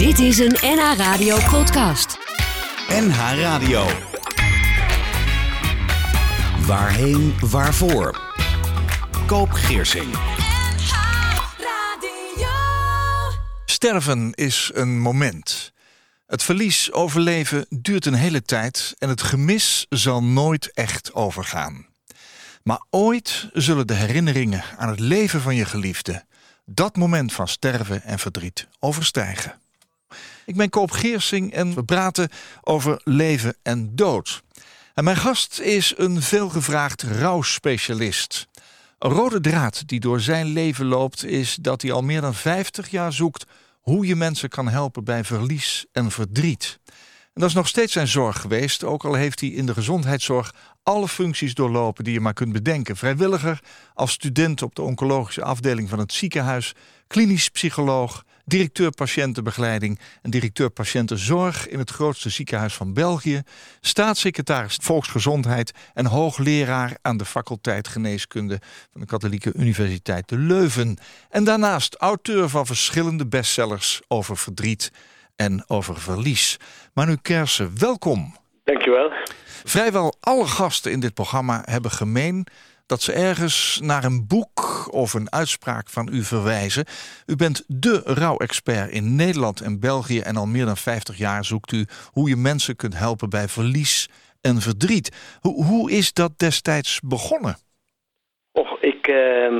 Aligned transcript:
Dit 0.00 0.18
is 0.18 0.38
een 0.38 0.56
NH 0.60 0.96
Radio 0.96 1.36
podcast. 1.50 2.18
NH 2.88 3.18
Radio. 3.18 3.86
Waarheen, 6.66 7.34
waarvoor? 7.50 8.20
Koop 9.26 9.50
Geersing. 9.50 10.14
Sterven 13.64 14.32
is 14.34 14.70
een 14.74 15.00
moment. 15.00 15.72
Het 16.26 16.42
verlies 16.42 16.92
overleven 16.92 17.66
duurt 17.68 18.06
een 18.06 18.14
hele 18.14 18.42
tijd 18.42 18.94
en 18.98 19.08
het 19.08 19.22
gemis 19.22 19.86
zal 19.88 20.22
nooit 20.22 20.72
echt 20.72 21.14
overgaan. 21.14 21.86
Maar 22.62 22.82
ooit 22.90 23.48
zullen 23.52 23.86
de 23.86 23.94
herinneringen 23.94 24.64
aan 24.76 24.88
het 24.88 25.00
leven 25.00 25.40
van 25.40 25.54
je 25.54 25.64
geliefde 25.64 26.24
dat 26.64 26.96
moment 26.96 27.32
van 27.32 27.48
sterven 27.48 28.02
en 28.02 28.18
verdriet 28.18 28.68
overstijgen. 28.78 29.59
Ik 30.50 30.56
ben 30.56 30.70
Koop 30.70 30.90
Geersing 30.90 31.52
en 31.52 31.74
we 31.74 31.84
praten 31.84 32.28
over 32.60 33.00
leven 33.04 33.56
en 33.62 33.94
dood. 33.94 34.42
En 34.94 35.04
mijn 35.04 35.16
gast 35.16 35.60
is 35.60 35.94
een 35.96 36.22
veelgevraagd 36.22 37.02
rouwspecialist. 37.02 38.48
Een 38.98 39.10
rode 39.10 39.40
draad 39.40 39.88
die 39.88 40.00
door 40.00 40.20
zijn 40.20 40.46
leven 40.46 40.86
loopt 40.86 41.24
is 41.24 41.54
dat 41.60 41.82
hij 41.82 41.92
al 41.92 42.02
meer 42.02 42.20
dan 42.20 42.34
50 42.34 42.88
jaar 42.88 43.12
zoekt 43.12 43.44
hoe 43.80 44.06
je 44.06 44.16
mensen 44.16 44.48
kan 44.48 44.68
helpen 44.68 45.04
bij 45.04 45.24
verlies 45.24 45.86
en 45.92 46.10
verdriet. 46.10 46.78
En 47.32 47.40
dat 47.40 47.48
is 47.48 47.54
nog 47.54 47.68
steeds 47.68 47.92
zijn 47.92 48.08
zorg 48.08 48.40
geweest, 48.40 48.84
ook 48.84 49.04
al 49.04 49.14
heeft 49.14 49.40
hij 49.40 49.48
in 49.48 49.66
de 49.66 49.74
gezondheidszorg 49.74 50.54
alle 50.82 51.08
functies 51.08 51.54
doorlopen 51.54 52.04
die 52.04 52.12
je 52.12 52.20
maar 52.20 52.32
kunt 52.34 52.52
bedenken. 52.52 52.96
Vrijwilliger, 52.96 53.60
als 53.94 54.12
student 54.12 54.62
op 54.62 54.74
de 54.74 54.82
oncologische 54.82 55.44
afdeling 55.44 55.88
van 55.88 55.98
het 55.98 56.12
ziekenhuis, 56.12 56.74
klinisch 57.06 57.48
psycholoog, 57.48 58.24
directeur 58.50 58.90
patiëntenbegeleiding 58.90 59.98
en 60.22 60.30
directeur 60.30 60.70
patiëntenzorg 60.70 61.68
in 61.68 61.78
het 61.78 61.90
grootste 61.90 62.30
ziekenhuis 62.30 62.74
van 62.74 62.94
België, 62.94 63.42
staatssecretaris 63.80 64.78
Volksgezondheid 64.82 65.72
en 65.94 66.06
hoogleraar 66.06 66.96
aan 67.02 67.16
de 67.16 67.24
faculteit 67.24 67.88
Geneeskunde 67.88 68.58
van 68.92 69.00
de 69.00 69.06
Katholieke 69.06 69.52
Universiteit 69.54 70.28
de 70.28 70.38
Leuven. 70.38 70.98
En 71.28 71.44
daarnaast 71.44 71.94
auteur 71.94 72.48
van 72.48 72.66
verschillende 72.66 73.26
bestsellers 73.26 74.00
over 74.08 74.36
verdriet 74.36 74.92
en 75.36 75.64
over 75.66 76.00
verlies. 76.00 76.56
Manu 76.94 77.16
Kersen, 77.22 77.78
welkom. 77.78 78.36
Dankjewel. 78.64 79.12
Vrijwel 79.64 80.14
alle 80.20 80.46
gasten 80.46 80.92
in 80.92 81.00
dit 81.00 81.14
programma 81.14 81.62
hebben 81.64 81.90
gemeen 81.90 82.46
dat 82.90 83.00
ze 83.00 83.12
ergens 83.12 83.80
naar 83.82 84.04
een 84.04 84.26
boek 84.28 84.58
of 84.92 85.14
een 85.14 85.32
uitspraak 85.32 85.88
van 85.88 86.08
u 86.12 86.22
verwijzen. 86.22 86.84
U 87.26 87.36
bent 87.36 87.64
de 87.66 88.00
rouwexpert 88.04 88.90
in 88.90 89.16
Nederland 89.16 89.60
en 89.60 89.80
België 89.80 90.20
en 90.20 90.36
al 90.36 90.46
meer 90.46 90.64
dan 90.64 90.76
50 90.76 91.18
jaar 91.18 91.44
zoekt 91.44 91.72
u 91.72 91.86
hoe 92.12 92.28
je 92.28 92.36
mensen 92.36 92.76
kunt 92.76 92.98
helpen 92.98 93.30
bij 93.30 93.48
verlies 93.48 94.08
en 94.40 94.56
verdriet. 94.60 95.38
Hoe, 95.40 95.64
hoe 95.64 95.90
is 95.90 96.12
dat 96.12 96.38
destijds 96.38 97.00
begonnen? 97.00 97.54
Och, 98.52 98.80
ik, 98.80 99.08
uh, 99.08 99.56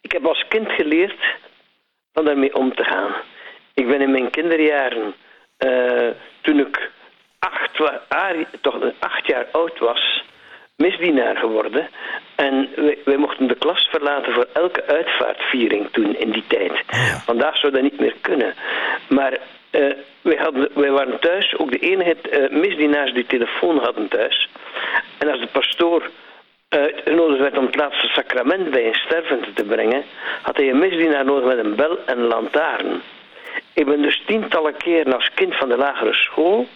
ik 0.00 0.12
heb 0.12 0.24
als 0.26 0.44
kind 0.48 0.68
geleerd 0.68 1.20
om 2.12 2.24
daarmee 2.24 2.54
om 2.54 2.74
te 2.74 2.84
gaan. 2.84 3.14
Ik 3.74 3.86
ben 3.86 4.00
in 4.00 4.10
mijn 4.10 4.30
kinderjaren, 4.30 5.14
uh, 5.58 6.10
toen 6.42 6.58
ik 6.58 6.90
acht, 7.38 7.74
toch 8.60 8.92
acht 8.98 9.26
jaar 9.26 9.46
oud 9.52 9.78
was, 9.78 10.24
misdienaar 10.76 11.36
geworden. 11.36 11.88
En 12.34 12.68
wij, 12.76 12.98
wij, 13.04 13.16
mochten 13.16 13.46
de 13.46 13.54
klas 13.54 13.88
verlaten 13.90 14.32
voor 14.32 14.46
elke 14.52 14.86
uitvaartviering 14.86 15.88
toen 15.92 16.16
in 16.16 16.30
die 16.30 16.44
tijd. 16.46 16.72
Vandaag 17.24 17.56
zou 17.56 17.72
dat 17.72 17.82
niet 17.82 18.00
meer 18.00 18.14
kunnen. 18.20 18.54
Maar 19.08 19.32
uh, 19.32 19.92
wij, 20.20 20.36
hadden, 20.36 20.68
wij 20.74 20.90
waren 20.90 21.20
thuis 21.20 21.58
ook 21.58 21.70
de 21.70 21.78
enige 21.78 22.16
uh, 22.30 22.60
misdienaars 22.60 23.12
die 23.12 23.26
telefoon 23.26 23.78
hadden 23.78 24.08
thuis. 24.08 24.48
En 25.18 25.30
als 25.30 25.40
de 25.40 25.48
pastoor 25.52 26.10
uitgenodigd 26.68 27.40
werd 27.40 27.58
om 27.58 27.66
het 27.66 27.76
laatste 27.76 28.06
sacrament 28.06 28.70
bij 28.70 28.86
een 28.86 28.94
stervende 28.94 29.52
te 29.52 29.64
brengen, 29.64 30.04
had 30.42 30.56
hij 30.56 30.70
een 30.70 30.78
misdienaar 30.78 31.24
nodig 31.24 31.44
met 31.44 31.64
een 31.64 31.74
bel 31.74 31.98
en 32.06 32.18
een 32.18 32.26
lantaarn. 32.26 33.02
Ik 33.72 33.86
ben 33.86 34.02
dus 34.02 34.22
tientallen 34.26 34.76
keren 34.76 35.14
als 35.14 35.30
kind 35.34 35.56
van 35.56 35.68
de 35.68 35.76
lagere 35.76 36.12
school 36.12 36.66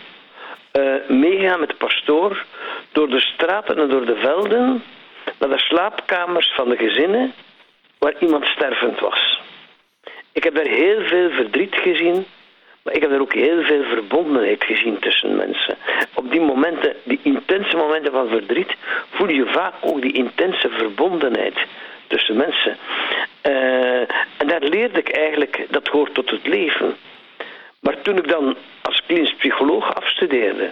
uh, 0.78 1.16
meegaan 1.18 1.60
met 1.60 1.68
de 1.68 1.74
pastoor 1.74 2.44
door 2.92 3.08
de 3.08 3.20
straten 3.20 3.78
en 3.78 3.88
door 3.88 4.06
de 4.06 4.16
velden 4.16 4.82
naar 5.38 5.48
de 5.48 5.58
slaapkamers 5.58 6.52
van 6.54 6.68
de 6.68 6.76
gezinnen 6.76 7.32
waar 7.98 8.14
iemand 8.18 8.44
stervend 8.44 9.00
was. 9.00 9.40
Ik 10.32 10.44
heb 10.44 10.54
daar 10.54 10.66
heel 10.66 11.00
veel 11.00 11.30
verdriet 11.30 11.74
gezien, 11.74 12.26
maar 12.82 12.94
ik 12.94 13.00
heb 13.00 13.10
daar 13.10 13.20
ook 13.20 13.34
heel 13.34 13.62
veel 13.62 13.82
verbondenheid 13.82 14.64
gezien 14.64 14.98
tussen 14.98 15.36
mensen. 15.36 15.76
Op 16.14 16.30
die 16.30 16.40
momenten, 16.40 16.94
die 17.02 17.20
intense 17.22 17.76
momenten 17.76 18.12
van 18.12 18.28
verdriet, 18.28 18.74
voel 19.10 19.28
je 19.28 19.46
vaak 19.46 19.74
ook 19.80 20.02
die 20.02 20.12
intense 20.12 20.68
verbondenheid 20.68 21.58
tussen 22.06 22.36
mensen. 22.36 22.76
Uh, 23.46 24.00
en 24.36 24.46
daar 24.46 24.62
leerde 24.62 24.98
ik 24.98 25.08
eigenlijk, 25.08 25.66
dat 25.70 25.88
hoort 25.88 26.14
tot 26.14 26.30
het 26.30 26.46
leven. 26.46 26.96
Maar 27.80 28.02
toen 28.02 28.16
ik 28.16 28.28
dan 28.28 28.56
als 28.82 29.02
klinisch 29.06 29.34
psycholoog 29.34 29.94
afstudeerde 29.94 30.70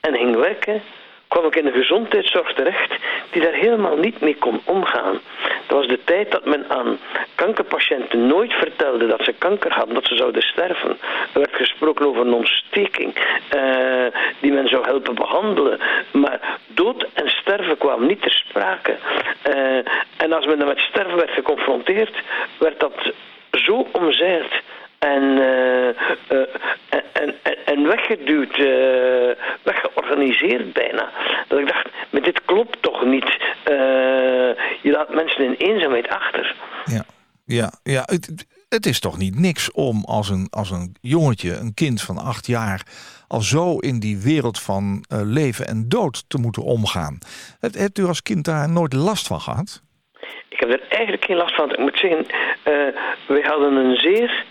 en 0.00 0.16
ging 0.16 0.36
werken, 0.36 0.82
kwam 1.30 1.44
ik 1.44 1.56
in 1.56 1.66
een 1.66 1.72
gezondheidszorg 1.72 2.52
terecht 2.52 2.92
die 3.30 3.42
daar 3.42 3.52
helemaal 3.52 3.96
niet 3.96 4.20
mee 4.20 4.36
kon 4.36 4.60
omgaan. 4.64 5.20
Dat 5.66 5.78
was 5.78 5.86
de 5.86 6.04
tijd 6.04 6.30
dat 6.30 6.44
men 6.44 6.64
aan 6.68 6.98
kankerpatiënten 7.34 8.26
nooit 8.26 8.52
vertelde 8.52 9.06
dat 9.06 9.24
ze 9.24 9.32
kanker 9.32 9.72
hadden, 9.72 9.94
dat 9.94 10.06
ze 10.06 10.16
zouden 10.16 10.42
sterven. 10.42 10.98
Er 11.32 11.40
werd 11.40 11.54
gesproken 11.54 12.06
over 12.06 12.26
een 12.26 12.32
ontsteking 12.32 13.16
uh, 13.54 14.06
die 14.40 14.52
men 14.52 14.68
zou 14.68 14.84
helpen 14.84 15.14
behandelen. 15.14 15.80
Maar 16.12 16.58
dood 16.66 17.06
en 17.12 17.28
sterven 17.28 17.78
kwamen 17.78 18.06
niet 18.06 18.22
ter 18.22 18.32
sprake. 18.32 18.96
Uh, 19.48 19.76
en 20.16 20.32
als 20.32 20.46
men 20.46 20.58
dan 20.58 20.68
met 20.68 20.78
sterven 20.78 21.16
werd 21.16 21.30
geconfronteerd, 21.30 22.22
werd 22.58 22.80
dat 22.80 23.12
zo 23.52 23.86
omzeild 23.92 24.52
en, 25.00 25.22
uh, 25.22 25.88
uh, 26.32 26.46
en, 26.90 27.34
en, 27.42 27.56
en, 27.64 27.86
weggeduwd, 27.86 28.58
uh, 28.58 29.30
weggeorganiseerd 29.62 30.72
bijna. 30.72 31.10
Dat 31.48 31.58
ik 31.58 31.66
dacht, 31.66 31.88
maar 32.10 32.22
dit 32.22 32.44
klopt 32.44 32.82
toch 32.82 33.04
niet. 33.04 33.38
je 34.82 34.90
laat 34.90 35.14
mensen 35.14 35.44
in 35.44 35.54
eenzaamheid 35.54 36.08
achter. 36.08 36.56
Ja, 36.84 37.04
ja, 37.44 37.72
ja. 37.82 38.02
Het, 38.04 38.46
het 38.68 38.86
is 38.86 39.00
toch 39.00 39.18
niet 39.18 39.38
niks 39.38 39.72
om 39.72 40.04
als 40.04 40.28
een, 40.28 40.46
als 40.50 40.70
een 40.70 40.96
jongetje, 41.00 41.56
een 41.56 41.74
kind 41.74 42.02
van 42.02 42.18
acht 42.18 42.46
jaar, 42.46 42.82
al 43.28 43.40
zo 43.40 43.78
in 43.78 44.00
die 44.00 44.18
wereld 44.18 44.60
van 44.60 45.04
leven 45.08 45.66
en 45.66 45.88
dood 45.88 46.24
te 46.28 46.38
moeten 46.38 46.62
omgaan. 46.62 47.18
Hebt, 47.60 47.78
hebt 47.78 47.98
u 47.98 48.04
als 48.04 48.22
kind 48.22 48.44
daar 48.44 48.70
nooit 48.70 48.92
last 48.92 49.26
van 49.26 49.40
gehad? 49.40 49.82
Ik 50.48 50.60
heb 50.60 50.70
er 50.70 50.88
eigenlijk 50.88 51.24
geen 51.24 51.36
last 51.36 51.54
van. 51.54 51.70
Ik 51.70 51.78
moet 51.78 51.98
zeggen, 51.98 52.26
we 53.26 53.42
hadden 53.42 53.76
een 53.76 53.96
zeer 53.96 54.44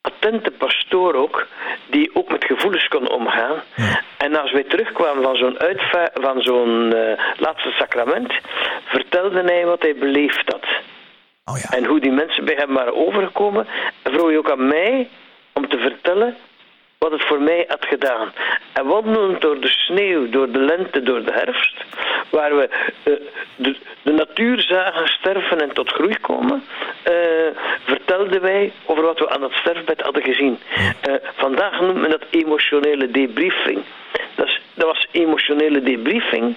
attente 0.00 0.50
pastoor 0.50 1.14
ook, 1.14 1.46
die 1.86 2.10
ook 2.14 2.30
met 2.30 2.44
gevoelens 2.44 2.88
kon 2.88 3.10
omgaan. 3.10 3.62
En 4.16 4.36
als 4.40 4.52
wij 4.52 4.64
terugkwamen 4.64 5.22
van 5.22 5.36
zo'n 5.36 5.56
van 6.14 6.42
zo'n 6.42 6.92
uh, 6.94 7.18
laatste 7.36 7.70
sacrament, 7.70 8.32
vertelde 8.84 9.42
hij 9.42 9.66
wat 9.66 9.82
hij 9.82 9.94
beleefd 9.94 10.52
had. 10.52 10.66
Oh 11.44 11.58
ja. 11.58 11.76
En 11.76 11.84
hoe 11.84 12.00
die 12.00 12.12
mensen 12.12 12.44
bij 12.44 12.54
hem 12.54 12.74
waren 12.74 12.96
overgekomen. 12.96 13.66
En 14.02 14.12
vroeg 14.12 14.26
hij 14.26 14.38
ook 14.38 14.50
aan 14.50 14.66
mij 14.68 15.08
om 15.52 15.68
te 15.68 15.78
vertellen 15.78 16.36
wat 16.98 17.12
het 17.12 17.24
voor 17.24 17.42
mij 17.42 17.64
had 17.68 17.84
gedaan. 17.86 18.32
En 18.72 18.86
wandelend 18.86 19.40
door 19.40 19.60
de 19.60 19.68
sneeuw, 19.68 20.28
door 20.28 20.50
de 20.50 20.58
lente, 20.58 21.02
door 21.02 21.24
de 21.24 21.32
herfst, 21.32 21.84
waar 22.30 22.56
we 22.56 22.68
uh, 23.04 23.14
de, 23.56 23.76
de, 24.02 24.12
natuur 24.12 24.60
zagen 24.60 25.08
sterven 25.08 25.60
en 25.60 25.72
tot 25.72 25.90
groei 25.90 26.18
komen, 26.20 26.64
uh, 27.10 27.14
vertelden 27.84 28.40
wij 28.40 28.72
over 28.84 29.02
wat 29.02 29.18
we 29.18 29.28
aan 29.28 29.42
het 29.42 29.52
sterfbed 29.52 30.00
hadden 30.00 30.22
gezien. 30.22 30.58
Uh, 31.08 31.14
vandaag 31.34 31.80
noemt 31.80 32.00
men 32.00 32.10
dat 32.10 32.24
emotionele 32.30 33.10
debriefing. 33.10 33.84
Dat, 34.34 34.46
is, 34.46 34.60
dat 34.74 34.86
was 34.86 35.06
emotionele 35.10 35.82
debriefing 35.82 36.56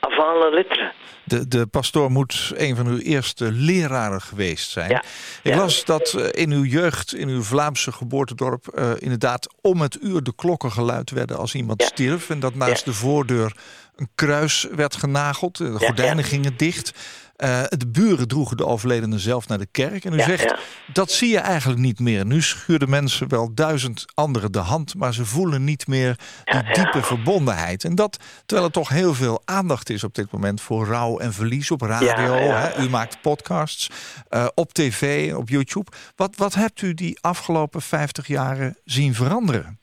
avant 0.00 0.38
la 0.42 0.48
lettre. 0.50 0.92
De, 1.24 1.48
de 1.48 1.66
pastoor 1.66 2.10
moet 2.10 2.52
een 2.56 2.76
van 2.76 2.86
uw 2.86 2.98
eerste 2.98 3.52
leraren 3.52 4.20
geweest 4.20 4.70
zijn. 4.70 4.90
Ja. 4.90 4.98
Ik 5.42 5.52
Ja. 5.52 5.56
las 5.56 5.84
dat 5.84 6.12
eh, 6.12 6.42
in 6.42 6.50
uw 6.52 6.64
jeugd, 6.64 7.14
in 7.14 7.28
uw 7.28 7.42
Vlaamse 7.42 7.92
geboortedorp... 7.92 8.66
eh, 8.68 8.90
inderdaad 8.98 9.54
om 9.60 9.80
het 9.80 9.98
uur 10.02 10.22
de 10.22 10.34
klokken 10.34 10.72
geluid 10.72 11.10
werden 11.10 11.38
als 11.38 11.54
iemand 11.54 11.80
Ja. 11.82 11.86
stierf... 11.88 12.30
en 12.30 12.40
dat 12.40 12.54
naast 12.54 12.84
de 12.84 12.92
voordeur 12.92 13.52
een 13.96 14.08
kruis 14.14 14.66
werd 14.76 14.96
genageld. 14.96 15.56
De 15.56 15.78
gordijnen 15.78 16.24
gingen 16.24 16.56
dicht. 16.56 16.92
Eh, 17.38 17.62
de 17.68 17.88
buren 17.88 18.28
droegen 18.28 18.56
de 18.56 18.66
overledene 18.66 19.18
zelf 19.18 19.48
naar 19.48 19.58
de 19.58 19.66
kerk. 19.70 20.04
En 20.04 20.12
u 20.12 20.16
Ja, 20.16 20.24
zegt, 20.24 20.42
ja. 20.42 20.58
dat 20.92 21.10
zie 21.10 21.30
je 21.30 21.38
eigenlijk 21.38 21.80
niet 21.80 22.00
meer. 22.00 22.26
Nu 22.26 22.42
schuren 22.42 22.90
mensen 22.90 23.28
wel 23.28 23.54
duizend 23.54 24.04
anderen 24.14 24.52
de 24.52 24.58
hand, 24.58 24.94
maar 24.96 25.14
ze 25.14 25.24
voelen 25.24 25.64
niet 25.64 25.86
meer 25.86 26.16
die 26.44 26.54
Ja, 26.64 26.72
diepe 26.72 27.02
verbondenheid. 27.02 27.84
En 27.84 27.94
dat 27.94 28.18
terwijl 28.46 28.68
er 28.68 28.74
toch 28.74 28.88
heel 28.88 29.14
veel 29.14 29.42
aandacht 29.44 29.90
is 29.90 30.04
op 30.04 30.14
dit 30.14 30.32
moment 30.32 30.60
voor 30.60 30.86
rouw 30.86 31.18
en 31.18 31.32
verlies 31.32 31.70
op 31.70 31.80
radio. 31.80 32.32
Hè? 32.34 32.82
U 32.82 32.88
maakt 32.88 33.20
podcasts 33.22 33.88
eh, 34.28 34.46
op 34.54 34.72
tv, 34.72 35.34
op 35.34 35.48
YouTube. 35.48 35.90
Wat, 36.16 36.36
wat 36.36 36.54
hebt 36.54 36.82
u 36.82 36.94
die 36.94 37.18
afgelopen 37.20 37.82
50 37.82 38.26
jaren 38.26 38.76
zien 38.84 39.14
veranderen? 39.14 39.78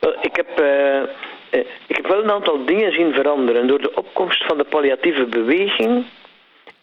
Wel, 0.00 0.16
ik 0.20 0.36
heb, 0.36 0.48
eh, 0.58 1.60
ik 1.88 1.96
heb 1.96 2.06
wel 2.06 2.22
een 2.24 2.30
aantal 2.30 2.66
dingen 2.66 2.92
zien 2.92 3.12
veranderen. 3.12 3.66
Door 3.68 3.80
de 3.82 3.94
opkomst 3.94 4.44
van 4.46 4.58
de 4.58 4.64
palliatieve 4.64 5.26
beweging 5.26 6.04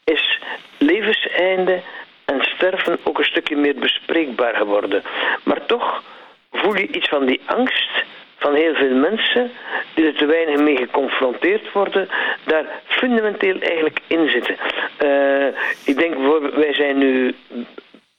is 0.09 0.39
levenseinde 0.77 1.81
en 2.25 2.41
sterven 2.41 2.99
ook 3.03 3.17
een 3.17 3.23
stukje 3.23 3.55
meer 3.55 3.75
bespreekbaar 3.75 4.55
geworden. 4.55 5.03
Maar 5.43 5.65
toch 5.65 6.03
voel 6.51 6.75
je 6.75 6.87
iets 6.87 7.09
van 7.09 7.25
die 7.25 7.41
angst 7.45 8.03
van 8.37 8.53
heel 8.53 8.73
veel 8.73 8.95
mensen 8.95 9.51
die 9.93 10.05
er 10.05 10.15
te 10.15 10.25
weinig 10.25 10.59
mee 10.59 10.77
geconfronteerd 10.77 11.71
worden, 11.71 12.09
daar 12.43 12.65
fundamenteel 12.85 13.59
eigenlijk 13.59 13.99
in 14.07 14.29
zitten. 14.29 14.55
Eh, 14.97 15.47
ik 15.85 15.97
denk 15.97 16.15
bijvoorbeeld, 16.15 16.53
wij 16.53 16.73
zijn 16.73 16.97
nu 16.97 17.35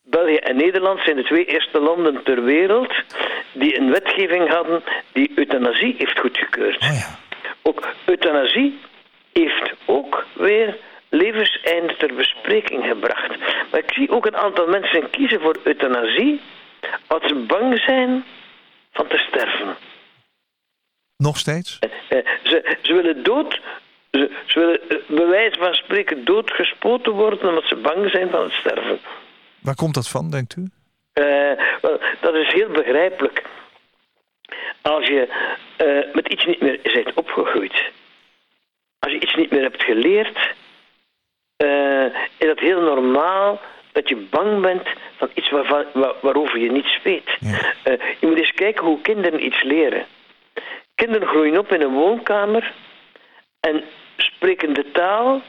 België 0.03 0.37
en 0.37 0.57
Nederland 0.57 1.01
zijn 1.01 1.17
de 1.17 1.25
twee 1.25 1.45
eerste 1.45 1.81
landen 1.81 2.23
ter 2.23 2.45
wereld 2.45 2.93
die 3.53 3.79
een 3.79 3.91
wetgeving 3.91 4.49
hadden 4.49 4.83
die 5.13 5.33
euthanasie 5.35 5.95
heeft 5.99 6.19
goedgekeurd. 6.19 6.83
Oh 6.83 6.93
ja. 6.93 7.19
Ook 7.63 7.89
euthanasie 8.05 8.79
heeft 9.33 9.73
ook 9.87 10.27
weer 10.33 10.77
levenseinde 11.11 11.97
ter 11.97 12.15
bespreking 12.15 12.85
gebracht. 12.85 13.39
Maar 13.71 13.81
ik 13.81 13.93
zie 13.93 14.11
ook 14.11 14.27
een 14.27 14.37
aantal 14.37 14.67
mensen 14.67 15.11
kiezen 15.11 15.41
voor 15.41 15.57
euthanasie 15.65 16.41
als 17.07 17.27
ze 17.27 17.35
bang 17.35 17.81
zijn 17.81 18.25
van 18.93 19.07
te 19.07 19.19
sterven. 19.19 19.77
Nog 21.17 21.39
steeds? 21.39 21.79
Eh, 21.79 22.19
eh, 22.19 22.27
Ze, 22.43 22.77
ze 22.83 22.95
willen 22.95 23.23
dood, 23.23 23.61
ze, 24.11 24.31
ze 24.47 24.59
willen 24.59 24.81
eh, 24.89 24.97
bij 25.07 25.27
wijze 25.27 25.59
van 25.59 25.75
spreken 25.75 26.25
doodgespoten 26.25 27.13
worden 27.13 27.49
omdat 27.49 27.65
ze 27.65 27.77
bang 27.77 28.11
zijn 28.11 28.31
van 28.31 28.43
het 28.43 28.53
sterven. 28.53 28.99
Waar 29.59 29.75
komt 29.75 29.95
dat 29.95 30.09
van, 30.09 30.31
denkt 30.31 30.57
u? 30.57 30.71
Wel, 31.81 32.01
dat 32.21 32.35
is 32.35 32.53
heel 32.53 32.69
begrijpelijk. 32.69 33.43
Als 34.83 35.07
je 35.07 35.29
met 36.13 36.29
iets 36.29 36.45
niet 36.45 36.61
meer 36.61 36.81
bent 36.83 37.15
opgegroeid, 37.15 37.91
als 38.99 39.13
je 39.13 39.21
iets 39.21 39.35
niet 39.35 39.51
meer 39.51 39.63
hebt 39.63 39.83
geleerd, 39.83 40.55
eh, 41.61 42.05
is 42.39 42.47
dat 42.47 42.59
heel 42.59 42.81
normaal 42.81 43.61
dat 43.93 44.09
je 44.09 44.17
bang 44.17 44.61
bent 44.61 44.89
van 45.17 45.31
iets 45.35 45.51
waarvan, 45.51 45.85
waarover 46.21 46.59
je 46.59 46.71
niets 46.71 47.03
weet. 47.03 47.37
Ja. 47.41 47.75
Eh, 47.83 48.01
je 48.21 48.27
moet 48.27 48.39
eens 48.39 48.53
kijken 48.55 48.85
hoe 48.85 49.01
kinderen 49.01 49.45
iets 49.45 49.63
leren. 49.63 50.07
Kinderen 50.95 51.29
groeien 51.29 51.59
op 51.59 51.73
in 51.73 51.81
een 51.81 51.93
woonkamer 51.93 52.73
en 53.61 53.85
spreken 54.17 54.73
de 54.73 54.91
taal 54.91 55.43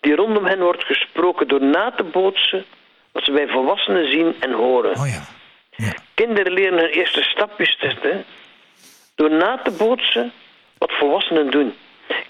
die 0.00 0.14
rondom 0.14 0.44
hen 0.44 0.60
wordt 0.60 0.84
gesproken 0.84 1.48
door 1.48 1.62
na 1.62 1.90
te 1.90 2.04
bootsen 2.04 2.64
wat 3.12 3.24
ze 3.24 3.32
bij 3.32 3.48
volwassenen 3.48 4.10
zien 4.10 4.36
en 4.40 4.52
horen. 4.52 4.96
Oh 4.98 5.08
ja. 5.08 5.24
ja. 5.70 5.92
Kinderen 6.14 6.52
leren 6.52 6.78
hun 6.78 6.88
eerste 6.88 7.22
stapjes 7.22 7.76
zetten 7.80 8.24
door 9.14 9.30
na 9.30 9.58
te 9.58 9.70
bootsen 9.70 10.32
wat 10.78 10.92
volwassenen 10.92 11.50
doen. 11.50 11.74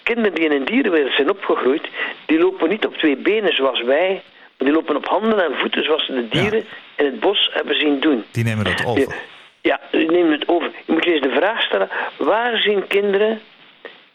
Kinderen 0.03 0.35
die 0.35 0.45
in 0.45 0.53
een 0.53 0.65
dierenwereld 0.65 1.13
zijn 1.13 1.31
opgegroeid, 1.31 1.89
die 2.27 2.39
lopen 2.39 2.69
niet 2.69 2.87
op 2.87 2.97
twee 2.97 3.17
benen 3.17 3.55
zoals 3.55 3.83
wij, 3.83 4.23
maar 4.59 4.69
die 4.69 4.73
lopen 4.73 4.97
op 4.97 5.07
handen 5.07 5.45
en 5.45 5.59
voeten 5.59 5.85
zoals 5.85 6.07
ze 6.07 6.15
de 6.15 6.29
dieren 6.29 6.65
in 6.97 7.05
het 7.05 7.21
bos 7.21 7.51
hebben 7.53 7.75
zien 7.75 8.01
doen. 8.01 8.25
Die 8.31 8.45
nemen 8.45 8.65
dat 8.65 8.87
over. 8.87 9.15
Ja, 9.61 9.81
die 9.91 10.11
nemen 10.11 10.33
het 10.33 10.49
over. 10.49 10.71
Je 10.87 10.93
moet 10.93 11.05
je 11.05 11.13
eens 11.13 11.23
de 11.23 11.35
vraag 11.37 11.63
stellen, 11.63 11.89
waar 12.17 12.59
zien 12.59 12.87
kinderen 12.87 13.41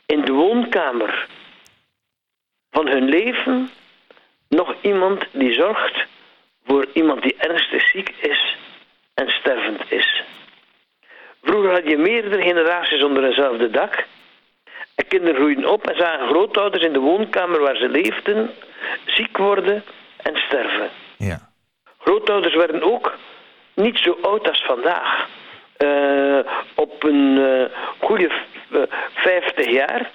in 0.05 0.21
de 0.21 0.31
woonkamer 0.31 1.27
van 2.71 2.87
hun 2.87 3.09
leven 3.09 3.69
nog 4.49 4.75
iemand 4.81 5.25
die 5.31 5.53
zorgt 5.53 6.05
voor 6.65 6.87
iemand 6.93 7.21
die 7.21 7.35
ernstig 7.37 7.87
ziek 7.87 8.13
is 8.19 8.57
en 9.13 9.29
stervend 9.29 9.91
is? 9.91 10.23
Vroeger 11.43 11.71
had 11.71 11.87
je 11.87 11.97
meerdere 11.97 12.41
generaties 12.41 13.03
onder 13.03 13.23
eenzelfde 13.23 13.69
dak. 13.69 14.05
En 14.95 15.07
kinderen 15.07 15.35
groeiden 15.35 15.65
op 15.71 15.87
en 15.89 15.95
zagen 15.97 16.27
grootouders 16.27 16.83
in 16.83 16.93
de 16.93 16.99
woonkamer 16.99 17.59
waar 17.59 17.75
ze 17.75 17.89
leefden 17.89 18.51
ziek 19.05 19.37
worden 19.37 19.83
en 20.17 20.35
sterven. 20.37 20.89
Ja. 21.17 21.49
Grootouders 21.99 22.55
werden 22.55 22.81
ook 22.83 23.17
niet 23.73 23.97
zo 23.97 24.17
oud 24.21 24.47
als 24.49 24.63
vandaag. 24.65 25.27
Eh, 25.77 26.39
op 26.75 27.03
een 27.03 27.37
eh, 27.37 27.77
goede 28.07 28.29
v- 28.29 28.75
eh, 28.75 28.81
50 29.13 29.69
jaar 29.71 30.09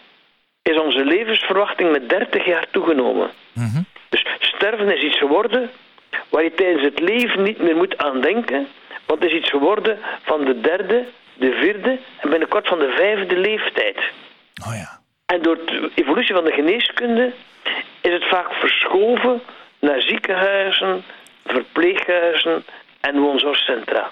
is 0.62 0.78
onze 0.78 1.04
levensverwachting 1.04 1.90
met 1.92 2.08
30 2.08 2.44
jaar 2.44 2.66
toegenomen. 2.70 3.30
Mhm. 3.52 3.80
Dus 4.08 4.24
sterven 4.38 4.96
is 4.96 5.02
iets 5.02 5.18
geworden 5.18 5.70
waar 6.28 6.42
je 6.42 6.54
tijdens 6.54 6.82
het 6.84 7.00
leven 7.00 7.42
niet 7.42 7.58
meer 7.58 7.76
moet 7.76 7.98
aan 7.98 8.20
denken, 8.20 8.68
want 9.06 9.22
het 9.22 9.30
is 9.30 9.36
iets 9.38 9.50
geworden 9.50 9.98
van 10.22 10.44
de 10.44 10.60
derde, 10.60 11.04
de 11.34 11.52
vierde 11.52 11.98
en 12.20 12.30
binnenkort 12.30 12.68
van 12.68 12.78
de 12.78 12.90
vijfde 12.96 13.36
leeftijd. 13.36 13.98
Oh 14.66 14.74
ja. 14.74 15.00
En 15.26 15.42
door 15.42 15.56
de 15.56 15.90
evolutie 15.94 16.34
van 16.34 16.44
de 16.44 16.52
geneeskunde 16.52 17.34
is 18.00 18.12
het 18.12 18.28
vaak 18.28 18.52
verschoven 18.52 19.42
naar 19.80 20.00
ziekenhuizen, 20.02 21.02
verpleeghuizen 21.46 22.64
en 23.00 23.18
woonzorgcentra. 23.20 24.10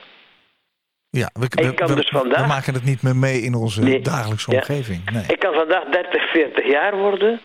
Ja, 1.10 1.30
we, 1.32 1.48
dus 1.94 2.08
vandaag- 2.08 2.40
we 2.40 2.46
maken 2.46 2.74
het 2.74 2.84
niet 2.84 3.02
meer 3.02 3.16
mee 3.16 3.40
in 3.40 3.54
onze 3.54 3.82
Nee. 3.82 4.00
dagelijkse 4.00 4.50
omgeving. 4.50 5.10
Nee. 5.10 5.24
Ik 5.28 5.38
kan 5.38 5.54
vandaag 5.54 5.84
30, 5.84 6.30
40 6.30 6.66
jaar 6.70 6.96
worden 6.96 7.40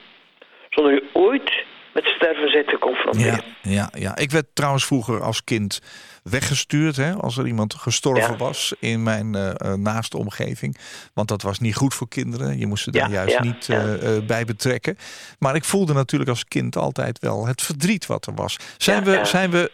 zonder 0.70 0.94
je 0.94 1.10
ooit 1.14 1.64
met 1.94 2.06
sterven 2.06 2.52
bent 2.52 2.70
geconfronteerd. 2.70 3.44
Ja, 3.62 3.72
ja, 3.72 3.90
ja. 4.00 4.16
Ik 4.18 4.32
werd 4.32 4.46
trouwens 4.54 4.86
vroeger 4.86 5.22
als 5.22 5.44
kind 5.44 5.82
weggestuurd 6.24 6.96
hè, 6.96 7.14
als 7.14 7.38
er 7.38 7.48
iemand 7.48 7.74
gestorven 7.74 8.32
Ja. 8.32 8.38
was 8.38 8.74
in 8.80 9.04
mijn 9.04 9.36
eh, 9.36 9.74
naaste 9.74 10.18
omgeving. 10.18 10.78
Want 11.14 11.28
dat 11.28 11.42
was 11.42 11.60
niet 11.60 11.76
goed 11.76 11.94
voor 11.94 12.08
kinderen. 12.08 12.58
Je 12.58 12.68
moest 12.68 12.84
ze 12.84 12.92
daar 12.92 13.10
Ja, 13.10 13.14
juist 13.26 13.34
ja, 13.34 13.44
niet 13.44 13.70
eh, 13.70 14.26
bij 14.26 14.46
betrekken. 14.46 14.98
Maar 15.40 15.56
ik 15.56 15.64
voelde 15.64 15.94
natuurlijk 15.94 16.30
als 16.30 16.46
kind 16.46 16.76
altijd 16.76 17.20
wel 17.20 17.48
het 17.48 17.62
verdriet 17.62 18.06
wat 18.06 18.26
er 18.26 18.34
was. 18.36 18.58
Zijn 18.78 19.04
we, 19.04 19.20
zijn 19.24 19.52
we 19.52 19.72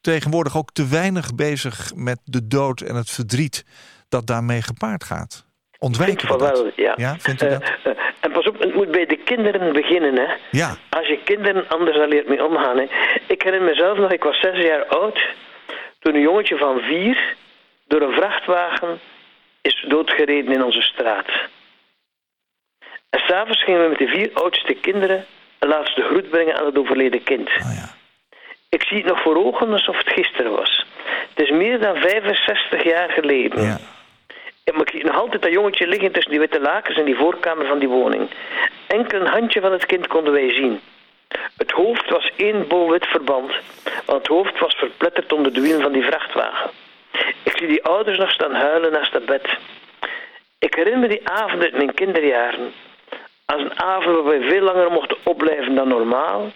tegenwoordig 0.00 0.56
ook 0.56 0.72
te 0.72 0.86
weinig 0.86 1.34
bezig 1.34 1.92
met 1.94 2.18
de 2.24 2.46
dood 2.46 2.80
en 2.80 2.94
het 2.94 3.10
verdriet 3.10 3.64
dat 4.08 4.26
daarmee 4.26 4.62
gepaard 4.62 5.04
gaat? 5.04 5.44
Ontwijken 5.82 6.28
van 6.28 6.38
wel, 6.38 6.70
ja. 6.76 6.92
Ja, 6.96 7.16
vindt 7.18 7.42
u 7.42 7.46
Eh, 7.46 7.52
dat? 7.52 7.62
eh, 7.82 7.92
en 8.20 8.30
pas 8.32 8.46
op, 8.46 8.58
het 8.58 8.74
moet 8.74 8.90
bij 8.90 9.06
de 9.06 9.16
kinderen 9.16 9.72
beginnen, 9.72 10.16
hè. 10.16 10.34
Ja, 10.50 10.76
Als 10.90 11.06
je 11.08 11.18
kinderen 11.24 11.68
anders 11.68 11.96
leert 11.96 12.28
mee 12.28 12.44
omgaan. 12.44 12.76
Hè. 12.78 12.86
Ik 13.26 13.42
herinner 13.42 13.68
mezelf 13.68 13.98
nog, 13.98 14.12
ik 14.12 14.22
was 14.22 14.40
zes 14.40 14.58
jaar 14.64 14.84
oud. 14.86 15.20
Toen 15.98 16.14
een 16.14 16.20
jongetje 16.20 16.56
van 16.56 16.80
vier 16.80 17.34
door 17.86 18.00
een 18.02 18.12
vrachtwagen 18.14 19.00
is 19.62 19.84
doodgereden 19.88 20.52
in 20.52 20.64
onze 20.64 20.82
straat. 20.82 21.26
En 23.10 23.20
s'avonds 23.26 23.64
gingen 23.64 23.82
we 23.82 23.88
met 23.88 23.98
de 23.98 24.06
vier 24.06 24.30
oudste 24.34 24.74
kinderen 24.74 25.24
een 25.58 25.68
laatste 25.68 26.02
groet 26.02 26.30
brengen 26.30 26.58
aan 26.58 26.66
het 26.66 26.78
overleden 26.78 27.22
kind. 27.22 27.48
oh 27.48 27.74
ja. 27.74 27.88
Ik 28.68 28.82
zie 28.82 28.96
het 28.96 29.06
nog 29.06 29.22
voor 29.22 29.36
ogen 29.44 29.72
alsof 29.72 29.96
het 29.98 30.08
gisteren 30.12 30.52
was. 30.52 30.86
Het 31.34 31.44
is 31.44 31.50
meer 31.50 31.80
dan 31.80 31.96
65 31.96 32.84
jaar 32.84 33.10
geleden. 33.10 33.62
ja. 33.62 33.78
Maar 34.64 34.80
ik 34.80 34.90
zie 34.90 35.04
nog 35.04 35.16
altijd 35.16 35.42
dat 35.42 35.52
jongetje 35.52 35.86
liggen 35.86 36.12
tussen 36.12 36.30
die 36.30 36.40
witte 36.40 36.60
lakens 36.60 36.96
in 36.96 37.04
die 37.04 37.16
voorkamer 37.16 37.66
van 37.66 37.78
die 37.78 37.88
woning. 37.88 38.30
Enkel 38.86 39.20
een 39.20 39.26
handje 39.26 39.60
van 39.60 39.72
het 39.72 39.86
kind 39.86 40.06
konden 40.06 40.32
wij 40.32 40.52
zien. 40.54 40.80
Het 41.56 41.70
hoofd 41.70 42.10
was 42.10 42.30
één 42.36 42.68
bol 42.68 42.90
wit 42.90 43.06
verband, 43.06 43.52
want 44.04 44.18
het 44.18 44.26
hoofd 44.26 44.58
was 44.58 44.74
verpletterd 44.74 45.32
onder 45.32 45.52
de 45.52 45.60
wielen 45.60 45.82
van 45.82 45.92
die 45.92 46.04
vrachtwagen. 46.04 46.70
Ik 47.42 47.56
zie 47.56 47.66
die 47.66 47.84
ouders 47.84 48.18
nog 48.18 48.30
staan 48.30 48.54
huilen 48.54 48.92
naast 48.92 49.12
het 49.12 49.26
bed. 49.26 49.48
Ik 50.58 50.74
herinner 50.74 51.00
me 51.00 51.08
die 51.08 51.28
avond 51.28 51.62
uit 51.62 51.76
mijn 51.76 51.94
kinderjaren 51.94 52.72
als 53.52 53.62
een 53.62 53.80
avond 53.80 54.16
waar 54.16 54.24
wij 54.24 54.48
veel 54.48 54.62
langer 54.62 54.90
mochten 54.90 55.16
opblijven 55.22 55.74
dan 55.74 55.88
normaal. 55.88 56.50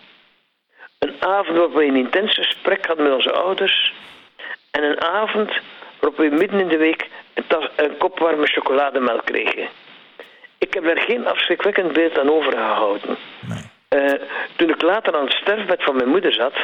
Een 0.99 1.15
avond 1.19 1.57
waarop 1.57 1.75
wij 1.75 1.87
een 1.87 1.97
intens 1.97 2.35
gesprek 2.35 2.87
hadden 2.87 3.05
met 3.05 3.15
onze 3.15 3.33
ouders. 3.33 3.93
En 4.71 4.83
een 4.83 5.01
avond 5.01 5.53
waarop 6.01 6.19
we 6.19 6.37
midden 6.37 6.61
in 6.61 6.69
de 6.69 6.77
week 6.77 7.09
een, 7.35 7.47
tas, 7.47 7.69
een 7.77 7.97
kop 7.97 8.19
warme 8.19 8.47
chocolademelk 8.47 9.25
kregen. 9.25 9.69
Ik 10.59 10.75
heb 10.75 10.85
daar 10.85 11.01
geen 11.01 11.27
afschrikwekkend 11.27 11.93
beeld 11.93 12.19
aan 12.19 12.31
overgehouden. 12.31 13.17
Nee. 13.41 13.65
Eh, 13.89 14.21
toen 14.57 14.71
ik 14.71 14.83
later 14.83 15.17
aan 15.17 15.25
het 15.25 15.33
sterfbed 15.33 15.83
van 15.83 15.97
mijn 15.97 16.09
moeder 16.09 16.33
zat, 16.33 16.55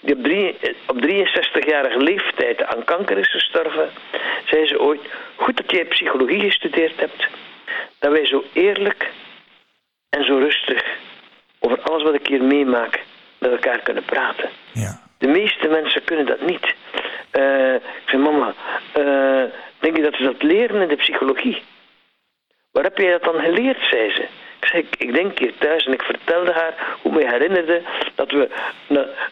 die 0.00 0.14
op, 0.16 0.22
drie, 0.22 0.58
eh, 0.58 0.74
op 0.86 1.00
63-jarige 1.00 1.98
leeftijd 1.98 2.64
aan 2.64 2.84
kanker 2.84 3.18
is 3.18 3.30
gestorven, 3.30 3.90
zei 4.44 4.66
ze 4.66 4.80
ooit: 4.80 5.00
Goed 5.36 5.56
dat 5.56 5.70
jij 5.70 5.84
psychologie 5.84 6.40
gestudeerd 6.40 7.00
hebt, 7.00 7.26
dat 7.98 8.12
wij 8.12 8.26
zo 8.26 8.44
eerlijk 8.52 9.10
en 10.08 10.24
zo 10.24 10.38
rustig 10.38 10.84
over 11.58 11.80
alles 11.80 12.02
wat 12.02 12.14
ik 12.14 12.26
hier 12.26 12.42
meemaak 12.42 13.00
met 13.38 13.50
elkaar 13.50 13.78
kunnen 13.78 14.04
praten. 14.04 14.50
Ja. 14.72 15.00
De 15.18 15.28
meeste 15.28 15.68
mensen 15.68 16.04
kunnen 16.04 16.26
dat 16.26 16.40
niet. 16.40 16.74
Ik 17.32 18.08
zei, 18.08 18.22
mama, 18.22 18.54
uh, 18.98 19.50
denk 19.78 19.96
je 19.96 20.02
dat 20.02 20.14
ze 20.14 20.22
dat 20.22 20.42
leren 20.42 20.80
in 20.80 20.88
de 20.88 20.96
psychologie? 20.96 21.62
Waar 22.70 22.84
heb 22.84 22.98
jij 22.98 23.10
dat 23.10 23.22
dan 23.22 23.40
geleerd, 23.40 23.82
zei 23.90 24.12
ze. 24.12 24.22
Ik 24.60 24.68
zei, 24.68 24.86
ik, 24.98 25.14
denk 25.14 25.38
hier 25.38 25.52
thuis 25.58 25.84
en 25.84 25.92
ik 25.92 26.02
vertelde 26.02 26.52
haar 26.52 26.74
hoe 27.02 27.12
me 27.12 27.26
herinnerde 27.26 27.82
dat 28.14 28.30
we 28.30 28.48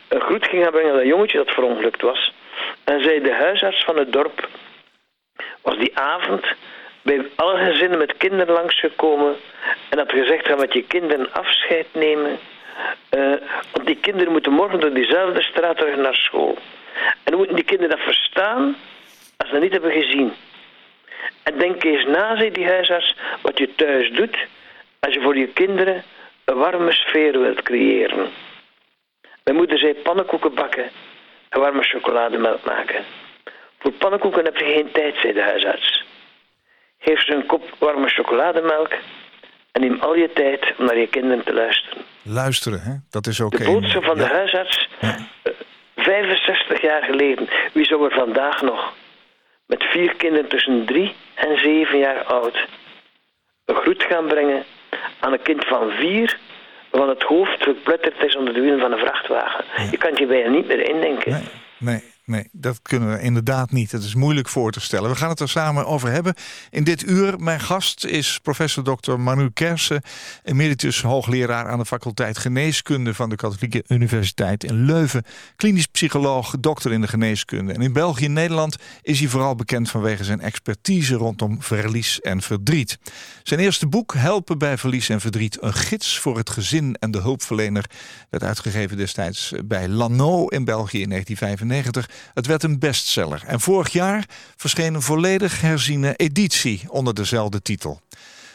een 0.08 0.20
groet 0.20 0.46
gingen 0.46 0.70
brengen 0.70 0.90
aan 0.90 0.96
dat 0.96 1.06
jongetje 1.06 1.38
dat 1.38 1.50
verongelukt 1.50 2.02
was. 2.02 2.32
En 2.84 3.02
zei 3.02 3.20
de 3.20 3.32
huisarts 3.32 3.84
van 3.84 3.96
het 3.96 4.12
dorp 4.12 4.48
was 5.62 5.78
die 5.78 5.98
avond 5.98 6.46
bij 7.02 7.26
alle 7.34 7.56
gezinnen 7.56 7.98
met 7.98 8.16
kinderen 8.16 8.54
langsgekomen 8.54 9.36
en 9.88 9.98
had 9.98 10.12
gezegd: 10.12 10.46
ga 10.46 10.56
met 10.56 10.72
je 10.72 10.82
kinderen 10.82 11.32
afscheid 11.32 11.86
nemen. 11.92 12.38
Uh, 13.10 13.34
want 13.72 13.86
die 13.86 13.96
kinderen 13.96 14.32
moeten 14.32 14.52
morgen 14.52 14.80
door 14.80 14.92
diezelfde 14.92 15.42
straat 15.42 15.76
terug 15.76 15.96
naar 15.96 16.14
school. 16.14 16.58
En 17.24 17.36
moeten 17.36 17.54
die 17.54 17.64
kinderen 17.64 17.96
dat 17.96 18.04
verstaan 18.04 18.76
als 19.36 19.48
ze 19.48 19.52
dat 19.52 19.62
niet 19.62 19.72
hebben 19.72 19.92
gezien. 19.92 20.32
En 21.42 21.58
denk 21.58 21.84
eens 21.84 22.06
na, 22.06 22.36
zei 22.36 22.50
die 22.50 22.66
huisarts, 22.66 23.16
wat 23.42 23.58
je 23.58 23.74
thuis 23.74 24.10
doet 24.10 24.38
als 25.00 25.14
je 25.14 25.20
voor 25.20 25.36
je 25.36 25.48
kinderen 25.48 26.04
een 26.44 26.56
warme 26.56 26.92
sfeer 26.92 27.40
wilt 27.40 27.62
creëren. 27.62 28.28
Mijn 29.44 29.56
moeder 29.56 29.78
zei 29.78 29.94
pannenkoeken 29.94 30.54
bakken 30.54 30.90
en 31.48 31.60
warme 31.60 31.82
chocolademelk 31.82 32.64
maken. 32.64 33.04
Voor 33.78 33.92
pannenkoeken 33.92 34.44
heb 34.44 34.56
je 34.56 34.64
geen 34.64 34.92
tijd, 34.92 35.16
zei 35.16 35.32
de 35.32 35.42
huisarts. 35.42 36.04
Geef 36.98 37.24
ze 37.24 37.34
een 37.34 37.46
kop 37.46 37.74
warme 37.78 38.08
chocolademelk 38.08 38.92
en 39.72 39.80
neem 39.80 40.00
al 40.00 40.14
je 40.14 40.32
tijd 40.32 40.74
om 40.78 40.84
naar 40.84 40.98
je 40.98 41.08
kinderen 41.08 41.44
te 41.44 41.52
luisteren. 41.52 42.04
Luisteren, 42.22 42.80
hè? 42.80 42.94
dat 43.10 43.26
is 43.26 43.40
oké. 43.40 43.56
De 43.56 43.64
boodschap 43.64 44.04
van 44.04 44.16
de 44.16 44.26
huisarts, 44.26 44.88
ja. 45.00 45.16
65 46.02 46.76
eh, 46.76 46.82
jaar 46.82 47.02
geleden. 47.02 47.48
Wie 47.72 47.84
zou 47.84 48.04
er 48.04 48.14
vandaag 48.14 48.62
nog 48.62 48.92
met 49.66 49.84
vier 49.84 50.14
kinderen 50.16 50.48
tussen 50.48 50.84
drie 50.86 51.14
en 51.34 51.58
zeven 51.58 51.98
jaar 51.98 52.24
oud 52.24 52.68
een 53.64 53.74
groet 53.74 54.02
gaan 54.02 54.26
brengen 54.26 54.64
aan 55.20 55.32
een 55.32 55.42
kind 55.42 55.64
van 55.64 55.90
vier 55.90 56.38
waarvan 56.90 57.08
het 57.08 57.22
hoofd 57.22 57.62
verpletterd 57.62 58.22
is 58.22 58.36
onder 58.36 58.54
de 58.54 58.60
wielen 58.60 58.80
van 58.80 58.92
een 58.92 58.98
vrachtwagen. 58.98 59.64
Je 59.90 59.96
kan 59.96 60.14
je 60.14 60.26
bijna 60.26 60.48
niet 60.48 60.66
meer 60.66 60.88
indenken. 60.88 61.32
Nee, 61.32 61.42
nee. 61.78 62.02
Nee, 62.30 62.48
dat 62.52 62.82
kunnen 62.82 63.10
we 63.10 63.20
inderdaad 63.20 63.70
niet. 63.70 63.92
Het 63.92 64.02
is 64.02 64.14
moeilijk 64.14 64.48
voor 64.48 64.72
te 64.72 64.80
stellen. 64.80 65.10
We 65.10 65.16
gaan 65.16 65.28
het 65.28 65.40
er 65.40 65.48
samen 65.48 65.86
over 65.86 66.10
hebben. 66.10 66.34
In 66.70 66.84
dit 66.84 67.08
uur, 67.08 67.38
mijn 67.38 67.60
gast 67.60 68.04
is 68.04 68.38
professor 68.42 68.84
Dr. 68.84 69.12
Manu 69.12 69.50
Kersen... 69.50 70.02
emeritus 70.42 71.02
hoogleraar 71.02 71.68
aan 71.68 71.78
de 71.78 71.84
faculteit 71.84 72.38
Geneeskunde... 72.38 73.14
van 73.14 73.28
de 73.28 73.36
Katholieke 73.36 73.84
Universiteit 73.88 74.64
in 74.64 74.84
Leuven. 74.84 75.24
Klinisch 75.56 75.86
psycholoog, 75.86 76.54
dokter 76.60 76.92
in 76.92 77.00
de 77.00 77.08
geneeskunde. 77.08 77.72
En 77.72 77.80
in 77.80 77.92
België 77.92 78.24
en 78.24 78.32
Nederland 78.32 78.76
is 79.02 79.20
hij 79.20 79.28
vooral 79.28 79.54
bekend... 79.54 79.90
vanwege 79.90 80.24
zijn 80.24 80.40
expertise 80.40 81.14
rondom 81.14 81.62
verlies 81.62 82.20
en 82.20 82.42
verdriet. 82.42 82.98
Zijn 83.42 83.60
eerste 83.60 83.86
boek, 83.86 84.14
Helpen 84.14 84.58
bij 84.58 84.78
verlies 84.78 85.08
en 85.08 85.20
verdriet... 85.20 85.62
een 85.62 85.74
gids 85.74 86.18
voor 86.18 86.36
het 86.36 86.50
gezin 86.50 86.94
en 86.94 87.10
de 87.10 87.20
hulpverlener... 87.20 87.84
werd 88.28 88.44
uitgegeven 88.44 88.96
destijds 88.96 89.52
bij 89.64 89.88
Lano 89.88 90.46
in 90.46 90.64
België 90.64 91.00
in 91.00 91.08
1995... 91.08 92.18
Het 92.34 92.46
werd 92.46 92.62
een 92.62 92.78
bestseller 92.78 93.42
en 93.46 93.60
vorig 93.60 93.88
jaar 93.92 94.24
verscheen 94.56 94.94
een 94.94 95.02
volledig 95.02 95.60
herziene 95.60 96.16
editie 96.16 96.82
onder 96.88 97.14
dezelfde 97.14 97.62
titel. 97.62 98.00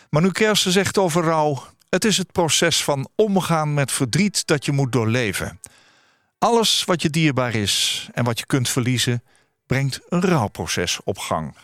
Manu 0.09 0.31
Kersen 0.31 0.71
zegt 0.71 0.97
over 0.97 1.23
rouw: 1.23 1.63
Het 1.89 2.05
is 2.05 2.17
het 2.17 2.31
proces 2.31 2.83
van 2.83 3.09
omgaan 3.15 3.73
met 3.73 3.91
verdriet 3.91 4.47
dat 4.47 4.65
je 4.65 4.71
moet 4.71 4.91
doorleven. 4.91 5.59
Alles 6.39 6.83
wat 6.83 7.01
je 7.01 7.09
dierbaar 7.09 7.55
is 7.55 8.07
en 8.13 8.23
wat 8.23 8.39
je 8.39 8.45
kunt 8.45 8.69
verliezen, 8.69 9.23
brengt 9.65 9.99
een 10.09 10.21
rouwproces 10.21 10.99
op 11.03 11.17
gang. 11.17 11.55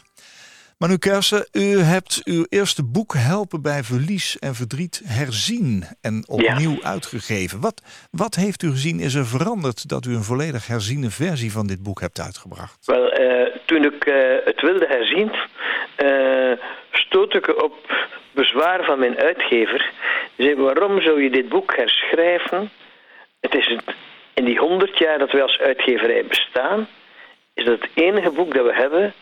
Manu 0.82 0.98
Kersen, 0.98 1.48
u 1.52 1.80
hebt 1.80 2.22
uw 2.24 2.46
eerste 2.50 2.84
boek 2.84 3.14
Helpen 3.14 3.62
bij 3.62 3.84
Verlies 3.84 4.40
en 4.40 4.54
Verdriet 4.56 5.02
herzien 5.06 5.84
en 6.02 6.24
opnieuw 6.28 6.78
uitgegeven. 6.84 7.62
Wat, 7.62 7.82
wat 8.12 8.36
heeft 8.36 8.64
u 8.64 8.70
gezien 8.70 9.00
is 9.00 9.14
er 9.14 9.26
veranderd 9.26 9.90
dat 9.90 10.06
u 10.06 10.12
een 10.16 10.30
volledig 10.32 10.68
herziene 10.68 11.10
versie 11.10 11.52
van 11.52 11.68
dit 11.68 11.84
boek 11.84 12.00
hebt 12.02 12.20
uitgebracht? 12.20 12.86
Wel, 12.86 13.22
uh, 13.22 13.56
toen 13.66 13.84
ik 13.84 14.06
uh, 14.06 14.16
het 14.46 14.62
wilde 14.62 14.88
herzien, 14.88 15.32
uh, 16.04 16.58
stoot 16.92 17.34
ik 17.36 17.64
op 17.64 17.76
bezwaar 18.32 18.84
van 18.84 19.00
mijn 19.00 19.18
uitgever. 19.18 19.92
Die 20.36 20.46
zei, 20.46 20.62
waarom 20.62 21.02
zou 21.02 21.24
je 21.24 21.30
dit 21.30 21.50
boek 21.50 21.76
herschrijven? 21.76 22.70
Het 23.40 23.56
is 23.56 23.78
in 24.34 24.46
die 24.46 24.60
honderd 24.60 24.98
jaar 24.98 25.18
dat 25.18 25.32
wij 25.32 25.42
als 25.42 25.60
uitgeverij 25.60 26.26
bestaan, 26.26 26.88
is 27.54 27.66
dat 27.66 27.82
het 27.82 27.90
enige 27.94 28.32
boek 28.32 28.54
dat 28.54 28.66
we 28.66 28.74
hebben 28.74 29.14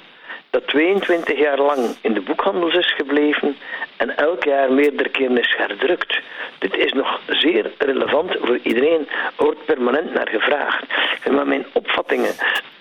dat 0.49 0.67
22 0.67 1.39
jaar 1.39 1.59
lang 1.59 1.95
in 2.01 2.13
de 2.13 2.21
boekhandels 2.21 2.75
is 2.75 2.93
gebleven 2.93 3.57
en 3.97 4.17
elk 4.17 4.43
jaar 4.43 4.71
meerdere 4.71 5.09
keren 5.09 5.37
is 5.37 5.55
herdrukt. 5.57 6.19
Dit 6.57 6.77
is 6.77 6.91
nog 6.91 7.19
zeer 7.27 7.71
relevant 7.77 8.35
voor 8.41 8.59
iedereen. 8.63 9.07
Er 9.09 9.43
wordt 9.43 9.65
permanent 9.65 10.13
naar 10.13 10.27
gevraagd. 10.29 10.85
Maar 11.31 11.47
mijn 11.47 11.65
opvattingen 11.73 12.33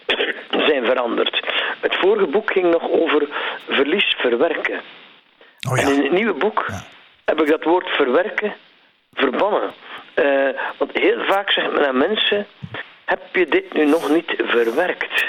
zijn 0.69 0.85
veranderd. 0.85 1.43
Het 1.81 1.95
vorige 1.95 2.27
boek 2.27 2.53
ging 2.53 2.71
nog 2.71 2.91
over 2.91 3.29
verlies 3.69 4.15
verwerken. 4.19 4.81
Oh 5.71 5.77
ja. 5.77 5.83
En 5.83 5.93
in 5.93 6.03
het 6.03 6.13
nieuwe 6.13 6.35
boek 6.35 6.67
heb 7.25 7.41
ik 7.41 7.49
dat 7.49 7.65
woord 7.65 7.89
verwerken 7.89 8.55
verbannen. 9.15 9.73
Uh, 10.15 10.49
want 10.77 10.91
heel 10.93 11.25
vaak 11.25 11.51
zegt 11.51 11.73
men 11.73 11.87
aan 11.87 11.99
mensen: 11.99 12.47
heb 13.05 13.21
je 13.33 13.47
dit 13.47 13.73
nu 13.73 13.85
nog 13.85 14.11
niet 14.11 14.35
verwerkt? 14.37 15.27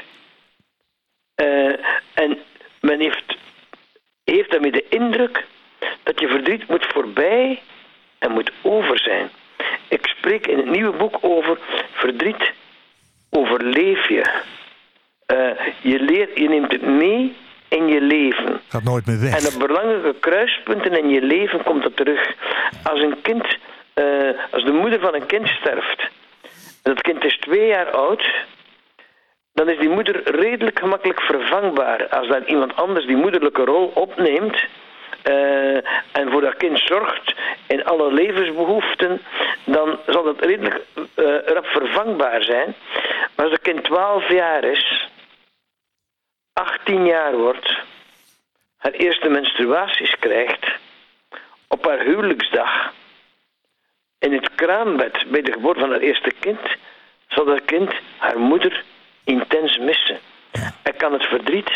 Uh, 1.42 1.74
en 2.14 2.38
men 2.82 3.00
heeft, 3.00 3.38
heeft 4.24 4.52
daarmee 4.52 4.72
de 4.72 4.86
indruk 4.90 5.46
dat 6.04 6.20
je 6.20 6.28
verdriet 6.28 6.68
moet 6.68 6.86
voorbij 6.94 7.62
en 8.18 8.32
moet 8.32 8.52
over 8.62 9.00
zijn. 9.00 9.30
Ik 9.88 10.08
spreek 10.08 10.48
in 10.48 10.58
het 10.58 10.70
nieuwe 10.70 10.98
boek 10.98 11.18
over 11.22 11.60
verdriet 11.92 12.52
overleef 13.30 14.08
je. 14.08 14.42
Uh, 15.34 15.66
je, 15.82 16.00
leert, 16.00 16.38
je 16.38 16.50
neemt 16.50 16.72
het 16.72 16.82
mee 16.82 17.36
in 17.68 17.88
je 17.88 18.02
leven. 18.02 18.62
Gaat 18.68 18.84
nooit 18.84 19.06
meer 19.06 19.20
weg. 19.20 19.40
En 19.40 19.54
op 19.54 19.68
belangrijke 19.68 20.20
kruispunten 20.20 20.98
in 20.98 21.10
je 21.10 21.22
leven 21.22 21.64
komt 21.64 21.84
het 21.84 21.96
terug. 21.96 22.36
Als 22.84 23.02
een 23.02 23.22
kind, 23.22 23.58
uh, 23.96 24.30
als 24.52 24.64
de 24.64 24.72
moeder 24.72 25.00
van 25.00 25.14
een 25.14 25.26
kind 25.26 25.48
sterft, 25.48 26.02
en 26.84 26.94
dat 26.94 27.02
kind 27.02 27.24
is 27.24 27.38
twee 27.38 27.68
jaar 27.68 27.92
oud, 27.92 28.24
dan 29.60 29.70
is 29.70 29.78
die 29.78 29.90
moeder 29.90 30.36
redelijk 30.36 30.80
gemakkelijk 30.80 31.22
vervangbaar. 31.22 32.08
Als 32.08 32.28
dan 32.28 32.44
iemand 32.44 32.76
anders 32.76 33.06
die 33.06 33.16
moederlijke 33.16 33.64
rol 33.64 33.92
opneemt 33.94 34.66
uh, 35.24 35.76
en 36.12 36.32
voor 36.32 36.42
dat 36.42 36.58
kind 36.58 36.80
zorgt 36.80 37.34
in 37.68 37.86
alle 37.86 38.14
levensbehoeften, 38.14 39.22
dan 39.64 40.00
zal 40.08 40.24
dat 40.24 40.40
redelijk 40.40 40.82
uh, 40.96 41.58
vervangbaar 41.62 42.44
zijn. 42.44 42.76
Maar 43.36 43.46
als 43.46 43.54
het 43.54 43.62
kind 43.62 43.84
12 43.84 44.30
jaar 44.30 44.64
is, 44.64 45.10
18 46.54 47.06
jaar 47.06 47.38
wordt, 47.38 47.78
haar 48.78 48.92
eerste 48.92 49.30
menstruaties 49.30 50.16
krijgt, 50.20 50.68
op 51.68 51.86
haar 51.86 52.00
huwelijksdag, 52.00 52.94
in 54.20 54.34
het 54.34 54.50
kraambed 54.56 55.26
bij 55.28 55.42
de 55.42 55.52
geboorte 55.52 55.80
van 55.80 55.92
haar 55.92 56.00
eerste 56.00 56.32
kind, 56.40 56.60
zal 57.28 57.46
dat 57.46 57.66
kind 57.66 57.94
haar 58.18 58.40
moeder 58.40 58.84
intens 59.30 59.78
missen. 59.78 60.20
En 60.82 60.96
kan 60.98 61.14
het 61.14 61.26
verdriet 61.26 61.72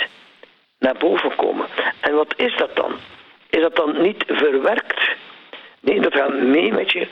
naar 0.80 0.98
boven 0.98 1.36
komen. 1.36 1.68
En 2.00 2.16
wat 2.16 2.34
is 2.38 2.56
dat 2.58 2.76
dan? 2.76 2.94
Is 3.50 3.62
dat 3.62 3.76
dan 3.76 4.02
niet 4.02 4.24
verwerkt? 4.28 5.02
Nee, 5.80 6.02
dat 6.02 6.14
gaat 6.14 6.34
mee 6.34 6.74
met 6.74 6.92
je 6.92 7.08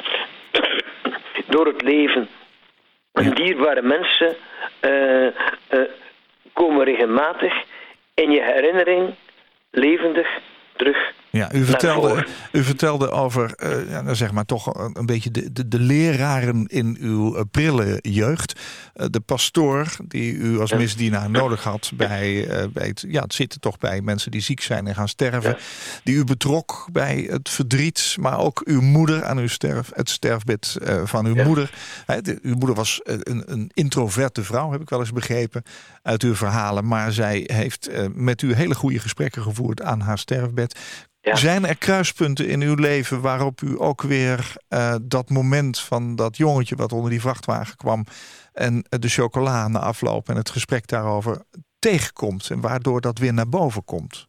door 1.54 1.66
het 1.66 1.82
leven. 1.82 2.30
En 3.14 3.34
dierbare 3.34 3.82
mensen 3.82 4.36
uh, 4.82 5.26
uh, 5.26 5.32
komen 6.54 6.86
regelmatig 6.86 7.54
in 8.14 8.32
je 8.32 8.42
herinnering 8.42 9.16
levendig 9.72 10.28
terug 10.76 11.12
ja, 11.32 11.54
u 11.54 11.66
vertelde, 11.66 12.28
u 12.52 12.64
vertelde 12.64 13.10
over, 13.10 13.54
uh, 13.64 13.90
ja, 13.90 14.02
nou 14.02 14.16
zeg 14.16 14.32
maar 14.32 14.46
toch 14.46 14.94
een 14.94 15.06
beetje 15.06 15.32
de, 15.32 15.52
de, 15.52 15.68
de 15.68 15.80
leraren 15.80 16.66
in 16.68 16.98
uw 17.00 17.36
uh, 17.36 17.42
prille 17.52 18.00
jeugd. 18.02 18.60
Uh, 18.96 19.06
de 19.10 19.20
pastoor 19.20 19.96
die 20.08 20.34
u 20.34 20.60
als 20.60 20.74
misdienaar 20.74 21.30
nodig 21.40 21.64
had 21.64 21.92
bij, 21.96 22.48
bij 22.74 22.88
het, 22.88 23.06
ja, 23.08 23.22
het 23.22 23.34
zitten 23.34 23.60
toch 23.60 23.78
bij 23.78 24.02
mensen 24.02 24.32
die 24.32 24.42
ziek 24.42 24.62
zijn 24.62 24.88
en 24.88 24.96
gaan 24.96 25.08
sterven. 25.08 25.58
Die 26.04 26.16
u 26.16 26.24
betrok 26.24 26.88
bij 26.92 27.28
het 27.30 27.50
verdriet, 27.50 28.16
maar 28.20 28.40
ook 28.40 28.62
uw 28.66 28.82
moeder 28.82 29.26
aan 29.26 29.38
uw 29.38 29.48
sterf, 29.48 29.90
het 29.94 30.10
sterfbed 30.10 30.78
van 31.04 31.26
uw 31.26 31.44
moeder. 31.44 31.74
De, 32.22 32.40
uw 32.42 32.56
moeder 32.56 32.76
was 32.76 33.00
een, 33.04 33.44
een 33.46 33.72
introverte 33.74 34.44
vrouw, 34.44 34.72
heb 34.72 34.82
ik 34.82 34.90
wel 34.90 35.00
eens 35.00 35.12
begrepen 35.12 35.64
uit 36.02 36.24
uw 36.24 36.36
verhalen. 36.36 36.88
Maar 36.88 37.12
zij 37.12 37.44
heeft 37.54 37.90
met 38.14 38.42
u 38.42 38.54
hele 38.54 38.76
goede 38.76 39.00
gesprekken 39.00 39.42
gevoerd 39.42 39.82
aan 39.82 40.00
haar 40.00 40.18
sterfbed 40.18 40.80
Ja. 41.22 41.36
Zijn 41.36 41.66
er 41.66 41.78
kruispunten 41.78 42.48
in 42.48 42.62
uw 42.62 42.76
leven 42.76 43.22
waarop 43.22 43.62
u 43.62 43.76
ook 43.78 44.02
weer 44.02 44.54
uh, 44.70 44.96
dat 45.02 45.30
moment 45.30 45.80
van 45.80 46.16
dat 46.16 46.38
jongetje 46.38 46.76
wat 46.76 46.92
onder 46.92 47.10
die 47.10 47.22
vrachtwagen 47.22 47.78
kwam 47.78 48.06
en 48.54 48.86
de 48.90 49.10
chocola 49.10 49.68
na 49.68 49.80
afloop 49.80 50.30
en 50.30 50.36
het 50.36 50.50
gesprek 50.50 50.88
daarover 50.88 51.44
tegenkomt 51.80 52.50
en 52.50 52.62
waardoor 52.62 53.02
dat 53.02 53.18
weer 53.20 53.34
naar 53.34 53.50
boven 53.50 53.86
komt? 53.86 54.28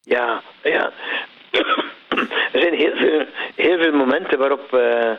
Ja, 0.00 0.42
ja. 0.62 0.92
Er 2.52 2.60
zijn 2.62 2.74
heel 2.74 2.96
veel, 2.96 3.26
heel 3.54 3.78
veel 3.78 3.92
momenten 3.92 4.38
waarop 4.38 4.72
uh, 4.72 5.10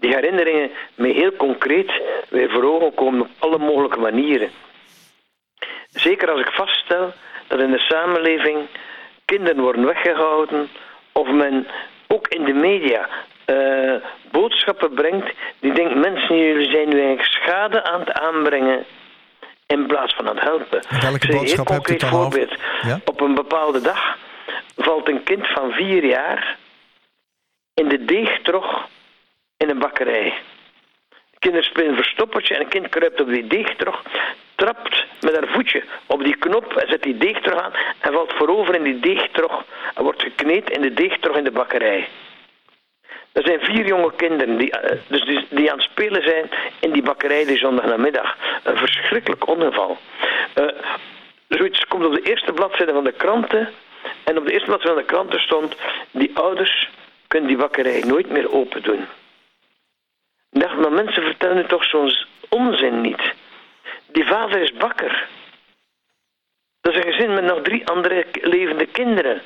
die 0.00 0.14
herinneringen 0.14 0.70
me 0.94 1.12
heel 1.12 1.36
concreet 1.36 2.02
weer 2.28 2.50
voor 2.50 2.64
ogen 2.64 2.94
komen 2.94 3.20
op 3.20 3.30
alle 3.38 3.58
mogelijke 3.58 3.98
manieren. 3.98 4.50
Zeker 5.90 6.30
als 6.30 6.40
ik 6.40 6.52
vaststel 6.52 7.12
dat 7.48 7.60
in 7.60 7.70
de 7.70 7.78
samenleving 7.78 8.68
kinderen 9.26 9.60
worden 9.62 9.84
weggehouden 9.84 10.68
of 11.12 11.28
men 11.28 11.66
ook 12.06 12.28
in 12.28 12.44
de 12.44 12.52
media 12.52 13.08
uh, 13.46 13.94
boodschappen 14.30 14.94
brengt 14.94 15.32
die 15.60 15.72
denkt 15.72 15.94
mensen 15.94 16.36
jullie 16.36 16.70
zijn 16.70 16.88
nu 16.88 17.00
eigenlijk 17.00 17.22
schade 17.22 17.84
aan 17.84 18.00
het 18.00 18.12
aanbrengen 18.12 18.84
in 19.66 19.86
plaats 19.86 20.14
van 20.14 20.28
aan 20.28 20.36
het 20.36 20.44
helpen. 20.44 20.80
Welke 21.00 21.26
boodschap 21.26 21.68
hebt 21.68 21.90
u 21.90 21.96
dan 21.96 22.08
voorbeeld. 22.08 22.54
Ja? 22.82 23.00
Op 23.04 23.20
een 23.20 23.34
bepaalde 23.34 23.80
dag 23.80 24.16
valt 24.76 25.08
een 25.08 25.22
kind 25.22 25.46
van 25.46 25.72
vier 25.72 26.04
jaar 26.04 26.56
in 27.74 27.88
de 27.88 28.04
deegtrog 28.04 28.88
in 29.56 29.68
een 29.70 29.78
bakkerij. 29.78 30.34
De 31.36 31.52
kinderen 31.52 31.70
spelen 31.70 31.94
verstoppertje 31.94 32.54
en 32.54 32.60
een 32.60 32.68
kind 32.68 32.88
kruipt 32.88 33.20
op 33.20 33.28
die 33.28 33.46
deegtrog, 33.46 34.02
trapt 34.54 35.04
met 35.20 35.34
haar 35.34 35.48
voetje 35.48 35.82
op 36.06 36.24
die 36.24 36.36
knop 36.36 36.76
en 36.76 36.88
zet 36.88 37.02
die 37.02 37.16
deegtrog 37.16 37.60
aan 37.60 37.72
en 38.00 38.12
valt 38.12 38.32
voorover 38.32 38.74
in 38.74 38.82
die 38.82 39.00
deegtrog 39.00 39.64
en 39.94 40.02
wordt 40.02 40.22
gekneed 40.22 40.70
in 40.70 40.80
de 40.80 40.94
deegtrog 40.94 41.36
in 41.36 41.44
de 41.44 41.50
bakkerij. 41.50 42.08
Er 43.36 43.42
zijn 43.44 43.60
vier 43.60 43.86
jonge 43.86 44.12
kinderen 44.16 44.56
die, 44.56 44.72
uh, 44.82 44.90
dus 45.06 45.24
die, 45.24 45.46
die, 45.50 45.70
aan 45.70 45.78
het 45.78 45.86
spelen 45.90 46.22
zijn 46.22 46.50
in 46.80 46.92
die 46.92 47.02
bakkerij 47.02 47.44
die 47.44 47.56
zondagnamiddag. 47.56 48.36
Een 48.62 48.76
verschrikkelijk 48.76 49.48
ongeval. 49.48 49.98
Uh, 50.54 50.64
zoiets 51.48 51.86
komt 51.86 52.04
op 52.04 52.14
de 52.14 52.30
eerste 52.30 52.52
bladzijde 52.52 52.92
van 52.92 53.04
de 53.04 53.12
kranten. 53.12 53.68
En 54.24 54.38
op 54.38 54.46
de 54.46 54.52
eerste 54.52 54.66
bladzijde 54.66 54.94
van 54.94 55.02
de 55.02 55.12
kranten 55.12 55.40
stond... 55.40 55.76
die 56.10 56.30
ouders 56.34 56.88
kunnen 57.26 57.48
die 57.48 57.58
bakkerij 57.58 58.02
nooit 58.06 58.30
meer 58.30 58.52
open 58.52 58.82
doen. 58.82 59.06
Dacht, 60.58 60.76
maar 60.76 60.92
mensen 60.92 61.22
vertellen 61.22 61.56
nu 61.56 61.64
toch 61.64 61.84
zo'n 61.84 62.12
onzin 62.48 63.00
niet. 63.00 63.32
Die 64.06 64.24
vader 64.24 64.60
is 64.60 64.72
bakker. 64.72 65.28
Dat 66.80 66.94
is 66.94 67.04
een 67.04 67.12
gezin 67.12 67.34
met 67.34 67.44
nog 67.44 67.62
drie 67.62 67.86
andere 67.86 68.26
levende 68.32 68.86
kinderen. 68.86 69.42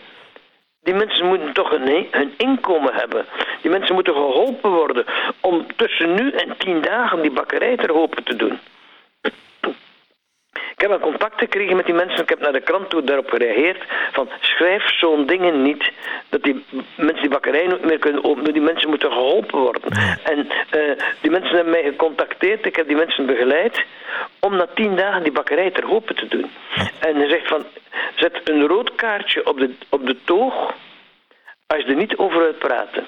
Die 0.80 0.94
mensen 0.94 1.26
moeten 1.26 1.52
toch 1.52 1.70
hun, 1.70 2.06
hun 2.10 2.34
inkomen 2.36 2.94
hebben. 2.94 3.26
Die 3.62 3.70
mensen 3.70 3.94
moeten 3.94 4.12
geholpen 4.12 4.70
worden 4.70 5.04
om 5.40 5.66
tussen 5.76 6.14
nu 6.14 6.30
en 6.30 6.56
tien 6.56 6.80
dagen 6.80 7.22
die 7.22 7.30
bakkerij 7.30 7.76
ter 7.76 7.94
open 7.94 8.24
te 8.24 8.36
doen. 8.36 8.58
Ik 10.70 10.80
heb 10.80 10.90
een 10.90 11.00
contact 11.00 11.38
gekregen 11.38 11.76
met 11.76 11.84
die 11.84 11.94
mensen. 11.94 12.22
Ik 12.22 12.28
heb 12.28 12.40
naar 12.40 12.52
de 12.52 12.60
krant 12.60 12.90
toe 12.90 13.04
daarop 13.04 13.30
gereageerd. 13.30 13.84
Van 14.12 14.28
schrijf 14.40 14.98
zo'n 14.98 15.26
dingen 15.26 15.62
niet. 15.62 15.92
Dat 16.28 16.42
die 16.42 16.64
mensen 16.96 17.20
die 17.20 17.30
bakkerij 17.30 17.66
niet 17.66 17.84
meer 17.84 17.98
kunnen 17.98 18.24
openen. 18.24 18.52
Die 18.52 18.62
mensen 18.62 18.88
moeten 18.88 19.12
geholpen 19.12 19.58
worden. 19.58 19.82
En 20.22 20.38
uh, 20.38 20.92
die 21.20 21.30
mensen 21.30 21.54
hebben 21.54 21.72
mij 21.72 21.82
gecontacteerd. 21.82 22.66
Ik 22.66 22.76
heb 22.76 22.86
die 22.86 22.96
mensen 22.96 23.26
begeleid. 23.26 23.84
Om 24.40 24.56
na 24.56 24.66
tien 24.74 24.96
dagen 24.96 25.22
die 25.22 25.32
bakkerij 25.32 25.70
ter 25.70 25.90
open 25.90 26.16
te 26.16 26.28
doen. 26.28 26.50
En 26.98 27.16
hij 27.16 27.28
zegt 27.28 27.48
van. 27.48 27.64
Zet 28.16 28.40
een 28.44 28.66
rood 28.66 28.94
kaartje 28.94 29.46
op 29.46 29.58
de, 29.58 29.74
op 29.88 30.06
de 30.06 30.16
toog. 30.24 30.74
Als 31.66 31.78
je 31.78 31.84
er 31.84 31.96
niet 31.96 32.16
over 32.16 32.38
wilt 32.38 32.58
praten. 32.58 33.06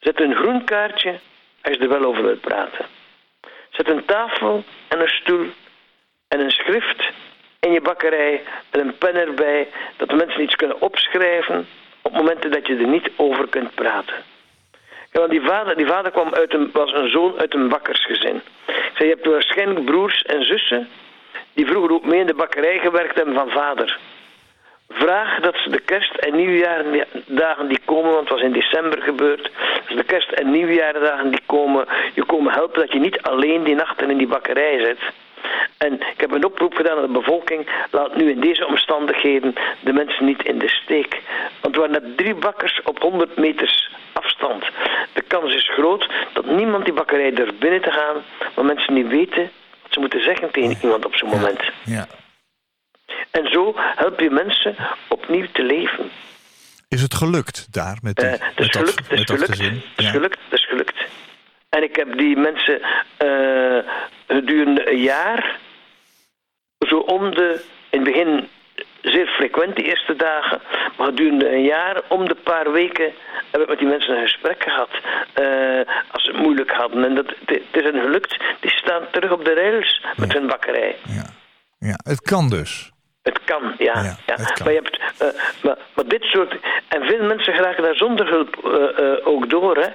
Zet 0.00 0.20
een 0.20 0.34
groen 0.34 0.64
kaartje. 0.64 1.18
Als 1.62 1.76
je 1.76 1.82
er 1.82 1.88
wel 1.88 2.04
over 2.04 2.22
wilt 2.22 2.40
praten. 2.40 2.86
Zet 3.70 3.88
een 3.88 4.04
tafel 4.04 4.64
en 4.88 5.00
een 5.00 5.08
stoel 5.08 5.46
en 6.30 6.40
een 6.40 6.50
schrift 6.50 7.02
in 7.60 7.72
je 7.72 7.80
bakkerij 7.80 8.42
met 8.70 8.80
een 8.80 8.98
pen 8.98 9.14
erbij, 9.14 9.68
dat 9.96 10.08
de 10.08 10.16
mensen 10.16 10.42
iets 10.42 10.56
kunnen 10.56 10.80
opschrijven 10.80 11.68
op 12.02 12.12
momenten 12.12 12.50
dat 12.50 12.66
je 12.66 12.76
er 12.76 12.86
niet 12.86 13.10
over 13.16 13.48
kunt 13.48 13.74
praten. 13.74 14.14
Ja, 15.12 15.20
want 15.20 15.30
die 15.30 15.40
vader, 15.40 15.76
die 15.76 15.86
vader 15.86 16.10
kwam 16.10 16.34
uit 16.34 16.54
een, 16.54 16.70
was 16.72 16.92
een 16.92 17.10
zoon 17.10 17.38
uit 17.38 17.54
een 17.54 17.68
bakkersgezin. 17.68 18.42
Ik 18.66 18.98
je 18.98 19.04
hebt 19.04 19.26
waarschijnlijk 19.26 19.84
broers 19.84 20.22
en 20.22 20.44
zussen 20.44 20.88
die 21.54 21.66
vroeger 21.66 21.92
ook 21.92 22.04
mee 22.04 22.20
in 22.20 22.26
de 22.26 22.34
bakkerij 22.34 22.78
gewerkt 22.78 23.16
hebben 23.16 23.34
van 23.34 23.50
vader. 23.50 23.98
Vraag 24.88 25.40
dat 25.40 25.56
ze 25.56 25.70
de 25.70 25.80
kerst- 25.80 26.16
en 26.16 26.36
nieuwjaardagen 26.36 27.68
die 27.68 27.80
komen, 27.84 28.10
want 28.10 28.28
het 28.28 28.38
was 28.38 28.46
in 28.46 28.52
december 28.52 29.02
gebeurd, 29.02 29.50
dus 29.86 29.96
de 29.96 30.04
kerst- 30.04 30.32
en 30.32 30.50
nieuwjaardagen 30.50 31.30
die 31.30 31.42
komen, 31.46 31.86
je 32.14 32.24
komen 32.24 32.52
helpen 32.52 32.80
dat 32.80 32.92
je 32.92 32.98
niet 32.98 33.22
alleen 33.22 33.64
die 33.64 33.74
nachten 33.74 34.10
in 34.10 34.18
die 34.18 34.26
bakkerij 34.26 34.78
zit. 34.78 34.98
En 35.78 35.92
ik 35.92 36.20
heb 36.20 36.30
een 36.30 36.44
oproep 36.44 36.74
gedaan 36.74 36.96
aan 36.96 37.06
de 37.12 37.20
bevolking. 37.20 37.70
Laat 37.90 38.16
nu 38.16 38.30
in 38.30 38.40
deze 38.40 38.66
omstandigheden 38.66 39.54
de 39.80 39.92
mensen 39.92 40.24
niet 40.24 40.42
in 40.42 40.58
de 40.58 40.68
steek. 40.68 41.20
Want 41.60 41.74
er 41.74 41.80
waren 41.80 42.02
net 42.02 42.16
drie 42.16 42.34
bakkers 42.34 42.80
op 42.84 42.98
100 42.98 43.36
meters 43.36 43.90
afstand. 44.12 44.64
De 45.12 45.22
kans 45.22 45.54
is 45.54 45.68
groot 45.68 46.08
dat 46.32 46.46
niemand 46.46 46.84
die 46.84 46.94
bakkerij 46.94 47.32
durft 47.32 47.58
binnen 47.58 47.82
te 47.82 47.90
gaan. 47.90 48.16
Maar 48.54 48.64
mensen 48.64 48.94
niet 48.94 49.08
weten 49.08 49.50
wat 49.82 49.92
ze 49.92 50.00
moeten 50.00 50.22
zeggen 50.22 50.50
tegen 50.50 50.76
iemand 50.82 51.04
op 51.04 51.14
zo'n 51.14 51.28
moment. 51.28 51.60
Ja. 51.84 52.06
En 53.30 53.50
zo 53.50 53.72
help 53.76 54.20
je 54.20 54.30
mensen 54.30 54.76
opnieuw 55.08 55.46
te 55.52 55.62
leven. 55.62 56.10
Is 56.88 57.02
het 57.02 57.14
gelukt 57.14 57.72
daar 57.72 57.98
met, 58.02 58.16
die, 58.16 58.26
Uh, 58.26 58.32
het 58.32 58.40
is 58.56 58.66
gelukt, 58.66 58.96
dat, 58.96 59.18
het 59.18 59.18
is 59.18 59.24
gelukt, 59.24 59.48
het 59.48 60.04
is 60.04 60.10
gelukt, 60.10 60.38
het 60.48 60.58
is 60.58 60.66
gelukt. 60.66 60.94
En 61.70 61.82
ik 61.82 61.96
heb 61.96 62.18
die 62.18 62.36
mensen 62.36 62.80
eh, 63.16 63.78
gedurende 64.26 64.90
een 64.90 65.00
jaar, 65.00 65.58
zo 66.88 66.98
om 66.98 67.34
de, 67.34 67.64
in 67.90 68.00
het 68.00 68.12
begin 68.12 68.48
zeer 69.02 69.26
frequent 69.26 69.76
die 69.76 69.84
eerste 69.84 70.16
dagen, 70.16 70.60
maar 70.96 71.06
gedurende 71.06 71.52
een 71.52 71.62
jaar, 71.62 72.02
om 72.08 72.28
de 72.28 72.34
paar 72.34 72.72
weken, 72.72 73.12
heb 73.50 73.60
ik 73.60 73.68
met 73.68 73.78
die 73.78 73.88
mensen 73.88 74.16
een 74.16 74.22
gesprek 74.22 74.62
gehad. 74.62 74.90
eh, 75.32 75.94
als 76.12 76.22
ze 76.24 76.30
het 76.30 76.40
moeilijk 76.40 76.70
hadden. 76.70 77.04
En 77.04 77.14
dat, 77.14 77.26
het 77.46 77.62
is 77.72 77.82
hen 77.82 78.00
gelukt. 78.00 78.36
Die 78.60 78.70
staan 78.70 79.02
terug 79.10 79.32
op 79.32 79.44
de 79.44 79.54
rails 79.54 80.04
met 80.16 80.32
hun 80.32 80.46
bakkerij. 80.46 80.96
Ja. 81.02 81.24
ja, 81.78 81.98
het 82.02 82.20
kan 82.20 82.48
dus. 82.48 82.89
Het 83.22 83.40
kan, 83.44 83.74
ja. 83.78 84.02
Ja, 84.02 84.16
ja, 84.26 84.34
het 84.34 84.52
kan. 84.52 84.64
Maar, 84.64 84.72
je 84.74 84.80
hebt, 84.82 85.00
eh, 85.18 85.62
maar, 85.64 85.78
maar 85.94 86.08
dit 86.08 86.22
soort... 86.22 86.56
En 86.88 87.02
veel 87.02 87.24
mensen 87.26 87.54
geraken 87.54 87.82
daar 87.82 87.94
zonder 87.94 88.28
hulp 88.28 88.56
eh, 88.64 89.04
eh, 89.12 89.26
ook 89.26 89.50
door. 89.50 89.76
Hè. 89.76 89.88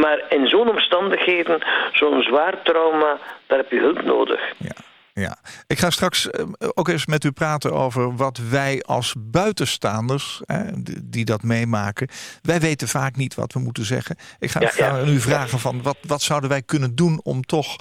Maar 0.00 0.22
in 0.28 0.46
zo'n 0.46 0.68
omstandigheden, 0.70 1.58
zo'n 1.92 2.22
zwaar 2.22 2.62
trauma, 2.62 3.18
daar 3.46 3.58
heb 3.58 3.70
je 3.70 3.78
hulp 3.80 4.02
nodig. 4.04 4.40
Ja. 4.58 4.72
Ja, 5.12 5.36
ik 5.66 5.78
ga 5.78 5.90
straks 5.90 6.28
ook 6.74 6.88
eens 6.88 7.06
met 7.06 7.24
u 7.24 7.30
praten 7.30 7.72
over 7.72 8.16
wat 8.16 8.38
wij 8.50 8.82
als 8.86 9.14
buitenstaanders, 9.18 10.40
hè, 10.44 10.62
die- 11.04 11.24
dat 11.24 11.42
meemaken, 11.42 12.08
wij 12.42 12.60
weten 12.60 12.88
vaak 12.88 13.16
niet 13.16 13.34
wat 13.34 13.52
we 13.52 13.58
moeten 13.60 13.84
zeggen. 13.84 14.16
Ik 14.38 14.50
ga, 14.50 14.60
Ja, 14.60 14.68
ga 14.68 14.84
ja. 14.84 14.90
aan 14.90 15.08
u 15.08 15.20
vragen 15.20 15.58
van 15.58 15.82
wat, 15.82 15.96
wat 16.06 16.22
zouden 16.22 16.48
wij 16.50 16.62
kunnen 16.62 16.94
doen 16.94 17.20
om 17.22 17.42
toch 17.42 17.76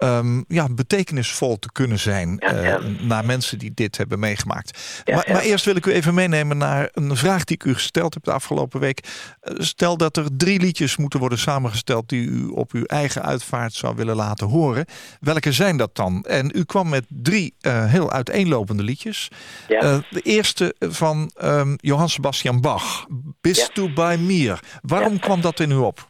ehm, 0.00 0.42
ja, 0.48 0.66
betekenisvol 0.70 1.58
te 1.58 1.72
kunnen 1.72 1.98
zijn 1.98 2.36
Ja, 2.38 2.52
eh, 2.52 2.84
naar 3.00 3.24
mensen 3.24 3.58
die 3.58 3.72
dit 3.74 3.96
hebben 3.96 4.18
meegemaakt. 4.18 5.02
Ja, 5.04 5.14
maar, 5.14 5.24
maar 5.32 5.42
eerst 5.42 5.64
wil 5.64 5.76
ik 5.76 5.86
u 5.86 5.92
even 5.92 6.14
meenemen 6.14 6.56
naar 6.56 6.88
een 6.92 7.16
vraag 7.16 7.44
die 7.44 7.56
ik 7.56 7.64
u 7.64 7.74
gesteld 7.74 8.14
heb 8.14 8.24
de 8.24 8.32
afgelopen 8.32 8.80
week. 8.80 9.00
Eh, 9.40 9.54
Stel 9.58 9.96
dat 9.96 10.16
er 10.16 10.24
drie 10.36 10.60
liedjes 10.60 10.96
moeten 10.96 11.20
worden 11.20 11.38
samengesteld 11.38 12.08
die 12.08 12.26
u 12.28 12.46
op 12.46 12.72
uw 12.72 12.84
eigen 12.84 13.22
uitvaart 13.22 13.72
zou 13.72 13.96
willen 13.96 14.16
laten 14.16 14.46
horen. 14.46 14.84
Welke 15.20 15.52
zijn 15.52 15.76
dat 15.76 15.94
dan? 15.96 16.24
En 16.24 16.50
u 16.54 16.64
kwam 16.64 16.88
met 16.88 17.04
drie 17.08 17.54
eh, 17.60 17.84
heel 17.86 18.12
uiteenlopende 18.12 18.82
liedjes. 18.82 19.28
De 19.68 20.20
eerste 20.22 20.74
van 20.78 21.30
ehm, 21.34 21.74
Johann 21.76 22.08
Sebastian 22.08 22.60
Bach, 22.60 23.06
Bist 23.40 23.74
du 23.74 23.92
bei 23.92 24.16
mir. 24.18 24.60
Waarom 24.82 25.18
kwam 25.18 25.40
dat 25.40 25.60
in 25.60 25.70
u 25.70 25.76
op? 25.76 26.08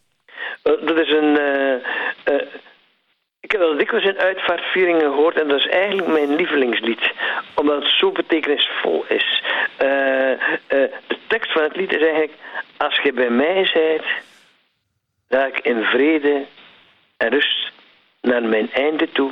Dat 0.62 0.98
is 0.98 1.10
een... 1.10 1.38
ik 3.50 3.58
heb 3.58 3.68
dat 3.68 3.78
dikwijls 3.78 4.06
in 4.06 4.18
uitvaartvieringen 4.18 5.12
gehoord 5.12 5.40
en 5.40 5.48
dat 5.48 5.58
is 5.58 5.66
eigenlijk 5.66 6.08
mijn 6.08 6.34
lievelingslied. 6.36 7.12
Omdat 7.54 7.82
het 7.82 7.92
zo 7.92 8.10
betekenisvol 8.10 9.04
is. 9.08 9.42
Eh, 9.76 10.32
eh, 10.32 10.38
de 11.06 11.16
tekst 11.26 11.52
van 11.52 11.62
het 11.62 11.76
lied 11.76 11.92
is 11.92 12.02
eigenlijk... 12.02 12.32
Als 12.76 13.00
je 13.02 13.12
bij 13.12 13.30
mij 13.30 13.66
zijt, 13.66 14.04
ga 15.28 15.46
ik 15.46 15.58
in 15.58 15.82
vrede 15.82 16.46
en 17.16 17.28
rust 17.28 17.70
naar 18.20 18.42
mijn 18.42 18.72
einde 18.72 19.12
toe. 19.12 19.30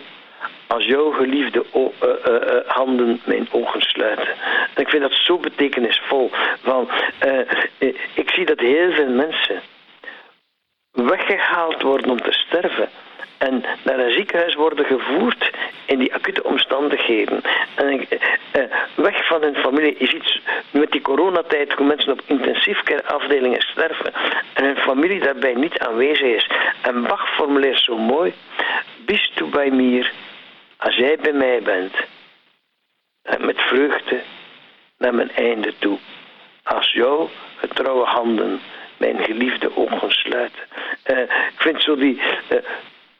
Als 0.67 0.85
jouw 0.85 1.11
geliefde 1.11 1.65
eh, 1.73 2.75
handen 2.75 3.21
mijn 3.25 3.49
ogen 3.51 3.81
sluiten. 3.81 4.29
En 4.75 4.83
ik 4.83 4.89
vind 4.89 5.03
dat 5.03 5.13
zo 5.13 5.39
betekenisvol. 5.39 6.31
Eh, 7.19 7.41
ik 8.15 8.31
zie 8.31 8.45
dat 8.45 8.61
heel 8.61 8.93
veel 8.93 9.11
mensen 9.11 9.63
weggehaald 10.93 11.83
worden 11.83 12.11
om 12.11 12.21
te 12.21 12.33
sterven 12.33 12.89
en 13.39 13.65
naar 13.83 13.99
een 13.99 14.13
ziekenhuis 14.13 14.55
worden 14.55 14.85
gevoerd 14.85 15.51
in 15.85 15.99
die 15.99 16.15
acute 16.15 16.45
omstandigheden. 16.45 17.41
En 17.75 17.89
ik, 17.89 18.09
eh, 18.51 18.63
weg 18.95 19.27
van 19.27 19.43
hun 19.43 19.55
familie. 19.55 19.97
Je 19.99 20.07
ziet 20.07 20.41
met 20.71 20.91
die 20.91 21.01
coronatijd 21.01 21.73
hoe 21.73 21.87
mensen 21.87 22.13
op 22.13 22.23
intensief 22.27 22.81
sterven 23.59 24.13
en 24.53 24.65
hun 24.65 24.77
familie 24.77 25.21
daarbij 25.21 25.55
niet 25.55 25.79
aanwezig 25.79 26.27
is. 26.27 26.51
En 26.83 27.03
Bach 27.03 27.35
formuleert 27.35 27.81
zo 27.81 27.97
mooi: 27.97 28.35
Bist 29.05 29.37
du 29.37 29.45
bij 29.45 29.71
mir, 29.71 30.13
als 30.77 30.97
jij 30.97 31.17
bij 31.17 31.33
mij 31.33 31.63
bent, 31.63 31.95
met 33.39 33.61
vreugde 33.61 34.21
naar 34.99 35.15
mijn 35.15 35.31
einde 35.31 35.75
toe. 35.79 35.99
Als 36.63 36.93
jouw 36.93 37.31
getrouwe 37.57 38.05
handen 38.05 38.61
mijn 38.99 39.25
geliefde 39.25 39.77
ogen 39.77 40.11
sluiten. 40.11 40.63
Uh, 41.07 41.21
ik 41.21 41.55
vind 41.57 41.83
zo 41.83 41.97
die. 41.97 42.21
Uh, 42.53 42.59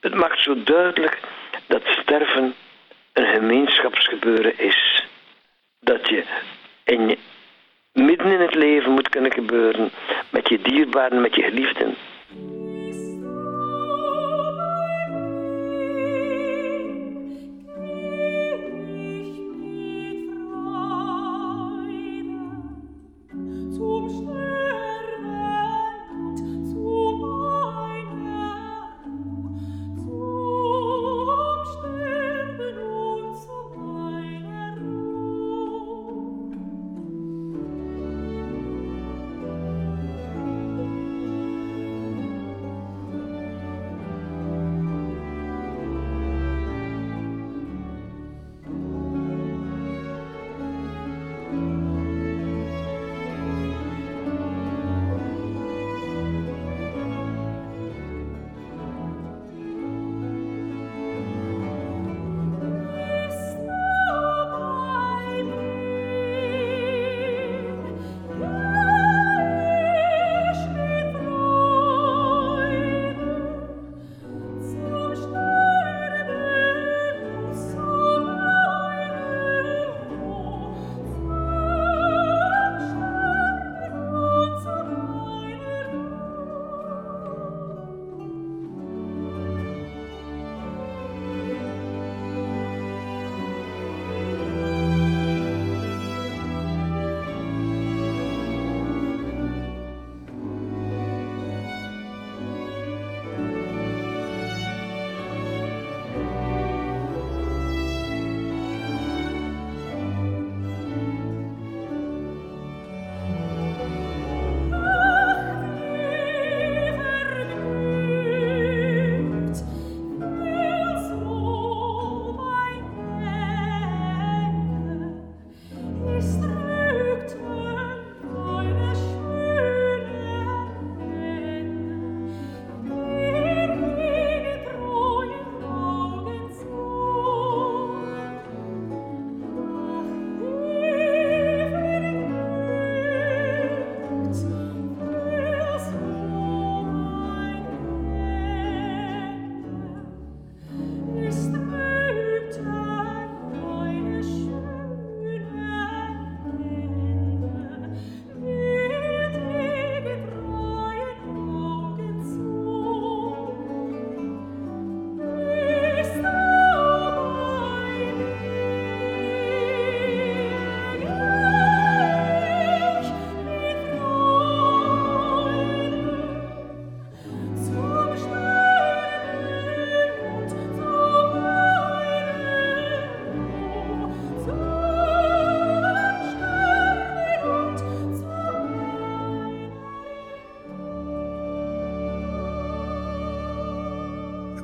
het 0.01 0.15
maakt 0.15 0.43
zo 0.43 0.63
duidelijk 0.63 1.19
dat 1.67 1.83
sterven 1.85 2.55
een 3.13 3.27
gemeenschapsgebeuren 3.27 4.59
is. 4.59 5.05
Dat 5.81 6.09
je 6.09 6.25
in 6.85 7.09
je, 7.09 7.19
midden 7.93 8.33
in 8.33 8.41
het 8.41 8.55
leven 8.55 8.93
moet 8.93 9.09
kunnen 9.09 9.33
gebeuren 9.33 9.91
met 10.31 10.49
je 10.49 10.63
dierbaren, 10.63 11.21
met 11.21 11.35
je 11.35 11.43
geliefden. 11.43 11.97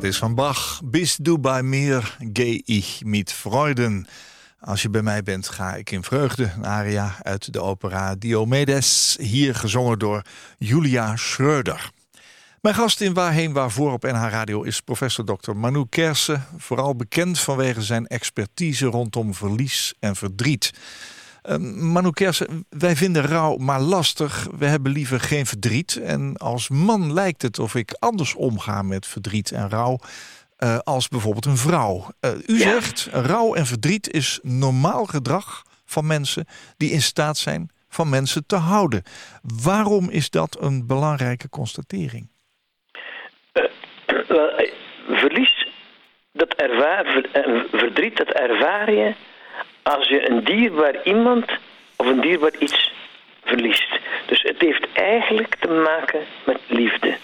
Is 0.05 0.19
van 0.19 0.35
Bach. 0.35 0.81
Bist 0.85 1.19
du 1.25 1.39
bei 1.39 1.63
mir, 1.63 2.17
geh 2.33 2.63
ich 2.65 3.03
mit 3.05 3.33
Freuden. 3.33 4.07
Als 4.61 4.83
je 4.83 4.91
bij 4.91 5.03
mij 5.03 5.23
bent, 5.23 5.49
ga 5.49 5.75
ik 5.75 5.91
in 5.91 6.03
vreugde. 6.03 6.51
Een 6.57 6.67
aria 6.67 7.15
uit 7.23 7.53
de 7.53 7.61
opera 7.61 8.15
Diomedes. 8.15 9.17
Hier 9.21 9.55
gezongen 9.55 9.99
door 9.99 10.23
Julia 10.59 11.17
Schreuder. 11.17 11.91
Mijn 12.61 12.75
gast 12.75 13.01
in 13.01 13.15
Waarheen 13.15 13.53
Waarvoor 13.53 13.93
op 13.93 14.03
NH 14.03 14.29
Radio 14.31 14.63
is 14.63 14.81
professor 14.81 15.25
Dr. 15.25 15.53
Manu 15.53 15.85
Kersen. 15.89 16.45
Vooral 16.57 16.97
bekend 16.97 17.41
vanwege 17.41 17.83
zijn 17.83 18.07
expertise 18.07 18.87
rondom 18.87 19.35
verlies 19.35 19.95
en 20.01 20.17
verdriet. 20.17 20.73
Uh, 21.51 21.57
Manu 21.93 22.11
Kersen, 22.11 22.67
wij 22.69 22.97
vinden 22.97 23.27
rouw 23.27 23.57
maar 23.57 23.81
lastig. 23.81 24.47
We 24.59 24.67
hebben 24.67 24.93
liever 24.93 25.21
geen 25.21 25.47
verdriet. 25.47 25.97
En 25.97 26.37
als 26.37 26.69
man 26.69 27.13
lijkt 27.13 27.43
het 27.43 27.59
of 27.59 27.75
ik 27.75 27.97
anders 27.99 28.35
omga 28.35 28.83
met 28.83 29.07
verdriet 29.07 29.51
en 29.53 29.71
rouw... 29.71 29.99
Uh, 30.59 30.79
als 30.79 31.09
bijvoorbeeld 31.09 31.47
een 31.47 31.57
vrouw. 31.57 32.07
Uh, 32.21 32.31
u 32.47 32.59
ja. 32.59 32.71
zegt, 32.71 33.09
rouw 33.13 33.55
en 33.55 33.67
verdriet 33.67 34.13
is 34.13 34.39
normaal 34.43 35.05
gedrag 35.05 35.63
van 35.85 36.07
mensen... 36.07 36.47
die 36.77 36.91
in 36.91 37.03
staat 37.03 37.37
zijn 37.37 37.71
van 37.89 38.09
mensen 38.09 38.47
te 38.47 38.57
houden. 38.57 39.03
Waarom 39.63 40.11
is 40.11 40.31
dat 40.31 40.57
een 40.61 40.87
belangrijke 40.87 41.49
constatering? 41.49 42.29
verlies, 45.23 45.69
dat 46.33 46.55
ervaar, 46.55 47.27
verdriet, 47.71 48.17
dat 48.17 48.29
ervaar 48.29 48.93
je 48.93 49.15
als 49.85 50.09
je 50.09 50.31
een 50.31 50.45
dierbaar 50.45 51.03
iemand 51.03 51.45
of 51.97 52.07
een 52.07 52.21
dierbaar 52.21 52.55
iets 52.59 52.93
verliest. 53.45 53.99
Dus 54.27 54.43
het 54.43 54.61
heeft 54.61 54.87
eigenlijk 54.93 55.55
te 55.61 55.69
maken 55.69 56.21
met 56.45 56.59
liefde. 56.67 57.15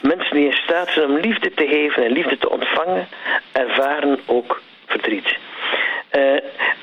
Mensen 0.00 0.36
die 0.36 0.46
in 0.46 0.52
staat 0.52 0.88
zijn 0.88 1.10
om 1.10 1.18
liefde 1.18 1.54
te 1.54 1.66
geven 1.66 2.04
en 2.04 2.12
liefde 2.12 2.38
te 2.38 2.50
ontvangen, 2.50 3.08
ervaren 3.52 4.18
ook 4.26 4.60
verdriet. 4.86 5.36
Uh, 6.16 6.32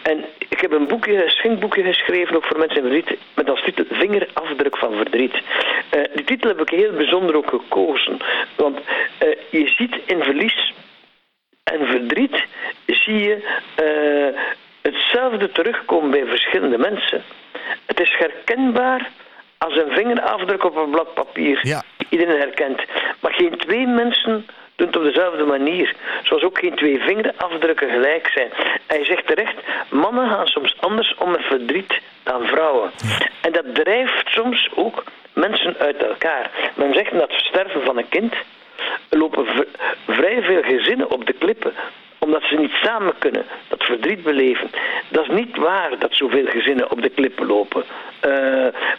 en 0.02 0.26
ik 0.38 0.60
heb 0.60 0.72
een 0.72 0.88
boekje, 0.88 1.24
een 1.24 1.30
schenkboekje 1.30 1.84
geschreven, 1.84 2.36
ook 2.36 2.46
voor 2.46 2.60
mensen 2.60 2.78
in 2.78 2.90
verdriet, 2.90 3.20
met 3.36 3.50
als 3.50 3.64
titel 3.64 3.86
Vingerafdruk 3.90 4.78
van 4.78 4.94
verdriet. 4.94 5.34
Uh, 5.34 6.04
die 6.14 6.24
titel 6.24 6.50
heb 6.50 6.62
ik 6.62 6.70
heel 6.70 6.92
bijzonder 6.92 7.36
ook 7.36 7.50
gekozen, 7.50 8.18
want 8.56 8.80
uh, 8.80 9.36
je 9.50 9.68
ziet 9.68 9.96
in 10.06 10.24
verlies 10.24 10.74
en 11.64 11.88
verdriet, 11.88 12.46
zie 12.86 13.20
je 13.20 13.44
hetzelfde 14.92 15.52
terugkomen 15.52 16.10
bij 16.10 16.26
verschillende 16.26 16.78
mensen. 16.78 17.24
Het 17.86 18.00
is 18.00 18.16
herkenbaar 18.18 19.10
als 19.58 19.76
een 19.76 19.92
vingerafdruk 19.92 20.64
op 20.64 20.76
een 20.76 20.90
blad 20.90 21.14
papier. 21.14 21.60
Ja. 21.62 21.84
Iedereen 22.10 22.40
herkent. 22.40 22.82
Maar 23.20 23.34
geen 23.34 23.58
twee 23.58 23.88
mensen 23.88 24.46
doen 24.76 24.88
het 24.88 24.98
op 24.98 25.04
dezelfde 25.04 25.46
manier. 25.46 25.96
Zoals 26.24 26.44
ook 26.44 26.60
geen 26.60 26.76
twee 26.76 27.00
vingerafdrukken 27.00 27.90
gelijk 27.90 28.28
zijn. 28.34 28.50
Hij 28.88 29.06
zegt 29.06 29.28
terecht, 29.28 29.56
mannen 29.90 30.30
gaan 30.30 30.48
soms 30.48 30.76
anders 30.80 31.16
om 31.18 31.32
met 31.32 31.44
verdriet 31.44 32.02
dan 32.24 32.48
vrouwen. 32.48 32.92
En 33.42 33.52
dat 33.52 33.76
drijft 33.76 34.30
soms 34.30 34.70
ook 34.76 35.04
mensen 35.34 35.76
uit 35.80 36.04
elkaar. 36.04 36.50
Men 36.76 36.94
zegt 36.94 37.12
dat 37.12 37.32
het 37.32 37.46
sterven 37.46 37.82
van 37.84 37.98
een 37.98 38.10
kind 38.10 38.36
lopen 39.10 39.46
vrij 40.08 40.42
veel 40.42 40.62
gezinnen 40.62 41.12
op 41.12 41.26
de 41.26 41.34
klippen 41.34 41.74
omdat 42.26 42.44
ze 42.44 42.56
niet 42.56 42.72
samen 42.84 43.18
kunnen, 43.18 43.46
dat 43.68 43.84
verdriet 43.84 44.24
beleven. 44.24 44.70
Dat 45.10 45.24
is 45.24 45.36
niet 45.36 45.58
waar 45.58 46.00
dat 46.00 46.14
zoveel 46.14 46.46
gezinnen 46.46 46.92
op 46.92 47.02
de 47.02 47.10
klippen 47.10 47.46
lopen. 47.46 47.84
Eh, 48.20 48.32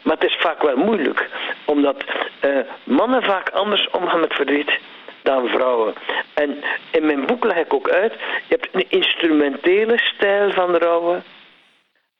maar 0.02 0.14
het 0.18 0.24
is 0.24 0.36
vaak 0.38 0.62
wel 0.62 0.76
moeilijk, 0.76 1.28
omdat 1.64 2.04
eh, 2.40 2.58
mannen 2.84 3.22
vaak 3.22 3.50
anders 3.50 3.90
omgaan 3.90 4.20
met 4.20 4.34
verdriet 4.34 4.78
dan 5.22 5.48
vrouwen. 5.48 5.94
En 6.34 6.62
in 6.90 7.06
mijn 7.06 7.26
boek 7.26 7.44
leg 7.44 7.56
ik 7.56 7.74
ook 7.74 7.90
uit, 7.90 8.12
je 8.48 8.56
hebt 8.56 8.68
een 8.72 8.86
instrumentele 8.88 9.98
stijl 9.98 10.50
van 10.50 10.76
rouwen, 10.76 11.24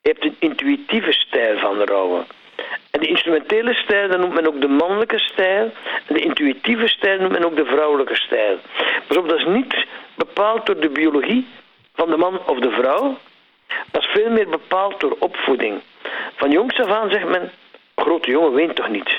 je 0.01 0.09
hebt 0.09 0.23
een 0.23 0.35
intuïtieve 0.39 1.11
stijl 1.11 1.57
van 1.57 1.81
rouwen. 1.81 2.25
En 2.91 2.99
de 2.99 3.07
instrumentele 3.07 3.73
stijl, 3.73 4.07
dat 4.09 4.19
noemt 4.19 4.33
men 4.33 4.47
ook 4.47 4.61
de 4.61 4.67
mannelijke 4.67 5.19
stijl. 5.19 5.71
En 6.07 6.13
de 6.15 6.19
intuïtieve 6.19 6.87
stijl 6.87 7.19
noemt 7.19 7.31
men 7.31 7.45
ook 7.45 7.55
de 7.55 7.65
vrouwelijke 7.65 8.15
stijl. 8.15 8.57
Pas 9.07 9.17
op, 9.17 9.29
dat 9.29 9.37
is 9.37 9.45
niet 9.45 9.85
bepaald 10.15 10.65
door 10.65 10.79
de 10.79 10.89
biologie 10.89 11.47
van 11.95 12.09
de 12.09 12.17
man 12.17 12.39
of 12.45 12.59
de 12.59 12.71
vrouw. 12.71 13.17
Dat 13.91 14.01
is 14.03 14.09
veel 14.13 14.29
meer 14.31 14.49
bepaald 14.49 14.99
door 14.99 15.15
opvoeding. 15.19 15.81
Van 16.35 16.51
jongs 16.51 16.79
af 16.79 16.87
aan 16.91 17.09
zegt 17.09 17.27
men, 17.27 17.51
grote 17.95 18.31
jongen 18.31 18.53
weent 18.53 18.75
toch 18.75 18.89
niet. 18.89 19.15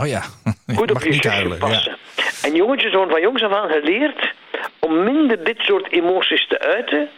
Oh 0.00 0.06
ja, 0.06 0.22
Goed 0.76 0.90
op 0.90 1.02
je 1.02 1.12
zusje 1.12 1.28
huilen. 1.28 1.58
passen. 1.58 1.96
Ja. 2.16 2.24
En 2.48 2.54
jongetjes 2.54 2.92
worden 2.92 3.10
van 3.10 3.20
jongs 3.20 3.42
af 3.42 3.52
aan 3.52 3.70
geleerd 3.70 4.34
om 4.78 5.04
minder 5.04 5.44
dit 5.44 5.58
soort 5.58 5.92
emoties 5.92 6.46
te 6.46 6.58
uiten, 6.60 7.08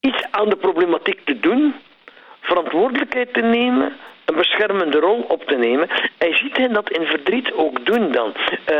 iets 0.00 0.22
aan 0.30 0.48
de 0.48 0.56
problematiek 0.56 1.20
te 1.24 1.40
doen, 1.40 1.74
verantwoordelijkheid 2.40 3.32
te 3.34 3.40
nemen, 3.40 3.96
een 4.28 4.34
beschermende 4.34 4.98
rol 4.98 5.24
op 5.28 5.44
te 5.44 5.54
nemen. 5.54 5.88
En 6.18 6.28
je 6.28 6.34
ziet 6.34 6.56
hen 6.56 6.72
dat 6.72 6.90
in 6.90 7.06
verdriet 7.06 7.52
ook 7.52 7.86
doen 7.86 8.12
dan. 8.12 8.34
Eh, 8.64 8.76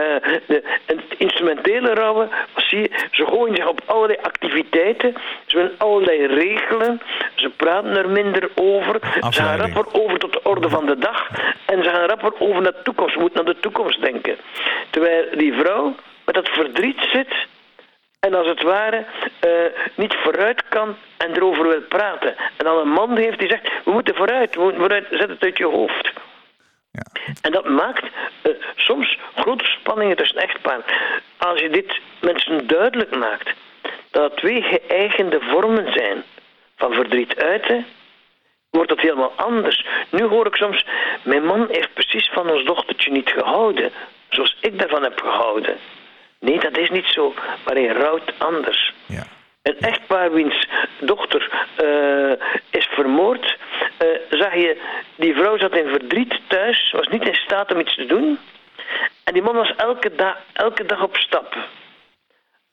de, 0.47 0.63
het 0.87 1.01
instrumentele 1.17 1.95
rouwen, 1.95 2.29
zie 2.57 2.79
je, 2.79 2.91
ze 3.11 3.27
gooien 3.27 3.57
zich 3.57 3.69
op 3.69 3.81
allerlei 3.87 4.19
activiteiten, 4.23 5.15
ze 5.47 5.57
willen 5.57 5.75
allerlei 5.79 6.27
regelen, 6.27 7.01
ze 7.35 7.49
praten 7.49 7.97
er 7.97 8.09
minder 8.09 8.51
over, 8.55 8.99
ze 9.31 9.43
gaan 9.43 9.59
rapper 9.59 9.87
over 9.93 10.19
tot 10.19 10.33
de 10.33 10.43
orde 10.43 10.69
van 10.69 10.87
de 10.87 10.99
dag 10.99 11.29
en 11.67 11.83
ze 11.83 11.91
gaan 11.91 12.09
rapper 12.09 12.33
over 12.39 12.63
naar 12.63 12.73
de 12.73 12.83
toekomst, 12.83 13.13
ze 13.13 13.21
moeten 13.21 13.45
naar 13.45 13.55
de 13.55 13.61
toekomst 13.61 14.01
denken. 14.01 14.37
Terwijl 14.91 15.25
die 15.37 15.53
vrouw 15.53 15.95
met 16.25 16.35
dat 16.35 16.49
verdriet 16.49 17.01
zit 17.13 17.47
en 18.21 18.35
als 18.35 18.47
het 18.47 18.63
ware 18.63 19.05
eh, 19.41 19.51
niet 19.95 20.15
vooruit 20.15 20.69
kan 20.69 20.97
en 21.17 21.37
erover 21.37 21.69
wil 21.69 21.81
praten. 21.81 22.37
En 22.57 22.65
dan 22.65 22.79
een 22.79 22.89
man 22.89 23.17
heeft 23.17 23.39
die 23.39 23.49
zegt, 23.49 23.71
we 23.85 23.91
moeten 23.91 24.15
vooruit, 24.15 24.55
we 24.55 24.61
moeten 24.61 24.81
vooruit, 24.81 25.07
zet 25.11 25.29
het 25.29 25.43
uit 25.43 25.59
je 25.59 25.67
hoofd. 25.67 26.13
Ja. 26.91 27.03
En 27.43 27.53
dat 27.53 27.69
maakt 27.69 28.05
eh, 28.43 28.53
soms 28.77 29.19
grote 29.35 29.65
spanningen 29.65 30.17
tussen 30.17 30.41
echtparen. 30.41 30.85
Als 31.37 31.61
je 31.61 31.71
dit 31.71 32.01
mensen 32.21 32.67
duidelijk 32.67 33.17
maakt, 33.17 33.55
dat 34.11 34.23
het 34.23 34.37
twee 34.37 34.63
geëigende 34.63 35.41
vormen 35.41 35.93
zijn 35.93 36.23
van 36.77 36.93
verdriet 36.93 37.43
uiten, 37.43 37.87
wordt 38.71 38.91
het 38.91 39.01
helemaal 39.01 39.33
anders. 39.37 39.87
Nu 40.11 40.25
hoor 40.25 40.47
ik 40.47 40.55
soms, 40.55 40.85
mijn 41.23 41.45
man 41.45 41.69
heeft 41.71 41.95
precies 41.95 42.31
van 42.33 42.51
ons 42.51 42.65
dochtertje 42.65 43.11
niet 43.11 43.31
gehouden, 43.31 43.91
zoals 44.29 44.57
ik 44.61 44.79
daarvan 44.79 45.03
heb 45.03 45.21
gehouden. 45.21 45.77
Nee, 46.41 46.61
dat 46.61 46.79
is 46.79 46.91
niet 46.91 47.07
zo, 47.07 47.35
maar 47.65 47.75
hij 47.75 47.87
rouwt 47.87 48.33
anders. 48.39 48.93
Ja. 49.07 49.27
Een 49.63 49.79
echtpaar 49.79 50.33
wiens 50.33 50.69
dochter 51.01 51.67
eh, 51.77 52.47
is 52.71 52.87
vermoord, 52.87 53.57
eh, 53.99 54.09
zag 54.31 54.55
je, 54.55 54.81
die 55.17 55.35
vrouw 55.35 55.59
zat 55.59 55.77
in 55.77 55.89
verdriet 55.89 56.41
thuis, 56.47 56.91
was 56.91 57.09
niet 57.09 57.27
in 57.27 57.35
staat 57.35 57.73
om 57.73 57.81
iets 57.81 57.95
te 57.95 58.07
doen. 58.07 58.39
En 59.25 59.33
die 59.33 59.43
man 59.43 59.55
was 59.55 59.73
elke, 59.77 60.15
da 60.15 60.37
elke 60.53 60.87
dag 60.87 61.03
op 61.03 61.17
stap. 61.17 61.57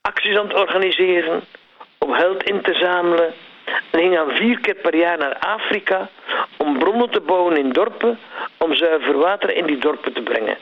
Acties 0.02 0.38
aan 0.38 0.48
het 0.48 0.58
organiseren, 0.58 1.44
om 1.98 2.14
geld 2.14 2.44
in 2.44 2.62
te 2.62 2.74
zamelen. 2.74 3.34
En 3.90 4.00
ging 4.00 4.16
dan 4.16 4.32
vier 4.32 4.60
keer 4.60 4.76
per 4.76 4.96
jaar 4.96 5.18
naar 5.18 5.38
Afrika 5.38 6.10
om 6.58 6.80
bronnen 6.80 7.10
te 7.10 7.20
bouwen 7.22 7.58
in 7.58 7.70
dorpen, 7.72 8.20
om 8.58 8.76
zuiver 8.76 9.18
water 9.18 9.56
in 9.56 9.66
die 9.66 9.78
dorpen 9.78 10.14
te 10.14 10.22
brengen. 10.22 10.58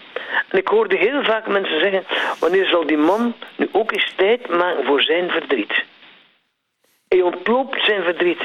En 0.50 0.58
ik 0.58 0.68
hoorde 0.68 0.96
heel 0.98 1.24
vaak 1.24 1.48
mensen 1.48 1.80
zeggen, 1.80 2.04
wanneer 2.40 2.66
zal 2.66 2.86
die 2.88 2.98
man 2.98 3.34
nu 3.56 3.70
ook 3.72 3.92
eens 3.92 4.14
tijd 4.16 4.50
maken 4.50 4.86
voor 4.86 5.02
zijn 5.02 5.30
verdriet? 5.30 5.84
Hij 7.08 7.22
ontloopt 7.22 7.86
zijn 7.86 8.04
verdriet. 8.04 8.42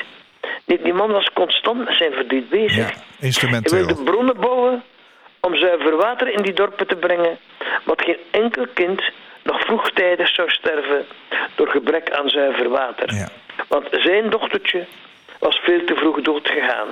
Nee, 0.65 0.83
die 0.83 0.93
man 0.93 1.11
was 1.11 1.31
constant 1.33 1.85
met 1.85 1.97
zijn 1.97 2.13
verdriet 2.13 2.49
bezig. 2.49 2.77
ja, 2.77 2.83
Hij 2.85 2.95
instrumenteel. 3.21 3.87
wilde 3.87 4.03
bronnen 4.03 4.41
bouwen 4.41 4.83
om 5.41 5.57
zuiver 5.57 5.97
water 5.97 6.29
in 6.29 6.43
die 6.43 6.53
dorpen 6.53 6.87
te 6.87 6.97
brengen, 6.97 7.39
wat 7.85 8.03
geen 8.03 8.19
enkel 8.31 8.67
kind 8.75 9.03
nog 9.43 9.61
vroegtijdig 9.61 10.29
zou 10.29 10.51
sterven 10.51 11.07
door 11.55 11.69
gebrek 11.69 12.11
aan 12.11 12.29
zuiver 12.29 12.69
water. 12.69 13.15
Ja. 13.15 13.29
Want 13.69 13.89
zijn 13.91 14.31
dochtertje 14.31 14.87
was 15.39 15.57
veel 15.59 15.85
te 15.85 15.95
vroeg 15.95 16.21
doodgegaan. 16.21 16.89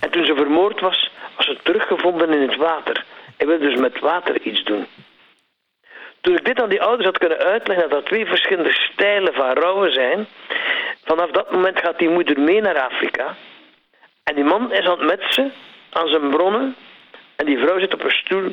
En 0.00 0.10
toen 0.10 0.24
ze 0.24 0.34
vermoord 0.34 0.80
was, 0.80 1.10
was 1.36 1.46
ze 1.46 1.58
teruggevonden 1.62 2.32
in 2.32 2.48
het 2.48 2.56
water. 2.56 3.04
Hij 3.36 3.46
wilde 3.46 3.68
dus 3.68 3.80
met 3.80 4.00
water 4.00 4.40
iets 4.40 4.64
doen. 4.64 4.86
Toen 6.20 6.36
ik 6.36 6.44
dit 6.44 6.60
aan 6.60 6.68
die 6.68 6.82
ouders 6.82 7.04
had 7.04 7.18
kunnen 7.18 7.38
uitleggen 7.38 7.88
dat 7.88 7.98
er 7.98 8.04
twee 8.04 8.26
verschillende 8.26 8.72
stijlen 8.72 9.34
van 9.34 9.52
rouwen 9.52 9.92
zijn, 9.92 10.26
vanaf 11.04 11.30
dat 11.30 11.50
moment 11.50 11.78
gaat 11.78 11.98
die 11.98 12.08
moeder 12.08 12.40
mee 12.40 12.60
naar 12.60 12.80
Afrika. 12.80 13.36
En 14.22 14.34
die 14.34 14.44
man 14.44 14.72
is 14.72 14.86
aan 14.86 14.98
het 14.98 15.18
metsen 15.18 15.52
aan 15.90 16.08
zijn 16.08 16.30
bronnen. 16.30 16.76
En 17.36 17.46
die 17.46 17.58
vrouw 17.58 17.78
zit 17.78 17.94
op 17.94 18.04
een 18.04 18.10
stoel 18.10 18.52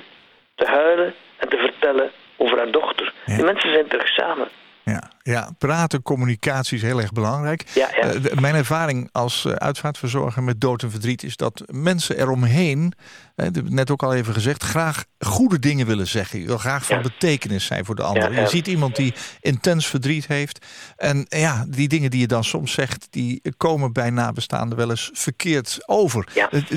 te 0.56 0.66
huilen 0.66 1.14
en 1.38 1.50
te 1.50 1.58
vertellen 1.58 2.12
over 2.38 2.58
haar 2.58 2.72
dochter. 2.72 3.14
Die 3.26 3.44
mensen 3.44 3.72
zijn 3.72 3.88
terug 3.88 4.08
samen. 4.08 4.48
Ja, 4.84 5.10
ja, 5.24 5.50
praten, 5.58 6.02
communicatie 6.02 6.78
is 6.78 6.84
heel 6.84 7.02
erg 7.02 7.12
belangrijk. 7.12 7.64
Ja, 7.74 7.90
ja. 7.96 8.02
Eh, 8.02 8.40
mijn 8.40 8.56
ervaring 8.56 9.10
als 9.12 9.46
eh, 9.46 9.52
uitvaartverzorger 9.52 10.44
met 10.44 10.62
dood 10.62 10.84
en 10.84 10.92
verdriet 10.92 11.24
is 11.24 11.36
dat 11.38 11.64
mensen 11.72 12.18
eromheen, 12.20 12.94
ik 13.36 13.70
net 13.70 13.92
ook 13.92 14.04
al 14.04 14.14
even 14.14 14.34
gezegd, 14.34 14.64
graag 14.64 15.04
goede 15.20 15.60
dingen 15.60 15.86
willen 15.88 16.08
zeggen. 16.08 16.40
Je 16.40 16.46
wil 16.46 16.58
graag 16.58 16.86
van 16.86 16.96
Ja. 16.96 17.02
betekenis 17.02 17.66
zijn 17.66 17.86
voor 17.86 17.96
de 17.96 18.04
ander. 18.04 18.40
Je 18.40 18.48
ziet 18.48 18.68
iemand 18.68 18.96
die 18.96 19.14
intens 19.42 19.88
verdriet 19.88 20.28
heeft. 20.28 20.66
En 20.98 21.26
ja, 21.30 21.66
die 21.68 21.88
dingen 21.88 22.10
die 22.12 22.20
je 22.20 22.28
dan 22.28 22.44
soms 22.44 22.72
zegt, 22.72 23.08
die 23.10 23.42
komen 23.58 23.94
bij 23.94 24.10
nabestaanden 24.10 24.78
wel 24.78 24.90
eens 24.90 25.10
verkeerd 25.14 25.78
over. 25.86 26.28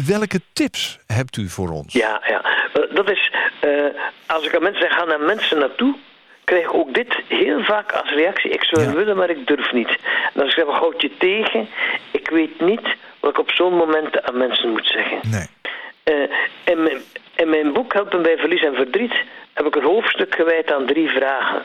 Welke 0.07 0.41
tips 0.53 0.99
hebt 1.07 1.37
u 1.37 1.49
voor 1.49 1.71
ons? 1.71 1.93
Ja, 1.93 2.23
ja. 2.27 2.43
Dat 2.95 3.11
is, 3.11 3.33
als 4.27 4.47
ik 4.47 4.55
aan 4.55 4.63
mensen 4.63 4.83
zeg, 4.83 4.93
ga 4.99 5.05
naar 5.05 5.21
mensen 5.21 5.59
naartoe, 5.59 5.97
krijg 6.45 6.65
ik 6.65 6.75
ook 6.75 6.95
dit 6.95 7.15
heel 7.29 7.63
vaak 7.65 7.93
als 7.93 8.11
reactie. 8.11 8.51
Ik 8.51 8.65
zou 8.65 8.83
Ja. 8.87 8.93
willen, 8.93 9.17
maar 9.17 9.31
ik 9.31 9.47
durf 9.47 9.73
niet. 9.73 9.89
En 9.89 10.33
dan 10.41 10.49
zeg 10.51 10.65
ik, 10.65 10.71
houd 10.71 11.01
je 11.03 11.17
tegen. 11.17 11.69
Ik 12.11 12.29
weet 12.31 12.61
niet 12.61 12.97
wat 13.21 13.31
ik 13.31 13.39
op 13.39 13.51
zo'n 13.51 13.75
moment 13.77 14.23
aan 14.23 14.37
mensen 14.37 14.71
moet 14.71 14.87
zeggen. 14.87 15.19
Nee. 15.31 15.47
Eh, 16.05 16.37
in, 16.65 16.83
mijn, 16.83 16.99
in 17.37 17.49
mijn 17.51 17.73
boek 17.73 17.93
Helpen 17.93 18.23
bij 18.23 18.37
Verlies 18.39 18.63
en 18.63 18.75
Verdriet 18.75 19.23
heb 19.53 19.67
ik 19.67 19.75
een 19.75 19.83
hoofdstuk 19.85 20.35
gewijd 20.35 20.73
aan 20.73 20.87
drie 20.87 21.09
vragen. 21.09 21.63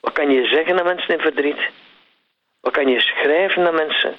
Wat 0.00 0.12
kan 0.12 0.30
je 0.30 0.46
zeggen 0.46 0.78
aan 0.78 0.84
mensen 0.84 1.14
in 1.14 1.20
verdriet? 1.20 1.60
Wat 2.60 2.72
kan 2.72 2.88
je 2.88 3.00
schrijven 3.00 3.66
aan 3.66 3.74
mensen? 3.74 4.14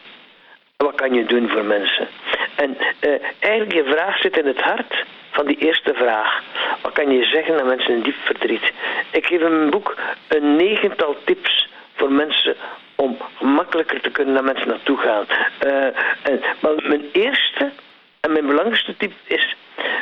En 0.77 0.85
wat 0.85 0.95
kan 0.95 1.13
je 1.13 1.25
doen 1.25 1.49
voor 1.49 1.63
mensen? 1.65 2.07
En 2.55 2.77
eh, 2.99 3.11
eigenlijk 3.39 3.73
je 3.73 3.83
vraag 3.93 4.17
zit 4.17 4.37
in 4.37 4.47
het 4.47 4.61
hart 4.61 5.03
van 5.33 5.45
die 5.45 5.57
eerste 5.57 5.93
vraag. 5.93 6.41
Wat 6.81 6.93
kan 6.93 7.11
je 7.11 7.23
zeggen 7.23 7.59
aan 7.59 7.67
mensen 7.67 7.93
in 7.93 8.01
diep 8.01 8.15
verdriet? 8.23 8.71
Ik 9.11 9.25
geef 9.25 9.41
in 9.41 9.57
mijn 9.57 9.69
boek 9.69 9.95
een 10.27 10.55
negental 10.55 11.15
tips 11.25 11.67
voor 11.93 12.11
mensen 12.11 12.55
om 12.95 13.17
makkelijker 13.39 14.01
te 14.01 14.11
kunnen 14.11 14.33
naar 14.33 14.43
mensen 14.43 14.67
naartoe 14.67 14.97
gaan. 14.97 15.25
Eh, 15.59 15.85
en, 16.23 16.41
maar 16.61 16.73
mijn 16.75 17.09
eerste 17.11 17.71
en 18.19 18.31
mijn 18.31 18.45
belangrijkste 18.45 18.97
tip 18.97 19.13
is: 19.23 19.55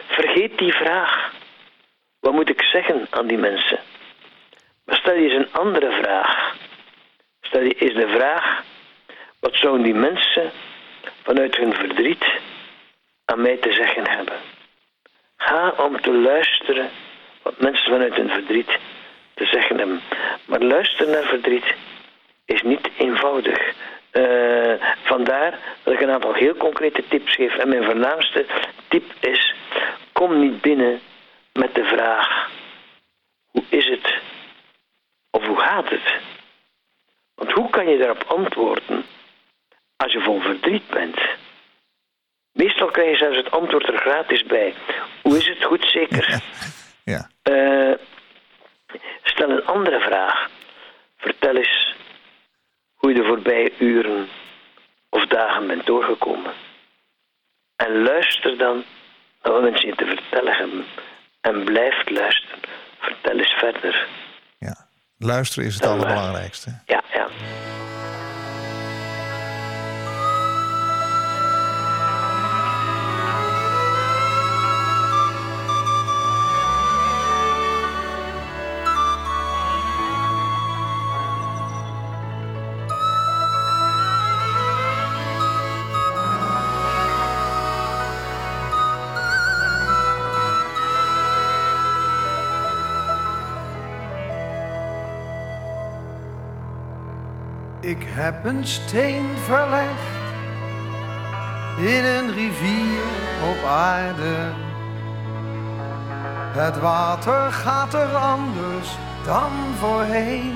vergeet 0.08 0.58
die 0.58 0.74
vraag. 0.74 1.34
Wat 2.20 2.34
moet 2.34 2.50
ik 2.50 2.62
zeggen 2.62 3.08
aan 3.10 3.28
die 3.28 3.38
mensen? 3.38 3.80
Maar 4.86 4.98
stel 4.98 5.15
je 5.15 5.30
eens 5.30 5.46
een 5.46 5.62
andere 5.62 5.91
vraag. 5.91 6.56
Stel 7.41 7.62
je 7.62 7.74
eens 7.74 7.94
de 7.94 8.08
vraag: 8.08 8.63
wat 9.39 9.56
zouden 9.56 9.84
die 9.84 9.94
mensen 9.94 10.52
vanuit 11.24 11.56
hun 11.56 11.74
verdriet 11.74 12.26
aan 13.26 13.41
mij 13.41 13.58
te 13.58 13.74
zeggen 13.74 14.10
hebben? 14.10 14.36
Ga 15.52 15.74
om 15.78 16.02
te 16.02 16.14
luisteren 16.14 16.90
wat 17.42 17.60
mensen 17.60 17.92
vanuit 17.92 18.16
hun 18.16 18.30
verdriet 18.30 18.78
te 19.34 19.46
zeggen 19.46 19.78
hebben. 19.78 20.02
Maar 20.46 20.62
luisteren 20.62 21.12
naar 21.12 21.24
verdriet 21.24 21.76
is 22.46 22.62
niet 22.62 22.90
eenvoudig. 22.98 23.74
Eh, 24.12 24.74
vandaar 25.04 25.60
dat 25.84 25.94
ik 25.94 26.02
een 26.02 26.10
aantal 26.10 26.34
heel 26.34 26.56
concrete 26.56 27.04
tips 27.08 27.36
geef. 27.36 27.56
En 27.58 27.70
mijn 27.70 27.84
voornaamste 27.84 28.46
tip 28.88 29.04
is: 29.20 29.54
kom 30.12 30.40
niet 30.40 30.62
binnen 30.62 31.00
met 31.54 31.76
de 31.76 31.84
vraag: 31.84 32.50
hoe 33.52 33.64
is 33.70 33.86
het? 33.86 34.14
Of 35.32 35.46
hoe 35.46 35.60
gaat 35.60 35.90
het? 35.90 36.14
Want 37.36 37.52
hoe 37.52 37.70
kan 37.70 37.90
je 37.90 37.98
daarop 37.98 38.24
antwoorden 38.28 39.06
als 39.98 40.12
je 40.12 40.22
vol 40.22 40.40
verdriet 40.40 40.88
bent? 40.88 41.18
Meestal 42.54 42.92
krijg 42.92 43.10
je 43.10 43.16
zelfs 43.16 43.38
het 43.38 43.52
antwoord 43.52 43.88
er 43.88 43.98
gratis 43.98 44.44
bij. 44.44 44.74
Hoe 45.22 45.38
is 45.38 45.48
het? 45.48 45.64
Goed, 45.64 45.86
zeker. 45.86 46.42
Ja. 47.04 47.30
Uh, 47.44 47.94
stel 49.24 49.50
een 49.50 49.66
andere 49.66 50.00
vraag. 50.00 50.50
Vertel 51.18 51.56
eens 51.56 51.96
hoe 52.96 53.10
je 53.10 53.16
de 53.22 53.28
voorbije 53.28 53.72
uren 53.80 54.28
of 55.10 55.26
dagen 55.26 55.68
bent 55.68 55.86
doorgekomen. 55.86 56.54
En 57.76 58.02
luister 58.02 58.58
dan 58.58 58.84
naar 59.44 59.54
wat 59.54 59.62
mensen 59.62 59.88
je 59.88 59.96
te 59.96 60.06
vertellen 60.06 60.54
hebben. 60.54 60.86
En 61.42 61.64
blijf 61.64 62.10
luisteren. 62.10 62.60
Vertel 63.00 63.38
eens 63.38 63.52
verder. 63.54 64.08
Ja, 64.60 64.88
luisteren 65.18 65.68
is 65.68 65.74
het 65.74 65.86
allerbelangrijkste. 65.86 66.82
Ja, 66.86 67.04
ja. 67.14 67.28
Heb 98.13 98.45
een 98.45 98.67
steen 98.67 99.26
verlegd 99.45 100.19
in 101.78 102.06
een 102.06 102.34
rivier 102.34 103.04
op 103.50 103.69
aarde. 103.69 104.52
Het 106.54 106.80
water 106.80 107.52
gaat 107.52 107.93
er 107.93 108.15
anders 108.15 108.97
dan 109.26 109.52
voorheen. 109.80 110.54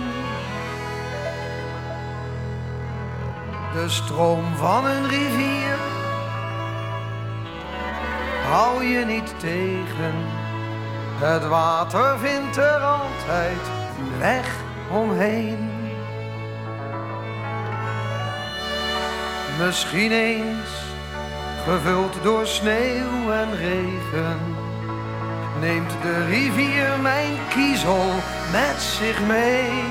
De 3.73 3.89
stroom 3.89 4.55
van 4.55 4.85
een 4.85 5.07
rivier 5.07 5.77
hou 8.49 8.83
je 8.83 9.05
niet 9.05 9.39
tegen. 9.39 10.15
Het 11.17 11.47
water 11.47 12.19
vindt 12.19 12.57
er 12.57 12.79
altijd 12.79 13.61
een 13.99 14.19
weg 14.19 14.55
omheen. 14.91 15.74
Misschien 19.59 20.11
eens 20.11 20.69
gevuld 21.63 22.23
door 22.23 22.47
sneeuw 22.47 23.31
en 23.31 23.55
regen, 23.55 24.39
neemt 25.59 25.91
de 26.01 26.25
rivier 26.25 26.99
mijn 27.01 27.37
kiezel 27.49 28.05
met 28.51 28.81
zich 28.81 29.21
mee. 29.27 29.83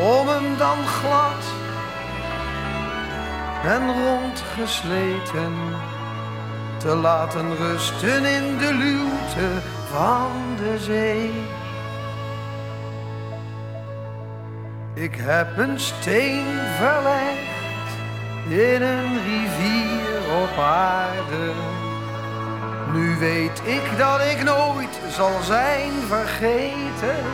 Om 0.00 0.28
hem 0.28 0.56
dan 0.58 0.86
glad 0.86 1.44
en 3.64 3.86
rondgesleten 3.86 5.54
te 6.76 6.94
laten 6.94 7.56
rusten 7.56 8.24
in 8.24 8.58
de 8.58 8.74
luwte 8.74 9.62
van 9.90 10.30
de 10.56 10.78
zee. 10.78 11.61
Ik 15.02 15.16
heb 15.16 15.58
een 15.58 15.80
steen 15.80 16.46
verlegd 16.78 17.90
in 18.48 18.82
een 18.82 19.22
rivier 19.22 20.42
op 20.42 20.58
aarde. 20.58 21.52
Nu 22.92 23.16
weet 23.18 23.62
ik 23.64 23.98
dat 23.98 24.20
ik 24.20 24.42
nooit 24.42 25.00
zal 25.10 25.42
zijn 25.42 25.92
vergeten. 26.08 27.24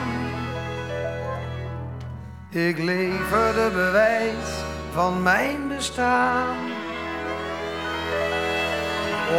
Ik 2.50 2.78
lever 2.78 3.54
de 3.54 3.70
bewijs 3.74 4.50
van 4.92 5.22
mijn 5.22 5.68
bestaan. 5.68 6.56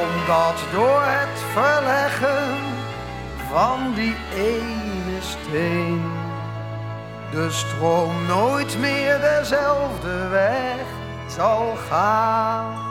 Omdat 0.01 0.55
door 0.73 1.01
het 1.03 1.39
verleggen 1.53 2.57
van 3.51 3.93
die 3.93 4.15
ene 4.35 5.19
steen 5.19 6.18
de 7.31 7.51
stroom 7.51 8.25
nooit 8.25 8.77
meer 8.79 9.19
dezelfde 9.19 10.27
weg 10.27 10.85
zal 11.27 11.75
gaan. 11.75 12.88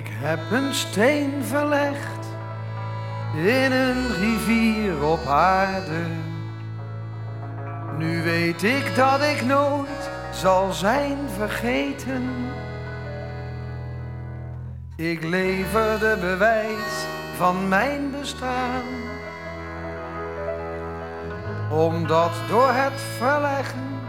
Ik 0.00 0.10
heb 0.10 0.40
een 0.50 0.74
steen 0.74 1.44
verlegd 1.44 2.26
in 3.34 3.72
een 3.72 4.14
rivier 4.16 5.04
op 5.04 5.26
aarde. 5.26 6.02
Nu 7.98 8.22
weet 8.22 8.62
ik 8.62 8.94
dat 8.96 9.20
ik 9.20 9.44
nooit 9.44 10.10
zal 10.32 10.72
zijn 10.72 11.18
vergeten. 11.36 12.30
Ik 14.96 15.24
lever 15.24 15.98
de 15.98 16.16
bewijs 16.20 17.06
van 17.36 17.68
mijn 17.68 18.10
bestaan. 18.20 18.84
Omdat 21.70 22.32
door 22.48 22.72
het 22.72 23.00
verleggen 23.18 24.00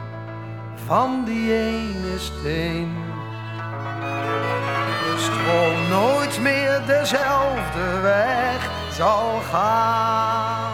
van 0.86 1.24
die 1.26 1.54
ene 1.54 2.18
steen 2.18 3.11
stroom 5.52 5.90
nooit 5.90 6.40
meer 6.42 6.82
dezelfde 6.86 8.00
weg 8.02 8.72
zal 8.96 9.40
gaan. 9.40 10.74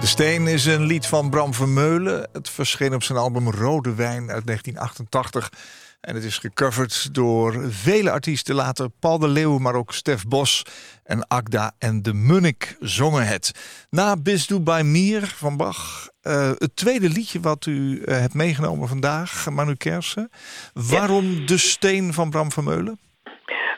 De 0.00 0.06
Steen 0.06 0.46
is 0.46 0.64
een 0.64 0.82
lied 0.82 1.06
van 1.06 1.30
Bram 1.30 1.54
Vermeulen. 1.54 2.28
Het 2.32 2.50
verscheen 2.50 2.94
op 2.94 3.02
zijn 3.02 3.18
album 3.18 3.50
Rode 3.50 3.94
Wijn 3.94 4.30
uit 4.30 4.46
1988. 4.46 5.52
En 6.00 6.14
het 6.14 6.24
is 6.24 6.38
gecoverd 6.38 7.14
door 7.14 7.70
vele 7.70 8.10
artiesten 8.10 8.54
later. 8.54 8.88
Paul 8.98 9.18
de 9.18 9.28
Leeuw, 9.28 9.58
maar 9.58 9.74
ook 9.74 9.92
Stef 9.92 10.26
Bos 10.26 10.62
en 11.04 11.28
Agda 11.28 11.72
en 11.78 12.02
de 12.02 12.14
Munnik 12.14 12.76
zongen 12.80 13.26
het. 13.26 13.52
Na 13.90 14.16
Bis 14.16 14.46
du 14.46 14.60
bij 14.60 14.84
Mier 14.84 15.34
van 15.36 15.56
Bach. 15.56 16.08
Uh, 16.22 16.50
het 16.58 16.76
tweede 16.76 17.08
liedje 17.08 17.40
wat 17.40 17.66
u 17.66 17.98
uh, 17.98 18.18
hebt 18.18 18.34
meegenomen 18.34 18.88
vandaag, 18.88 19.50
Manu 19.50 19.74
Kersen. 19.74 20.30
Waarom 20.72 21.24
ja. 21.24 21.46
De 21.46 21.58
Steen 21.58 22.12
van 22.12 22.30
Bram 22.30 22.52
Vermeulen? 22.52 22.98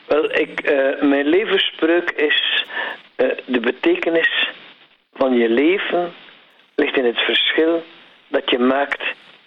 Wel, 0.07 0.31
ik, 0.31 0.69
uh, 0.69 1.01
mijn 1.01 1.27
levensspreuk 1.27 2.11
is 2.11 2.65
uh, 3.17 3.27
de 3.45 3.59
betekenis 3.59 4.49
van 5.13 5.33
je 5.37 5.49
leven 5.49 6.13
ligt 6.75 6.97
in 6.97 7.05
het 7.05 7.19
verschil 7.19 7.83
dat 8.27 8.49
je 8.49 8.59
maakt 8.59 9.01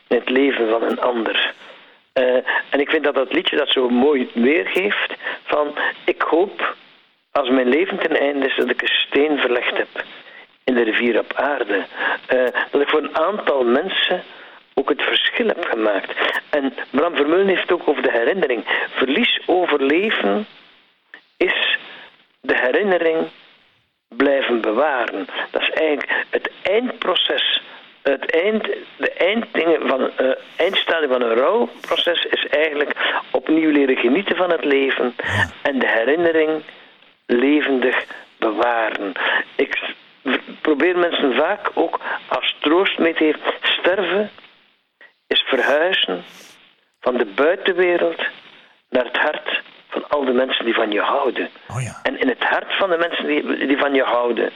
in 0.09 0.16
het 0.16 0.29
leven 0.29 0.68
van 0.71 0.83
een 0.83 1.01
ander. 1.01 1.55
Uh, 2.14 2.35
en 2.71 2.81
ik 2.81 2.90
vind 2.90 3.05
dat 3.05 3.14
dat 3.14 3.33
liedje 3.33 3.57
dat 3.57 3.68
zo 3.68 3.88
mooi 3.88 4.31
weergeeft 4.35 5.14
van 5.44 5.75
ik 6.05 6.23
hoop 6.23 6.77
als 7.33 7.49
mijn 7.49 7.68
leven 7.68 7.99
ten 7.99 8.21
einde 8.21 8.47
is 8.47 8.57
dat 8.57 8.71
ik 8.71 8.83
een 8.83 8.88
steen 8.88 9.38
verlegd 9.38 9.77
heb 9.77 10.05
in 10.65 10.75
de 10.75 10.83
rivier 10.83 11.19
op 11.19 11.33
aarde. 11.35 11.85
dat 12.71 12.81
ik 12.81 12.88
voor 12.88 13.02
een 13.02 13.17
aantal 13.17 13.65
mensen 13.65 14.23
ook 14.79 14.88
het 14.88 15.02
verschil 15.02 15.46
heb 15.46 15.64
gemaakt. 15.64 16.12
En 16.50 16.74
Bram 16.90 17.16
Vermeulen 17.16 17.48
heeft 17.48 17.72
ook 17.72 17.88
over 17.88 18.02
de 18.02 18.12
herinnering. 18.12 18.87
Verlies 18.90 19.40
overleven 19.46 20.46
is 21.37 21.79
de 22.40 22.56
herinnering 22.56 23.16
blijven 24.08 24.60
bewaren. 24.60 25.26
Dat 25.50 25.62
is 25.62 25.70
eigenlijk 25.70 26.24
het 26.31 26.50
eindproces 26.62 27.60
het 28.02 28.31
eind, 28.31 28.68
de 28.96 29.12
einddingen 29.12 29.88
van, 29.88 30.00
uh, 30.00 30.31
eindstadium 30.56 31.10
van 31.10 31.22
een 31.22 31.35
rouwproces 31.35 32.24
is 32.24 32.46
eigenlijk 32.46 33.20
opnieuw 33.31 33.70
leren 33.70 33.96
genieten 33.96 34.37
van 34.37 34.50
het 34.50 34.64
leven 34.64 35.14
en 35.62 35.79
de 35.79 35.88
herinnering 35.88 36.62
levendig 37.26 38.06
bewaren. 38.38 39.12
Ik 39.56 39.94
probeer 40.60 40.98
mensen 40.98 41.35
vaak 41.35 41.70
ook 41.74 42.00
als 42.29 42.56
troost 42.60 42.98
mee 42.98 43.14
te 43.14 43.24
geven. 43.24 43.40
Sterven 43.62 44.31
is 45.29 45.40
verhuizen 45.40 46.24
van 47.00 47.16
de 47.16 47.26
buitenwereld 47.26 48.26
naar 48.88 49.04
het 49.04 49.16
hart 49.16 49.62
van 49.88 50.08
al 50.08 50.24
de 50.24 50.33
mensen 50.33 50.64
die 50.64 50.74
van 50.74 50.90
je 50.90 51.00
houden. 51.00 51.48
Oh 51.68 51.83
ja. 51.83 52.00
En 52.02 52.20
in 52.20 52.29
het 52.29 52.42
hart 52.42 52.76
van 52.76 52.90
de 52.90 52.96
mensen 52.96 53.26
die, 53.26 53.66
die 53.66 53.79
van 53.79 53.94
je 53.94 54.02
houden, 54.02 54.50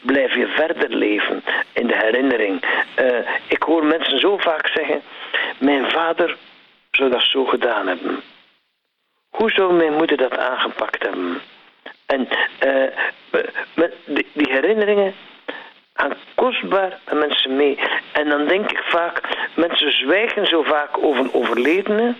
blijf 0.00 0.34
je 0.34 0.46
verder 0.46 0.88
leven 0.88 1.42
in 1.72 1.86
de 1.86 1.96
herinnering. 1.96 2.84
Uh, 3.00 3.28
ik 3.48 3.62
hoor 3.62 3.84
mensen 3.84 4.18
zo 4.18 4.36
vaak 4.36 4.66
zeggen: 4.68 5.02
Mijn 5.58 5.90
vader 5.90 6.36
zou 6.90 7.10
dat 7.10 7.22
zo 7.22 7.44
gedaan 7.44 7.86
hebben. 7.86 8.22
Hoe 9.28 9.50
zou 9.50 9.72
mijn 9.72 9.92
moeder 9.92 10.16
dat 10.16 10.38
aangepakt 10.38 11.02
hebben? 11.02 11.40
En 12.06 12.28
uh, 12.66 13.86
die 14.32 14.52
herinneringen 14.52 15.14
gaan 16.00 16.14
kostbaar 16.34 16.98
mensen 17.12 17.56
mee. 17.56 17.78
En 18.12 18.28
dan 18.28 18.46
denk 18.46 18.70
ik 18.70 18.78
vaak, 18.78 19.20
mensen 19.54 19.92
zwijgen 19.92 20.46
zo 20.46 20.62
vaak 20.62 21.02
over 21.02 21.34
overledene, 21.34 22.14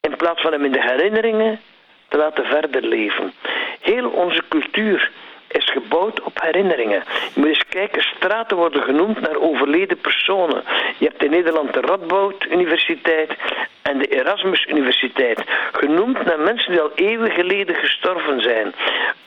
in 0.00 0.16
plaats 0.16 0.40
van 0.40 0.52
hem 0.52 0.64
in 0.64 0.72
de 0.72 0.82
herinneringen 0.82 1.60
te 2.08 2.16
laten 2.16 2.44
verder 2.44 2.82
leven. 2.82 3.32
Heel 3.80 4.08
onze 4.08 4.42
cultuur 4.48 5.10
is 5.48 5.70
gebouwd 5.70 6.20
op 6.20 6.40
herinneringen. 6.42 7.02
Je 7.34 7.40
moet 7.40 7.48
eens 7.48 7.64
kijken, 7.68 8.02
straten 8.02 8.56
worden 8.56 8.82
genoemd 8.82 9.20
naar 9.20 9.36
overleden 9.36 9.98
personen. 9.98 10.62
Je 10.98 11.06
hebt 11.06 11.24
in 11.24 11.30
Nederland 11.30 11.72
de 11.72 11.80
Radboud 11.80 12.44
Universiteit 12.44 13.36
en 13.82 13.98
de 13.98 14.06
Erasmus 14.06 14.66
Universiteit. 14.66 15.42
Genoemd 15.72 16.24
naar 16.24 16.40
mensen 16.40 16.70
die 16.70 16.80
al 16.80 16.92
eeuwen 16.94 17.30
geleden 17.30 17.74
gestorven 17.74 18.40
zijn. 18.40 18.74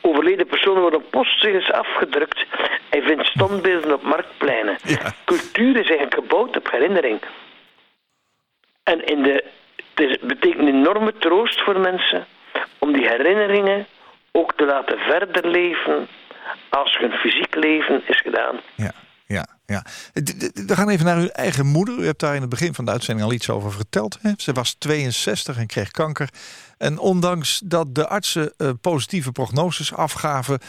Overleden 0.01 0.47
personen 0.47 0.81
worden 0.81 0.99
op 0.99 1.09
postzegens 1.09 1.71
afgedrukt. 1.71 2.45
Hij 2.89 3.01
vindt 3.01 3.25
standbeelden 3.25 3.93
op 3.93 4.03
marktpleinen. 4.03 4.77
Cultuur 5.25 5.71
is 5.71 5.89
eigenlijk 5.89 6.13
gebouwd 6.13 6.57
op 6.57 6.71
herinnering. 6.71 7.19
En 8.83 9.05
in 9.05 9.23
de, 9.23 9.43
het 9.95 10.21
betekent 10.21 10.67
een 10.67 10.75
enorme 10.75 11.13
troost 11.17 11.61
voor 11.61 11.79
mensen 11.79 12.25
om 12.77 12.93
die 12.93 13.07
herinneringen 13.07 13.87
ook 14.31 14.53
te 14.53 14.65
laten 14.65 14.97
verder 14.97 15.47
leven 15.47 16.07
als 16.69 16.97
hun 16.97 17.11
fysiek 17.11 17.55
leven 17.55 18.01
is 18.07 18.21
gedaan. 18.21 18.59
Ja, 18.75 18.91
ja, 19.25 19.45
ja. 19.65 19.83
We 20.67 20.75
gaan 20.75 20.89
even 20.89 21.05
naar 21.05 21.17
uw 21.17 21.27
eigen 21.27 21.65
moeder. 21.65 21.99
U 21.99 22.05
hebt 22.05 22.19
daar 22.19 22.35
in 22.35 22.41
het 22.41 22.49
begin 22.49 22.73
van 22.73 22.85
de 22.85 22.91
uitzending 22.91 23.27
al 23.27 23.33
iets 23.33 23.49
over 23.49 23.71
verteld. 23.71 24.17
Hè? 24.21 24.31
Ze 24.37 24.51
was 24.51 24.75
62 24.77 25.57
en 25.57 25.67
kreeg 25.67 25.91
kanker. 25.91 26.29
En 26.77 26.99
ondanks 26.99 27.59
dat 27.59 27.95
de 27.95 28.07
artsen 28.07 28.53
uh, 28.57 28.69
positieve 28.81 29.31
prognoses 29.31 29.93
afgaven, 29.93 30.59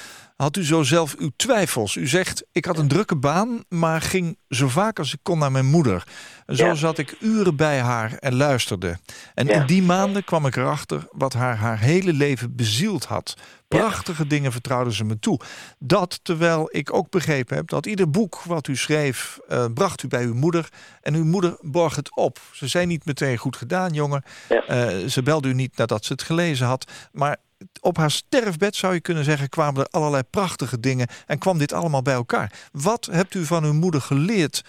had 0.41 0.57
u 0.57 0.65
zo 0.65 0.83
zelf 0.83 1.15
uw 1.19 1.31
twijfels. 1.37 1.97
U 1.97 2.07
zegt, 2.07 2.45
ik 2.53 2.65
had 2.65 2.79
een 2.79 2.89
drukke 2.89 3.17
baan, 3.17 3.65
maar 3.69 4.01
ging 4.01 4.39
zo 4.49 4.69
vaak 4.69 4.99
als 4.99 5.13
ik 5.13 5.19
kon 5.23 5.39
naar 5.39 5.53
mijn 5.53 5.67
moeder. 5.67 6.07
Zo 6.47 6.75
zat 6.75 6.99
ik 6.99 7.17
uren 7.21 7.57
bij 7.57 7.81
haar 7.81 8.13
en 8.13 8.35
luisterde. 8.35 8.99
En 9.35 9.49
in 9.49 9.67
die 9.67 9.83
maanden 9.83 10.25
kwam 10.25 10.47
ik 10.47 10.57
erachter 10.57 11.07
wat 11.11 11.33
haar 11.33 11.57
haar 11.57 11.79
hele 11.79 12.13
leven 12.13 12.57
bezield 12.57 13.05
had. 13.05 13.37
Prachtige 13.69 14.27
dingen 14.27 14.53
vertrouwde 14.53 14.95
ze 14.95 15.05
me 15.05 15.19
toe. 15.19 15.41
Dat 15.79 16.21
terwijl 16.23 16.69
ik 16.73 16.93
ook 16.93 17.11
begrepen 17.11 17.57
heb 17.57 17.69
dat 17.69 17.87
ieder 17.87 18.11
boek 18.11 18.43
wat 18.43 18.69
u 18.69 18.77
schreef, 18.77 19.39
uh, 19.49 19.65
bracht 19.75 20.03
u 20.03 20.09
bij 20.09 20.25
uw 20.25 20.35
moeder. 20.35 20.69
En 21.03 21.15
uw 21.15 21.25
moeder 21.25 21.57
borg 21.61 21.97
het 21.97 22.17
op. 22.17 22.39
Ze 22.53 22.69
zei 22.69 22.87
niet 22.87 23.05
meteen 23.05 23.37
goed 23.37 23.57
gedaan, 23.57 23.93
jongen. 23.93 24.23
Uh, 24.51 24.89
ze 25.07 25.23
belde 25.23 25.49
u 25.49 25.55
niet 25.55 25.77
nadat 25.77 26.05
ze 26.05 26.13
het 26.13 26.23
gelezen 26.23 26.67
had. 26.67 26.91
Maar 27.13 27.37
op 27.81 27.97
haar 27.97 28.11
sterfbed, 28.11 28.77
zou 28.77 28.95
je 28.95 29.01
kunnen 29.01 29.25
zeggen, 29.25 29.49
kwamen 29.49 29.81
er 29.81 29.89
allerlei 29.91 30.23
prachtige 30.31 30.81
dingen 30.81 31.09
en 31.27 31.39
kwam 31.39 31.59
dit 31.59 31.73
allemaal 31.73 32.03
bij 32.03 32.15
elkaar. 32.15 32.53
Wat 32.73 33.09
hebt 33.13 33.35
u 33.35 33.45
van 33.45 33.65
uw 33.65 33.73
moeder 33.73 34.01
geleerd 34.01 34.63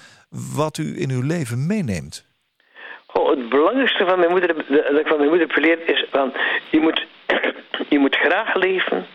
wat 0.56 0.78
u 0.78 1.02
in 1.02 1.10
uw 1.10 1.22
leven 1.22 1.68
meeneemt? 1.68 2.26
Oh, 3.14 3.30
het 3.30 3.50
belangrijkste 3.50 4.06
van 4.06 4.20
mijn 4.20 4.32
moeder, 4.32 4.56
dat 4.68 5.00
ik 5.00 5.08
van 5.08 5.18
mijn 5.18 5.30
moeder 5.30 5.48
heb 5.48 5.52
geleerd 5.52 5.90
is 5.90 6.06
van 6.12 6.34
je 6.72 6.80
moet, 6.80 7.06
je 7.94 8.00
moet 8.00 8.16
graag 8.16 8.56
leven, 8.56 9.06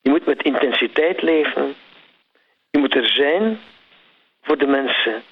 je 0.00 0.10
moet 0.10 0.26
met 0.26 0.42
intensiteit 0.42 1.22
leven, 1.22 1.74
je 2.70 2.78
moet 2.78 2.94
er 2.94 3.08
zijn 3.08 3.58
voor 4.42 4.58
de 4.58 4.66
mensen, 4.66 5.22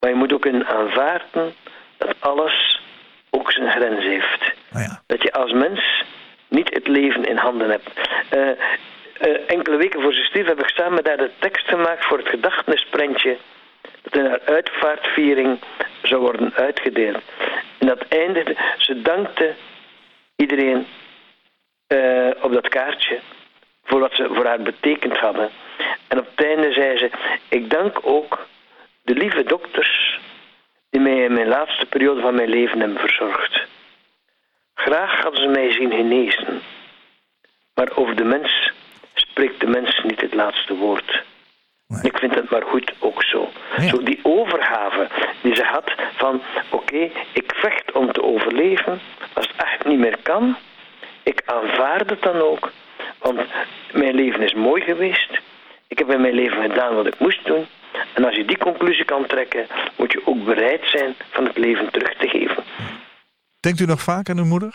maar 0.00 0.10
je 0.10 0.16
moet 0.16 0.32
ook 0.32 0.40
kunnen 0.40 0.66
aanvaarden 0.66 1.54
dat 1.96 2.14
alles 2.20 2.80
ook 3.30 3.52
zijn 3.52 3.70
grens 3.70 4.04
heeft. 4.04 4.54
Oh 4.74 4.80
ja. 4.80 5.02
Dat 5.06 5.22
je 5.22 5.32
als 5.32 5.52
mens 5.52 6.04
niet 6.48 6.74
het 6.74 6.88
leven 6.88 7.24
in 7.24 7.36
handen 7.36 7.70
hebt. 7.70 7.90
Uh, 8.34 8.48
uh, 8.48 9.50
enkele 9.50 9.76
weken 9.76 10.02
voor 10.02 10.12
zijn 10.12 10.46
heb 10.46 10.60
ik 10.60 10.68
samen 10.68 11.04
daar 11.04 11.16
de 11.16 11.30
tekst 11.38 11.68
gemaakt 11.68 12.04
voor 12.04 12.18
het 12.18 12.28
gedachtenisprentje 12.28 13.36
dat 14.02 14.16
in 14.16 14.26
haar 14.26 14.40
uitvaartviering 14.44 15.58
zou 16.02 16.20
worden 16.20 16.52
uitgedeeld. 16.54 17.22
En 17.78 17.86
dat 17.86 18.08
eindigde, 18.08 18.56
ze 18.78 19.02
dankte 19.02 19.54
iedereen 20.36 20.86
uh, 21.88 22.30
op 22.40 22.52
dat 22.52 22.68
kaartje 22.68 23.20
voor 23.84 24.00
wat 24.00 24.14
ze 24.14 24.28
voor 24.32 24.46
haar 24.46 24.62
betekend 24.62 25.16
hadden. 25.16 25.50
En 26.08 26.18
op 26.18 26.26
het 26.34 26.46
einde 26.46 26.72
zei 26.72 26.98
ze, 26.98 27.10
ik 27.48 27.70
dank 27.70 27.98
ook 28.02 28.46
de 29.02 29.14
lieve 29.14 29.42
dokters 29.42 30.20
die 30.90 31.00
mij 31.00 31.24
in 31.24 31.32
mijn 31.32 31.48
laatste 31.48 31.86
periode 31.86 32.20
van 32.20 32.34
mijn 32.34 32.48
leven 32.48 32.80
hebben 32.80 32.98
verzorgd. 32.98 33.65
Graag 34.86 35.22
hadden 35.22 35.42
ze 35.42 35.48
mij 35.48 35.72
zien 35.72 35.90
genezen. 35.90 36.62
Maar 37.74 37.88
over 37.94 38.16
de 38.16 38.24
mens 38.24 38.72
spreekt 39.14 39.60
de 39.60 39.66
mens 39.66 40.00
niet 40.02 40.20
het 40.20 40.34
laatste 40.34 40.74
woord. 40.74 41.24
Ik 42.02 42.18
vind 42.18 42.34
het 42.34 42.50
maar 42.50 42.62
goed 42.62 42.92
ook 42.98 43.22
zo. 43.24 43.48
Zo 43.90 44.02
die 44.02 44.18
overgave 44.22 45.08
die 45.42 45.54
ze 45.54 45.64
had 45.64 45.92
van 46.16 46.42
oké, 46.70 47.10
ik 47.32 47.52
vecht 47.54 47.92
om 47.92 48.12
te 48.12 48.22
overleven. 48.22 49.00
Als 49.32 49.46
het 49.46 49.66
echt 49.66 49.84
niet 49.84 49.98
meer 49.98 50.18
kan, 50.22 50.56
ik 51.22 51.42
aanvaard 51.44 52.10
het 52.10 52.22
dan 52.22 52.40
ook. 52.40 52.72
Want 53.18 53.40
mijn 53.92 54.14
leven 54.14 54.42
is 54.42 54.54
mooi 54.54 54.82
geweest. 54.82 55.40
Ik 55.86 55.98
heb 55.98 56.10
in 56.10 56.20
mijn 56.20 56.34
leven 56.34 56.62
gedaan 56.62 56.94
wat 56.94 57.06
ik 57.06 57.18
moest 57.18 57.44
doen. 57.44 57.66
En 58.14 58.24
als 58.24 58.36
je 58.36 58.44
die 58.44 58.58
conclusie 58.58 59.04
kan 59.04 59.26
trekken, 59.26 59.66
moet 59.96 60.12
je 60.12 60.20
ook 60.24 60.44
bereid 60.44 60.80
zijn 60.84 61.14
van 61.30 61.44
het 61.44 61.56
leven 61.56 61.90
terug 61.90 62.14
te 62.14 62.28
geven. 62.28 62.45
Denkt 63.66 63.80
u 63.80 63.84
nog 63.84 64.00
vaak 64.00 64.28
aan 64.28 64.38
uw 64.38 64.44
moeder? 64.44 64.74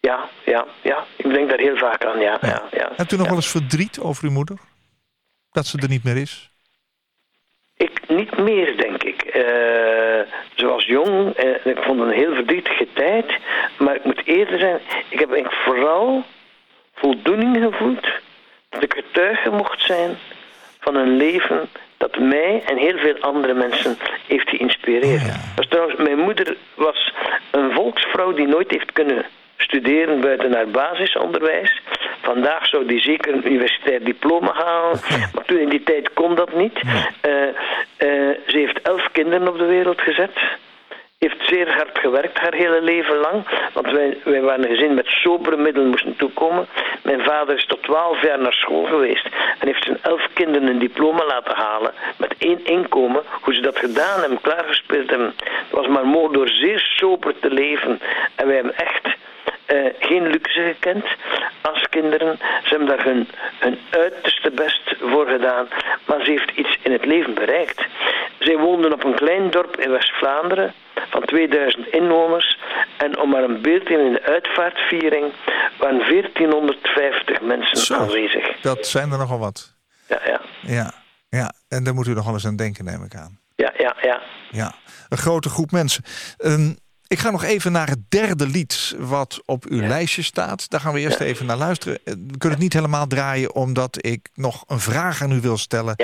Ja, 0.00 0.28
ja, 0.44 0.66
ja. 0.82 1.04
Ik 1.16 1.34
denk 1.34 1.48
daar 1.48 1.58
heel 1.58 1.76
vaak 1.76 2.04
aan, 2.04 2.20
ja. 2.20 2.38
ja. 2.40 2.62
ja, 2.70 2.92
Hebt 2.96 3.12
u 3.12 3.16
nog 3.16 3.26
wel 3.26 3.36
eens 3.36 3.50
verdriet 3.50 4.00
over 4.00 4.24
uw 4.24 4.30
moeder? 4.30 4.56
Dat 5.50 5.66
ze 5.66 5.78
er 5.78 5.88
niet 5.88 6.04
meer 6.04 6.16
is? 6.16 6.50
Ik 7.76 8.08
niet 8.08 8.38
meer, 8.38 8.76
denk 8.76 9.02
ik. 9.02 9.36
Uh, 9.36 10.32
zoals 10.54 10.86
jong, 10.86 11.44
uh, 11.44 11.66
ik 11.66 11.78
vond 11.78 12.00
het 12.00 12.08
een 12.08 12.14
heel 12.14 12.34
verdrietige 12.34 12.88
tijd. 12.92 13.38
Maar 13.78 13.94
ik 13.94 14.04
moet 14.04 14.26
eerder 14.26 14.58
zijn, 14.58 14.80
ik 15.08 15.18
heb 15.18 15.52
vooral 15.64 16.24
voldoening 16.94 17.56
gevoeld 17.56 18.06
dat 18.68 18.82
ik 18.82 18.92
getuige 18.92 19.50
mocht 19.50 19.82
zijn 19.82 20.16
van 20.80 20.94
een 20.94 21.16
leven 21.16 21.68
dat 22.02 22.18
mij 22.18 22.62
en 22.66 22.76
heel 22.76 22.98
veel 22.98 23.16
andere 23.20 23.54
mensen 23.54 23.96
heeft 24.26 24.48
geïnspireerd. 24.48 25.22
Oh 25.58 25.64
trouwens, 25.68 25.98
mijn 25.98 26.18
moeder 26.18 26.56
was 26.74 27.12
een 27.50 27.72
volksvrouw 27.72 28.32
die 28.32 28.46
nooit 28.46 28.70
heeft 28.70 28.92
kunnen 28.92 29.24
studeren 29.56 30.20
buiten 30.20 30.54
haar 30.54 30.68
basisonderwijs. 30.68 31.82
Vandaag 32.22 32.66
zou 32.66 32.86
die 32.86 33.00
zeker 33.00 33.32
een 33.34 33.46
universitair 33.46 34.04
diploma 34.04 34.52
halen, 34.52 35.00
maar 35.34 35.44
toen 35.44 35.58
in 35.58 35.68
die 35.68 35.82
tijd 35.82 36.12
kon 36.12 36.34
dat 36.34 36.52
niet. 36.56 36.82
Uh, 36.82 37.32
uh, 37.32 38.30
ze 38.46 38.56
heeft 38.58 38.82
elf 38.82 39.08
kinderen 39.12 39.48
op 39.48 39.58
de 39.58 39.64
wereld 39.64 40.00
gezet 40.00 40.30
heeft 41.26 41.48
zeer 41.48 41.74
hard 41.74 41.98
gewerkt 41.98 42.38
haar 42.38 42.54
hele 42.54 42.80
leven 42.82 43.16
lang. 43.16 43.44
Want 43.72 43.90
wij, 43.90 44.18
wij 44.24 44.40
waren 44.40 44.64
een 44.64 44.76
gezin 44.76 44.94
met 44.94 45.06
sobere 45.06 45.56
middelen 45.56 45.88
moesten 45.88 46.16
toekomen. 46.16 46.66
Mijn 47.02 47.20
vader 47.20 47.56
is 47.56 47.66
tot 47.66 47.82
twaalf 47.82 48.22
jaar 48.22 48.38
naar 48.38 48.52
school 48.52 48.84
geweest. 48.84 49.24
En 49.58 49.66
heeft 49.66 49.84
zijn 49.84 49.98
elf 50.02 50.26
kinderen 50.32 50.68
een 50.68 50.78
diploma 50.78 51.24
laten 51.26 51.56
halen. 51.56 51.92
Met 52.16 52.34
één 52.38 52.64
inkomen. 52.64 53.22
Hoe 53.40 53.54
ze 53.54 53.60
dat 53.60 53.78
gedaan 53.78 54.20
hebben, 54.20 54.40
klaargespeeld 54.40 55.10
hebben. 55.10 55.34
Het 55.38 55.70
was 55.70 55.86
maar 55.86 56.06
mogelijk 56.06 56.34
door 56.34 56.48
zeer 56.48 56.80
sober 56.80 57.38
te 57.38 57.50
leven. 57.50 58.00
En 58.34 58.46
wij 58.46 58.54
hebben 58.54 58.76
echt 58.76 59.06
uh, 59.72 59.86
geen 59.98 60.26
luxe 60.30 60.60
gekend 60.60 61.04
als 61.60 61.88
kinderen. 61.88 62.38
Ze 62.38 62.68
hebben 62.68 62.88
daar 62.88 63.04
hun, 63.04 63.28
hun 63.58 63.78
uiterste 63.90 64.50
best 64.50 64.94
voor 65.00 65.26
gedaan. 65.26 65.68
Maar 66.04 66.24
ze 66.24 66.30
heeft 66.30 66.50
iets 66.54 66.78
in 66.82 66.92
het 66.92 67.04
leven 67.04 67.34
bereikt. 67.34 67.84
Zij 68.38 68.56
woonden 68.56 68.92
op 68.92 69.04
een 69.04 69.14
klein 69.14 69.50
dorp 69.50 69.76
in 69.76 69.90
West-Vlaanderen 69.90 70.74
van 71.12 71.22
2000 71.24 71.86
inwoners. 71.86 72.58
En 72.96 73.18
om 73.18 73.30
maar 73.30 73.42
een 73.42 73.62
beeld 73.62 73.88
in, 73.88 74.00
in 74.00 74.12
de 74.12 74.22
uitvaartviering 74.22 75.32
waren 75.78 75.98
1450 75.98 77.40
mensen 77.40 77.76
Zo, 77.76 77.94
aanwezig. 77.94 78.60
Dat 78.60 78.86
zijn 78.86 79.12
er 79.12 79.18
nogal 79.18 79.38
wat. 79.38 79.74
Ja, 80.08 80.20
ja. 80.24 80.40
Ja, 80.60 80.92
ja. 81.28 81.52
en 81.68 81.84
daar 81.84 81.94
moet 81.94 82.06
u 82.06 82.14
nog 82.14 82.24
wel 82.24 82.34
eens 82.34 82.46
aan 82.46 82.56
denken, 82.56 82.84
neem 82.84 83.04
ik 83.04 83.14
aan. 83.14 83.38
Ja, 83.56 83.72
ja, 83.76 83.96
ja. 84.00 84.20
Ja, 84.50 84.74
een 85.08 85.18
grote 85.18 85.48
groep 85.48 85.70
mensen. 85.70 86.04
Ik 87.12 87.18
ga 87.18 87.30
nog 87.30 87.44
even 87.44 87.72
naar 87.72 87.88
het 87.88 87.98
derde 88.10 88.46
lied 88.46 88.94
wat 88.98 89.42
op 89.46 89.64
uw 89.66 89.80
Ja. 89.80 89.88
lijstje 89.88 90.22
staat. 90.22 90.70
Daar 90.70 90.80
gaan 90.80 90.92
we 90.92 91.00
eerst 91.00 91.18
Ja. 91.18 91.24
even 91.24 91.46
naar 91.46 91.56
luisteren. 91.56 91.98
Eh, 92.04 92.14
We 92.14 92.38
kunnen 92.38 92.50
het 92.50 92.58
niet 92.58 92.72
helemaal 92.72 93.06
draaien 93.06 93.54
omdat 93.54 93.98
ik 94.06 94.28
nog 94.34 94.64
een 94.66 94.80
vraag 94.80 95.22
aan 95.22 95.32
u 95.32 95.40
wil 95.40 95.58
stellen. 95.58 95.96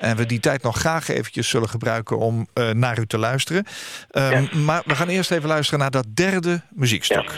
En 0.00 0.16
we 0.16 0.26
die 0.26 0.40
tijd 0.40 0.62
nog 0.62 0.78
graag 0.78 1.08
eventjes 1.08 1.48
zullen 1.48 1.68
gebruiken 1.68 2.18
om 2.18 2.46
eh, 2.52 2.70
naar 2.70 2.98
u 2.98 3.06
te 3.06 3.18
luisteren. 3.18 3.64
Ehm, 4.10 4.64
Maar 4.64 4.82
we 4.86 4.94
gaan 4.94 5.08
eerst 5.08 5.30
even 5.30 5.48
luisteren 5.48 5.80
naar 5.80 5.90
dat 5.90 6.06
derde 6.14 6.62
muziekstuk. 6.70 7.30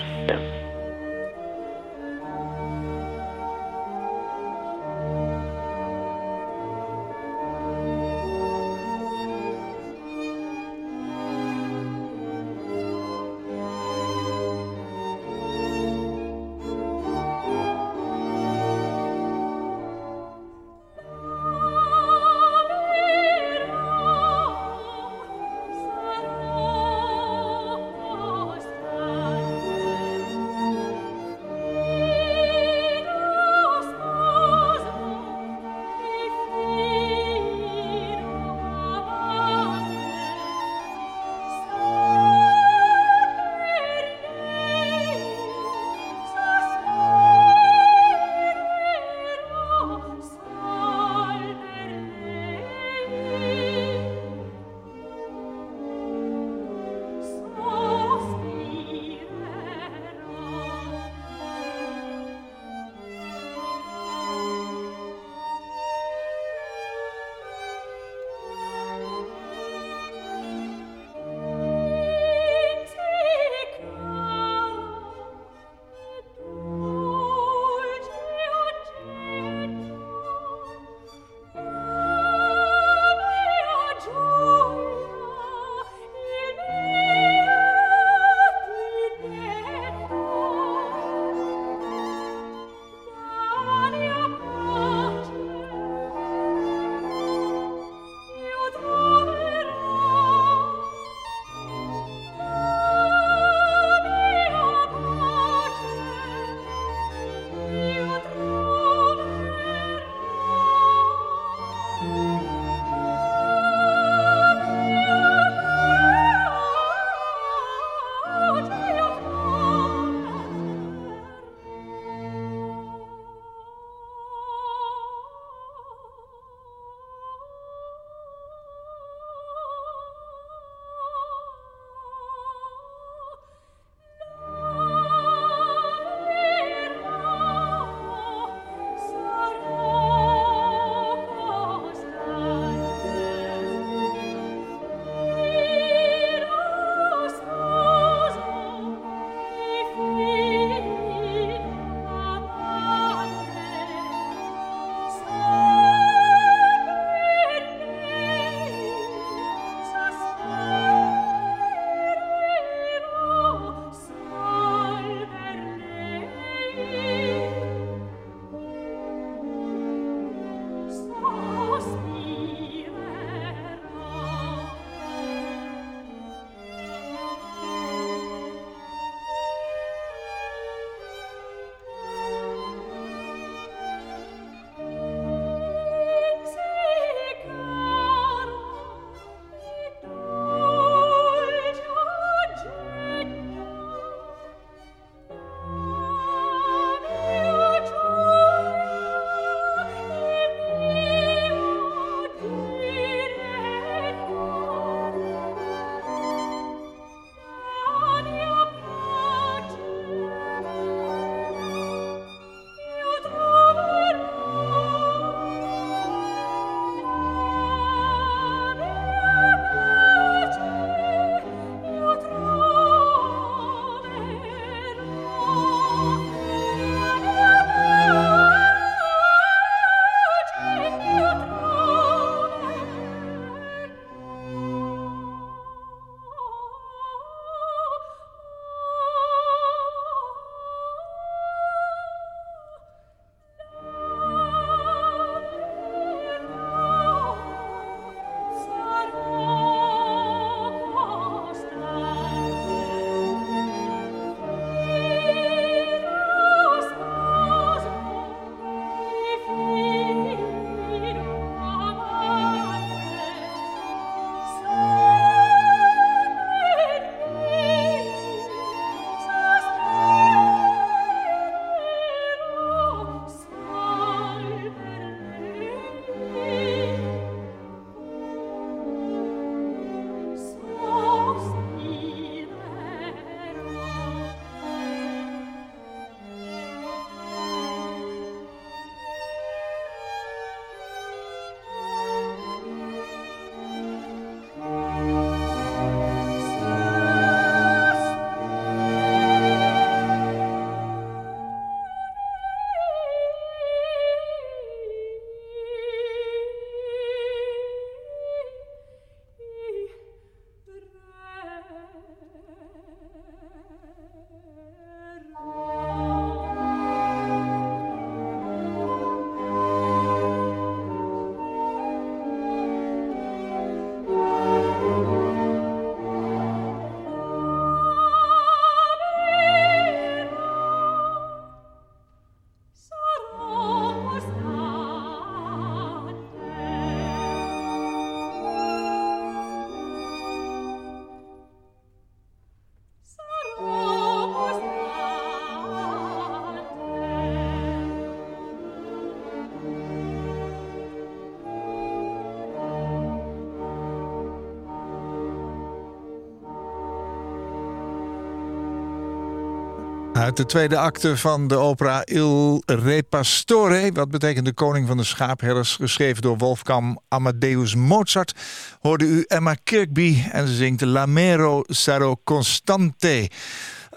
Uit 360.19 360.37
de 360.37 360.47
tweede 360.47 360.77
acte 360.77 361.17
van 361.17 361.49
de 361.49 361.57
opera 361.57 362.03
Il 362.05 362.63
Re 362.67 363.03
Pastore, 363.11 363.91
wat 363.93 364.11
betekent 364.11 364.45
de 364.45 364.55
koning 364.55 364.87
van 364.87 364.97
de 364.97 365.05
schaapherders, 365.05 365.77
geschreven 365.77 366.23
door 366.23 366.37
Wolfgang 366.37 367.01
Amadeus 367.09 367.75
Mozart, 367.75 368.35
hoorde 368.81 369.05
u 369.05 369.25
Emma 369.27 369.55
Kirkby 369.65 370.17
en 370.33 370.47
ze 370.47 370.55
zingt 370.55 370.85
Lamero 370.85 371.63
Sarò 371.67 372.13
Constante. 372.25 373.29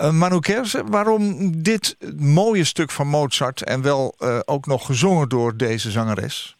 Uh, 0.02 0.12
Manu 0.12 0.40
Kersen, 0.40 0.92
waarom 0.92 1.52
dit 1.62 1.98
mooie 2.20 2.64
stuk 2.64 2.92
van 2.92 3.08
Mozart 3.08 3.64
en 3.64 3.82
wel 3.82 4.16
uh, 4.20 4.40
ook 4.46 4.66
nog 4.66 4.86
gezongen 4.86 5.30
door 5.30 5.58
deze 5.58 5.92
zangeres? 5.92 6.56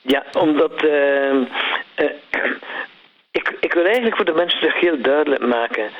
Ja, 0.00 0.24
omdat 0.32 0.84
uh, 0.84 1.40
ik, 3.30 3.56
ik 3.60 3.72
wil 3.72 3.84
eigenlijk 3.84 4.16
voor 4.16 4.24
de 4.24 4.32
mensen 4.32 4.72
heel 4.72 5.02
duidelijk 5.02 5.46
maken. 5.46 5.90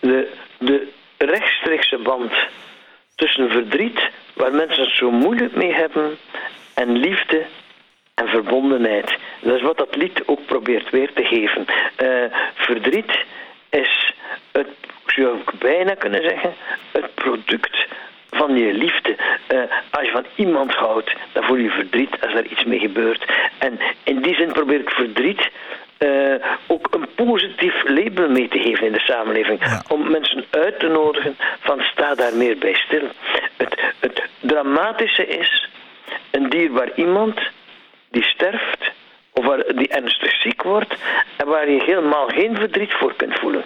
De, 0.00 0.36
de 0.58 1.00
rechtstreekse 1.24 1.98
band 1.98 2.32
tussen 3.14 3.50
verdriet, 3.50 4.00
waar 4.34 4.52
mensen 4.52 4.82
het 4.82 4.94
zo 4.94 5.10
moeilijk 5.10 5.54
mee 5.54 5.74
hebben, 5.74 6.18
en 6.74 6.96
liefde 6.96 7.44
en 8.14 8.28
verbondenheid. 8.28 9.18
Dat 9.40 9.56
is 9.56 9.62
wat 9.62 9.76
dat 9.76 9.96
lied 9.96 10.22
ook 10.26 10.46
probeert 10.46 10.90
weer 10.90 11.12
te 11.12 11.24
geven. 11.24 11.66
Uh, 12.02 12.24
verdriet 12.54 13.24
is 13.70 14.14
het, 14.52 14.68
zou 15.06 15.38
ik 15.38 15.58
bijna 15.58 15.94
kunnen 15.94 16.22
zeggen, 16.22 16.54
het 16.92 17.14
product 17.14 17.86
van 18.30 18.56
je 18.56 18.72
liefde. 18.72 19.16
Uh, 19.52 19.60
als 19.90 20.06
je 20.06 20.12
van 20.12 20.26
iemand 20.34 20.72
houdt, 20.74 21.12
dan 21.32 21.44
voel 21.44 21.56
je 21.56 21.70
verdriet 21.70 22.20
als 22.20 22.34
er 22.34 22.46
iets 22.46 22.64
mee 22.64 22.78
gebeurt. 22.78 23.24
En 23.58 23.78
in 24.04 24.22
die 24.22 24.34
zin 24.34 24.52
probeer 24.52 24.80
ik 24.80 24.90
verdriet 24.90 25.50
uh, 26.02 26.46
ook 26.66 26.88
een 26.90 27.08
positief 27.14 27.88
label 27.88 28.28
mee 28.28 28.48
te 28.48 28.58
geven 28.58 28.86
in 28.86 28.92
de 28.92 29.00
samenleving. 29.00 29.82
Om 29.88 30.10
mensen 30.10 30.44
uit 30.50 30.78
te 30.78 30.88
nodigen 30.88 31.36
van 31.60 31.80
sta 31.80 32.14
daar 32.14 32.34
meer 32.34 32.58
bij 32.58 32.74
stil. 32.74 33.08
Het, 33.56 33.80
het 34.00 34.22
dramatische 34.40 35.26
is 35.26 35.68
een 36.30 36.50
dierbaar 36.50 36.90
iemand 36.94 37.40
die 38.10 38.22
sterft 38.22 38.90
of 39.32 39.44
waar, 39.44 39.64
die 39.74 39.88
ernstig 39.88 40.40
ziek 40.40 40.62
wordt 40.62 40.94
en 41.36 41.46
waar 41.46 41.70
je 41.70 41.82
helemaal 41.82 42.28
geen 42.28 42.56
verdriet 42.56 42.92
voor 42.92 43.14
kunt 43.16 43.38
voelen. 43.38 43.64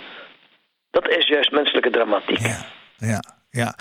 Dat 0.91 1.09
is 1.09 1.27
juist 1.27 1.51
menselijke 1.51 1.91
dramatiek. 1.91 2.39
Ja, 2.39 2.67
ja. 2.97 3.36
Ja, 3.57 3.75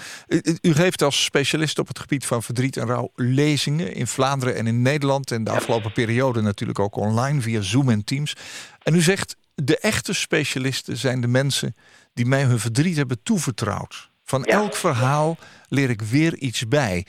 u, 0.61 0.73
geeft 0.73 1.01
als 1.01 1.23
specialist 1.23 1.79
op 1.79 1.87
het 1.87 1.99
gebied 1.99 2.25
van 2.25 2.43
verdriet 2.43 2.77
en 2.77 2.87
rouw 2.87 3.11
lezingen 3.15 3.93
in 3.93 4.07
Vlaanderen 4.07 4.55
en 4.55 4.67
in 4.67 4.81
Nederland. 4.81 5.31
En 5.31 5.43
de 5.43 5.51
afgelopen 5.51 5.91
periode 5.91 6.41
natuurlijk 6.41 6.79
ook 6.79 6.95
online 6.95 7.41
via 7.41 7.61
Zoom 7.61 7.89
en 7.89 8.03
Teams. 8.03 8.35
En 8.83 8.95
u 8.95 9.01
zegt, 9.01 9.35
de 9.55 9.77
echte 9.77 10.13
specialisten 10.13 10.97
zijn 10.97 11.21
de 11.21 11.27
mensen 11.27 11.75
die 12.13 12.25
mij 12.25 12.43
hun 12.43 12.59
verdriet 12.59 12.97
hebben 12.97 13.23
toevertrouwd. 13.23 14.09
Van 14.23 14.45
elk 14.45 14.75
verhaal 14.75 15.37
leer 15.69 15.89
ik 15.89 16.01
weer 16.01 16.35
iets 16.35 16.67
bij. 16.67 17.05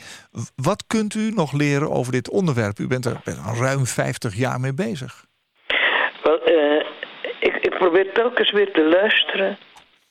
Wat 0.56 0.84
kunt 0.86 1.14
u 1.14 1.30
nog 1.30 1.52
leren 1.52 1.90
over 1.90 2.12
dit 2.12 2.30
onderwerp? 2.30 2.78
U 2.78 2.86
bent 2.86 3.04
er 3.04 3.20
al 3.46 3.56
ruim 3.56 3.86
50 3.86 4.34
jaar 4.34 4.60
mee 4.60 4.74
bezig. 4.74 5.24
Wel, 6.22 6.48
uh, 6.48 6.84
ik, 7.40 7.54
ik 7.54 7.74
probeer 7.78 8.12
telkens 8.12 8.52
weer 8.52 8.72
te 8.72 8.84
luisteren 8.84 9.58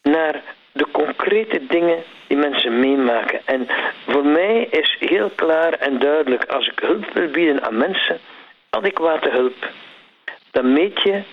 naar 0.02 0.44
de 0.76 0.92
concrete 0.92 1.66
dingen 1.68 2.04
die 2.28 2.38
mensen 2.38 2.80
meemaken. 2.80 3.42
En 3.46 3.68
voor 4.08 4.26
mij 4.26 4.68
is 4.70 4.96
heel 5.00 5.30
klaar 5.36 5.74
en 5.74 6.00
duidelijk, 6.00 6.46
als 6.46 6.68
ik 6.68 6.80
hulp 6.80 7.14
wil 7.14 7.30
bieden 7.30 7.64
aan 7.64 7.78
mensen, 7.78 8.20
adequate 8.70 9.30
hulp, 9.30 9.70
dan 10.52 10.74
meet 10.74 11.02
je 11.02 11.24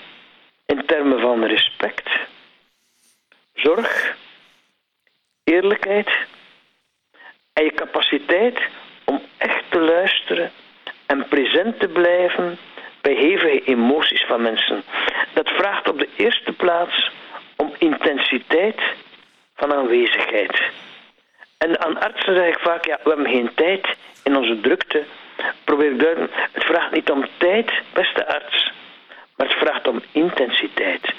in 0.67 0.87
termen 0.87 1.21
van 1.21 1.45
respect, 1.45 2.09
zorg, 3.55 4.17
eerlijkheid 5.45 6.11
en 7.53 7.65
je 7.65 7.73
capaciteit 7.75 8.61
om 9.05 9.23
echt 9.37 9.65
te 9.71 9.81
luisteren 9.81 10.51
en 11.07 11.29
present 11.29 11.81
te 11.81 11.89
blijven 11.89 12.59
bij 13.01 13.15
hevige 13.15 13.65
emoties 13.65 14.25
van 14.27 14.43
mensen. 14.43 14.83
Dat 15.33 15.49
vraagt 15.49 15.89
op 15.89 15.99
de 15.99 16.09
eerste 16.17 16.53
plaats 16.53 17.11
om 17.57 17.75
intensiteit 17.79 18.81
van 19.57 19.75
aanwezigheid. 19.75 20.63
En 21.59 21.81
aan 21.81 22.01
artsen 22.01 22.35
zeg 22.35 22.49
ik 22.49 22.59
vaak, 22.59 22.85
ja, 22.85 22.99
we 23.03 23.09
hebben 23.09 23.31
geen 23.31 23.55
tijd 23.55 23.97
in 24.23 24.37
onze 24.37 24.61
drukte. 24.61 25.05
Probeer 25.65 25.99
duidelijk, 25.99 26.33
het 26.53 26.65
vraagt 26.65 26.93
niet 26.93 27.11
om 27.11 27.27
tijd, 27.37 27.73
beste 27.93 28.27
arts, 28.27 28.73
maar 29.37 29.49
het 29.49 29.57
vraagt 29.57 29.89
om 29.89 30.03
intensiteit. 30.13 31.15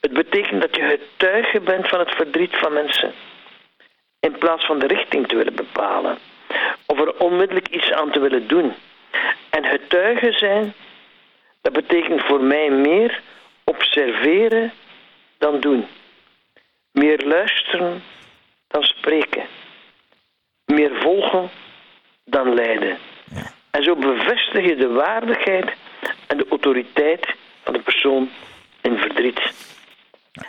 Het 0.00 0.12
betekent 0.12 0.60
dat 0.60 0.76
je 0.76 0.82
getuige 0.82 1.60
bent 1.60 1.88
van 1.88 1.98
het 1.98 2.14
verdriet 2.14 2.56
van 2.56 2.72
mensen, 2.72 3.12
in 4.20 4.38
plaats 4.38 4.66
van 4.66 4.78
de 4.78 4.86
richting 4.86 5.28
te 5.28 5.36
willen 5.36 5.54
bepalen, 5.54 6.18
of 6.86 7.00
er 7.00 7.18
onmiddellijk 7.18 7.68
iets 7.68 7.92
aan 7.92 8.10
te 8.10 8.20
willen 8.20 8.46
doen. 8.46 8.74
En 9.50 9.64
getuige 9.64 10.32
zijn, 10.32 10.74
dat 11.60 11.72
betekent 11.72 12.24
voor 12.24 12.42
mij 12.42 12.70
meer 12.70 13.20
observeren 13.64 14.72
dan 15.38 15.60
doen. 15.60 15.86
Meer 16.92 17.18
luisteren 17.24 18.02
dan 18.68 18.82
spreken. 18.82 19.46
Meer 20.64 20.90
volgen 21.00 21.50
dan 22.24 22.54
leiden. 22.54 22.98
Ja. 23.34 23.50
En 23.70 23.82
zo 23.82 23.96
bevestig 23.96 24.64
je 24.64 24.76
de 24.76 24.88
waardigheid 24.88 25.72
en 26.26 26.36
de 26.36 26.46
autoriteit 26.50 27.34
van 27.62 27.72
de 27.72 27.80
persoon 27.80 28.30
in 28.80 28.98
verdriet. 28.98 29.40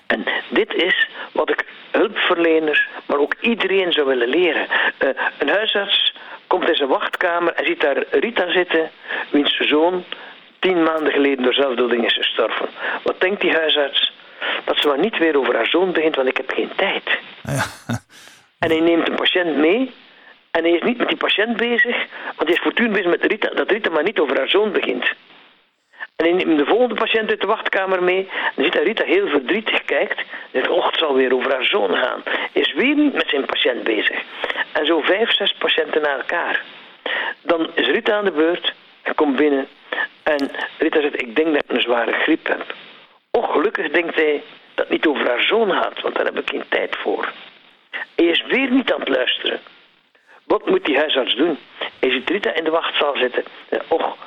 En 0.07 0.25
dit 0.49 0.73
is 0.73 1.07
wat 1.31 1.49
ik 1.49 1.65
hulpverleners, 1.91 2.87
maar 3.05 3.17
ook 3.17 3.35
iedereen 3.39 3.91
zou 3.91 4.07
willen 4.07 4.27
leren. 4.27 4.67
Uh, 4.99 5.09
een 5.37 5.49
huisarts 5.49 6.13
komt 6.47 6.69
in 6.69 6.75
zijn 6.75 6.89
wachtkamer 6.89 7.53
en 7.53 7.65
ziet 7.65 7.81
daar 7.81 8.03
Rita 8.11 8.51
zitten, 8.51 8.91
wiens 9.29 9.57
zoon 9.57 10.03
tien 10.59 10.83
maanden 10.83 11.13
geleden 11.13 11.43
door 11.43 11.53
zelfdoding 11.53 12.05
is 12.05 12.13
gestorven. 12.13 12.69
Wat 13.03 13.21
denkt 13.21 13.41
die 13.41 13.51
huisarts? 13.51 14.10
Dat 14.65 14.77
ze 14.77 14.87
maar 14.87 14.99
niet 14.99 15.17
weer 15.17 15.37
over 15.37 15.55
haar 15.55 15.67
zoon 15.67 15.91
begint, 15.91 16.15
want 16.15 16.27
ik 16.27 16.37
heb 16.37 16.51
geen 16.51 16.71
tijd. 16.75 17.03
Ja. 17.43 17.63
En 18.59 18.69
hij 18.69 18.79
neemt 18.79 19.09
een 19.09 19.15
patiënt 19.15 19.57
mee 19.57 19.91
en 20.51 20.63
hij 20.63 20.71
is 20.71 20.81
niet 20.81 20.97
met 20.97 21.07
die 21.07 21.17
patiënt 21.17 21.57
bezig, 21.57 21.95
want 22.25 22.49
hij 22.49 22.53
is 22.53 22.59
voortdurend 22.59 22.95
bezig 22.95 23.09
met 23.09 23.25
Rita, 23.25 23.49
dat 23.49 23.71
Rita 23.71 23.89
maar 23.89 24.03
niet 24.03 24.19
over 24.19 24.37
haar 24.37 24.49
zoon 24.49 24.71
begint. 24.71 25.13
En 26.15 26.27
hij 26.27 26.33
neemt 26.33 26.57
de 26.57 26.65
volgende 26.65 26.95
patiënt 26.95 27.29
uit 27.29 27.41
de 27.41 27.47
wachtkamer 27.47 28.03
mee. 28.03 28.29
En 28.31 28.51
dan 28.55 28.63
ziet 28.63 28.73
dat 28.73 28.83
Rita 28.83 29.03
heel 29.03 29.27
verdrietig 29.27 29.85
kijkt. 29.85 30.17
En 30.51 30.63
zegt, 30.63 30.85
het 30.85 30.97
zal 30.97 31.15
weer 31.15 31.33
over 31.33 31.51
haar 31.51 31.65
zoon 31.65 31.95
gaan. 31.95 32.23
Is 32.51 32.73
weer 32.73 32.95
niet 32.95 33.13
met 33.13 33.29
zijn 33.29 33.45
patiënt 33.45 33.83
bezig. 33.83 34.21
En 34.71 34.85
zo 34.85 35.01
vijf, 35.01 35.31
zes 35.31 35.53
patiënten 35.53 36.01
na 36.01 36.17
elkaar. 36.17 36.61
Dan 37.41 37.69
is 37.73 37.87
Rita 37.87 38.17
aan 38.17 38.25
de 38.25 38.31
beurt 38.31 38.73
en 39.01 39.15
komt 39.15 39.35
binnen. 39.35 39.67
En 40.23 40.51
Rita 40.77 41.01
zegt, 41.01 41.21
ik 41.21 41.35
denk 41.35 41.53
dat 41.53 41.63
ik 41.63 41.75
een 41.75 41.81
zware 41.81 42.11
griep 42.11 42.47
heb. 42.47 42.75
Oh, 43.31 43.51
gelukkig 43.51 43.91
denkt 43.91 44.15
hij 44.15 44.43
dat 44.73 44.89
niet 44.89 45.05
over 45.05 45.27
haar 45.27 45.41
zoon 45.41 45.71
gaat, 45.71 46.01
want 46.01 46.15
daar 46.15 46.25
heb 46.25 46.39
ik 46.39 46.49
geen 46.49 46.63
tijd 46.69 46.95
voor. 46.95 47.31
Hij 48.15 48.25
is 48.25 48.43
weer 48.47 48.71
niet 48.71 48.93
aan 48.93 48.99
het 48.99 49.09
luisteren. 49.09 49.59
Wat 50.43 50.65
moet 50.65 50.85
die 50.85 50.97
huisarts 50.97 51.35
doen? 51.35 51.57
Hij 51.99 52.11
ziet 52.11 52.29
Rita 52.29 52.53
in 52.53 52.63
de 52.63 52.69
wachtzaal 52.69 53.15
zitten. 53.17 53.43
Och, 53.87 54.17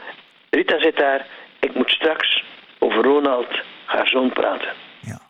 Rita 0.50 0.78
zit 0.78 0.96
daar. 0.96 1.26
Ik 1.60 1.74
moet 1.74 1.90
straks 1.90 2.44
over 2.78 3.02
Ronald, 3.02 3.48
haar 3.84 4.08
zoon, 4.08 4.32
praten. 4.32 4.72
Ja. 5.00 5.20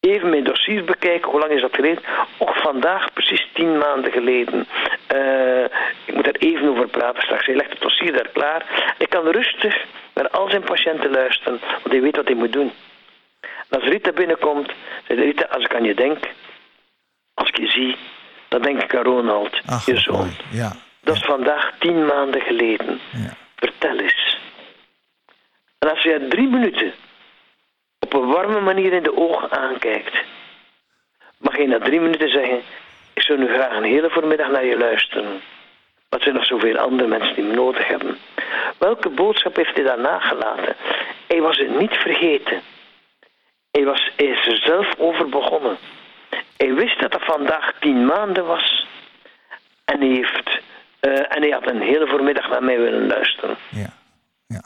Even 0.00 0.28
mijn 0.28 0.44
dossier 0.44 0.84
bekijken. 0.84 1.30
Hoe 1.30 1.40
lang 1.40 1.52
is 1.52 1.60
dat 1.60 1.74
geleden? 1.74 2.02
Och, 2.38 2.56
vandaag 2.56 3.12
precies 3.12 3.48
tien 3.52 3.78
maanden 3.78 4.12
geleden. 4.12 4.66
Uh, 5.14 5.64
ik 6.04 6.14
moet 6.14 6.24
daar 6.24 6.36
even 6.38 6.68
over 6.68 6.88
praten 6.88 7.22
straks. 7.22 7.46
Hij 7.46 7.54
legt 7.54 7.70
het 7.70 7.80
dossier 7.80 8.12
daar 8.12 8.28
klaar. 8.32 8.94
Ik 8.98 9.08
kan 9.10 9.26
rustig 9.28 9.84
naar 10.14 10.30
al 10.30 10.50
zijn 10.50 10.62
patiënten 10.62 11.10
luisteren, 11.10 11.60
want 11.60 11.90
hij 11.90 12.00
weet 12.00 12.16
wat 12.16 12.26
hij 12.26 12.36
moet 12.36 12.52
doen. 12.52 12.72
Als 13.68 13.82
Rita 13.82 14.12
binnenkomt, 14.12 14.72
zegt 15.08 15.20
Rita, 15.20 15.44
als 15.44 15.64
ik 15.64 15.74
aan 15.74 15.84
je 15.84 15.94
denk, 15.94 16.18
als 17.34 17.48
ik 17.48 17.56
je 17.58 17.68
zie, 17.68 17.96
dan 18.48 18.62
denk 18.62 18.82
ik 18.82 18.94
aan 18.96 19.02
Ronald, 19.04 19.60
Ach, 19.66 19.86
je 19.86 19.98
zoon. 19.98 20.30
Ja, 20.50 20.72
dat 21.00 21.16
is 21.16 21.22
vandaag 21.22 21.72
tien 21.78 22.06
maanden 22.06 22.40
geleden. 22.40 23.00
Ja. 23.12 23.36
Vertel 23.56 23.98
eens. 23.98 24.38
En 25.78 25.90
als 25.90 26.02
je 26.02 26.26
drie 26.28 26.48
minuten 26.48 26.92
op 27.98 28.12
een 28.12 28.26
warme 28.26 28.60
manier 28.60 28.92
in 28.92 29.02
de 29.02 29.16
ogen 29.16 29.50
aankijkt, 29.50 30.16
mag 31.38 31.56
je 31.56 31.66
na 31.66 31.78
drie 31.78 32.00
minuten 32.00 32.28
zeggen, 32.28 32.62
ik 33.12 33.22
zou 33.22 33.38
nu 33.38 33.46
graag 33.46 33.76
een 33.76 33.84
hele 33.84 34.10
voormiddag 34.10 34.50
naar 34.50 34.64
je 34.64 34.78
luisteren. 34.78 35.40
Wat 36.08 36.22
zijn 36.22 36.34
nog 36.34 36.44
zoveel 36.44 36.78
andere 36.78 37.08
mensen 37.08 37.34
die 37.34 37.44
me 37.44 37.54
nodig 37.54 37.88
hebben? 37.88 38.18
Welke 38.78 39.08
boodschap 39.08 39.56
heeft 39.56 39.74
hij 39.74 39.84
daar 39.84 40.00
nagelaten? 40.00 40.76
Hij 41.26 41.40
was 41.40 41.58
het 41.58 41.78
niet 41.78 41.94
vergeten. 41.94 42.60
Hij, 43.76 43.84
was, 43.84 44.10
hij 44.16 44.26
is 44.26 44.46
er 44.46 44.58
zelf 44.58 44.94
over 44.98 45.28
begonnen. 45.28 45.76
Hij 46.56 46.74
wist 46.74 47.00
dat 47.00 47.12
het 47.12 47.24
vandaag 47.24 47.72
tien 47.80 48.04
maanden 48.04 48.46
was. 48.46 48.86
En 49.84 50.00
hij, 50.00 50.08
heeft, 50.08 50.60
uh, 51.00 51.36
en 51.36 51.42
hij 51.42 51.50
had 51.50 51.70
een 51.70 51.80
hele 51.80 52.06
voormiddag 52.06 52.48
naar 52.48 52.62
mij 52.62 52.78
willen 52.78 53.06
luisteren. 53.06 53.56
Ja. 53.68 53.92
ja. 54.46 54.62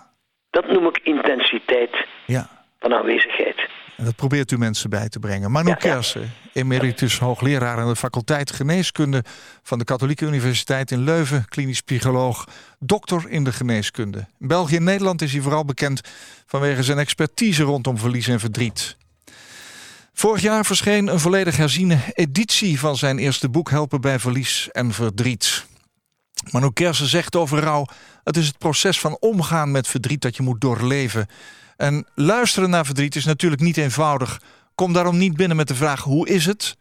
Dat 0.51 0.67
noem 0.67 0.87
ik 0.87 0.99
intensiteit 1.03 2.07
ja. 2.27 2.49
van 2.79 2.95
aanwezigheid. 2.95 3.69
En 3.97 4.05
dat 4.05 4.17
probeert 4.17 4.51
u 4.51 4.59
mensen 4.59 4.91
bij 4.91 5.09
te 5.09 5.19
brengen. 5.19 5.51
Manu 5.51 5.69
Ja. 5.69 5.75
Kersen, 5.75 6.33
emeritus 6.53 7.19
hoogleraar 7.19 7.79
aan 7.79 7.89
de 7.89 7.97
faculteit 7.97 8.53
geneeskunde 8.53 9.25
van 9.63 9.79
de 9.79 9.85
Katholieke 9.85 10.25
Universiteit 10.25 10.91
in 10.91 11.05
Leuven, 11.05 11.45
klinisch 11.49 11.81
psycholoog, 11.81 12.45
dokter 12.79 13.29
in 13.29 13.45
de 13.45 13.53
geneeskunde. 13.53 14.27
In 14.39 14.49
België 14.49 14.77
en 14.77 14.85
Nederland 14.85 15.23
is 15.23 15.33
hij 15.33 15.41
vooral 15.41 15.65
bekend 15.65 16.01
vanwege 16.47 16.83
zijn 16.83 16.99
expertise 16.99 17.63
rondom 17.63 17.99
verlies 17.99 18.29
en 18.29 18.41
verdriet. 18.41 18.97
Vorig 20.19 20.43
jaar 20.43 20.65
verscheen 20.65 21.07
een 21.07 21.21
volledig 21.21 21.57
herziene 21.57 21.99
editie 22.15 22.79
van 22.79 22.97
zijn 22.97 23.19
eerste 23.19 23.49
boek 23.49 23.71
Helpen 23.71 24.01
bij 24.01 24.19
verlies 24.19 24.69
en 24.73 24.93
verdriet. 24.93 25.67
Manu 26.51 26.73
Kersen 26.73 27.07
zegt 27.07 27.37
over 27.37 27.59
rouw: 27.59 27.87
het 28.25 28.37
is 28.37 28.47
het 28.47 28.59
proces 28.59 29.01
van 29.01 29.17
omgaan 29.21 29.71
met 29.71 29.89
verdriet 29.89 30.21
dat 30.21 30.37
je 30.37 30.43
moet 30.43 30.61
doorleven. 30.61 31.27
En 31.77 32.07
luisteren 32.15 32.71
naar 32.71 32.85
verdriet 32.85 33.17
is 33.17 33.25
natuurlijk 33.25 33.63
niet 33.63 33.77
eenvoudig. 33.77 34.41
Kom 34.75 34.93
daarom 34.93 35.19
niet 35.19 35.37
binnen 35.37 35.57
met 35.57 35.69
de 35.69 35.75
vraag: 35.75 36.03
hoe 36.03 36.29
is 36.29 36.47
het? 36.47 36.77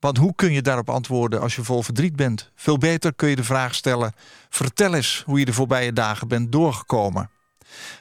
Want 0.00 0.16
hoe 0.16 0.34
kun 0.34 0.52
je 0.52 0.62
daarop 0.62 0.90
antwoorden 0.90 1.40
als 1.40 1.56
je 1.56 1.64
vol 1.64 1.82
verdriet 1.82 2.16
bent? 2.16 2.50
Veel 2.54 2.78
beter 2.78 3.14
kun 3.14 3.28
je 3.28 3.36
de 3.36 3.44
vraag 3.44 3.74
stellen: 3.74 4.12
vertel 4.48 4.94
eens 4.94 5.22
hoe 5.26 5.38
je 5.38 5.44
de 5.44 5.52
voorbije 5.52 5.92
dagen 5.92 6.28
bent 6.28 6.52
doorgekomen. 6.52 7.30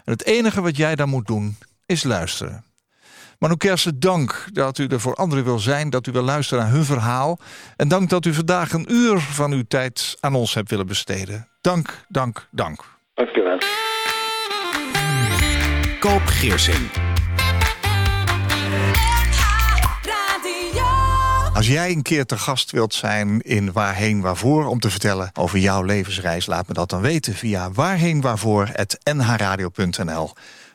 En 0.04 0.12
het 0.12 0.26
enige 0.26 0.62
wat 0.62 0.78
jij 0.78 0.96
dan 0.96 1.10
moet 1.10 1.28
doen 1.28 1.58
is 1.86 2.04
luisteren. 2.04 2.65
Manu 3.40 3.58
Kersen, 3.58 4.00
dank 4.00 4.48
dat 4.54 4.78
u 4.78 4.88
er 4.88 5.00
voor 5.00 5.16
anderen 5.16 5.44
wil 5.44 5.60
zijn, 5.60 5.90
dat 5.90 6.08
u 6.08 6.12
wil 6.12 6.22
luisteren 6.22 6.64
naar 6.64 6.74
hun 6.74 6.86
verhaal. 6.86 7.40
En 7.76 7.88
dank 7.88 8.10
dat 8.10 8.26
u 8.26 8.34
vandaag 8.34 8.74
een 8.74 8.92
uur 8.92 9.20
van 9.20 9.52
uw 9.52 9.64
tijd 9.68 10.18
aan 10.20 10.36
ons 10.36 10.54
hebt 10.54 10.70
willen 10.70 10.88
besteden. 10.88 11.48
Dank, 11.62 12.06
dank, 12.08 12.48
dank. 12.52 12.84
Dank 13.14 13.36
u 13.36 13.42
wel. 13.42 13.58
Koop 16.00 16.26
Geersing. 16.26 17.14
Als 21.56 21.68
jij 21.68 21.92
een 21.92 22.02
keer 22.02 22.26
te 22.26 22.38
gast 22.38 22.72
wilt 22.72 22.94
zijn 22.94 23.42
in 23.42 23.72
Waarheen 23.72 24.22
Waarvoor 24.22 24.66
om 24.66 24.80
te 24.80 24.90
vertellen 24.90 25.30
over 25.34 25.60
jouw 25.60 25.84
levensreis, 25.84 26.46
laat 26.46 26.68
me 26.68 26.74
dat 26.74 26.90
dan 26.90 27.02
weten 27.02 27.34
via 27.34 27.72
waarheenwaarvoor.nhradio.nl. 27.72 30.34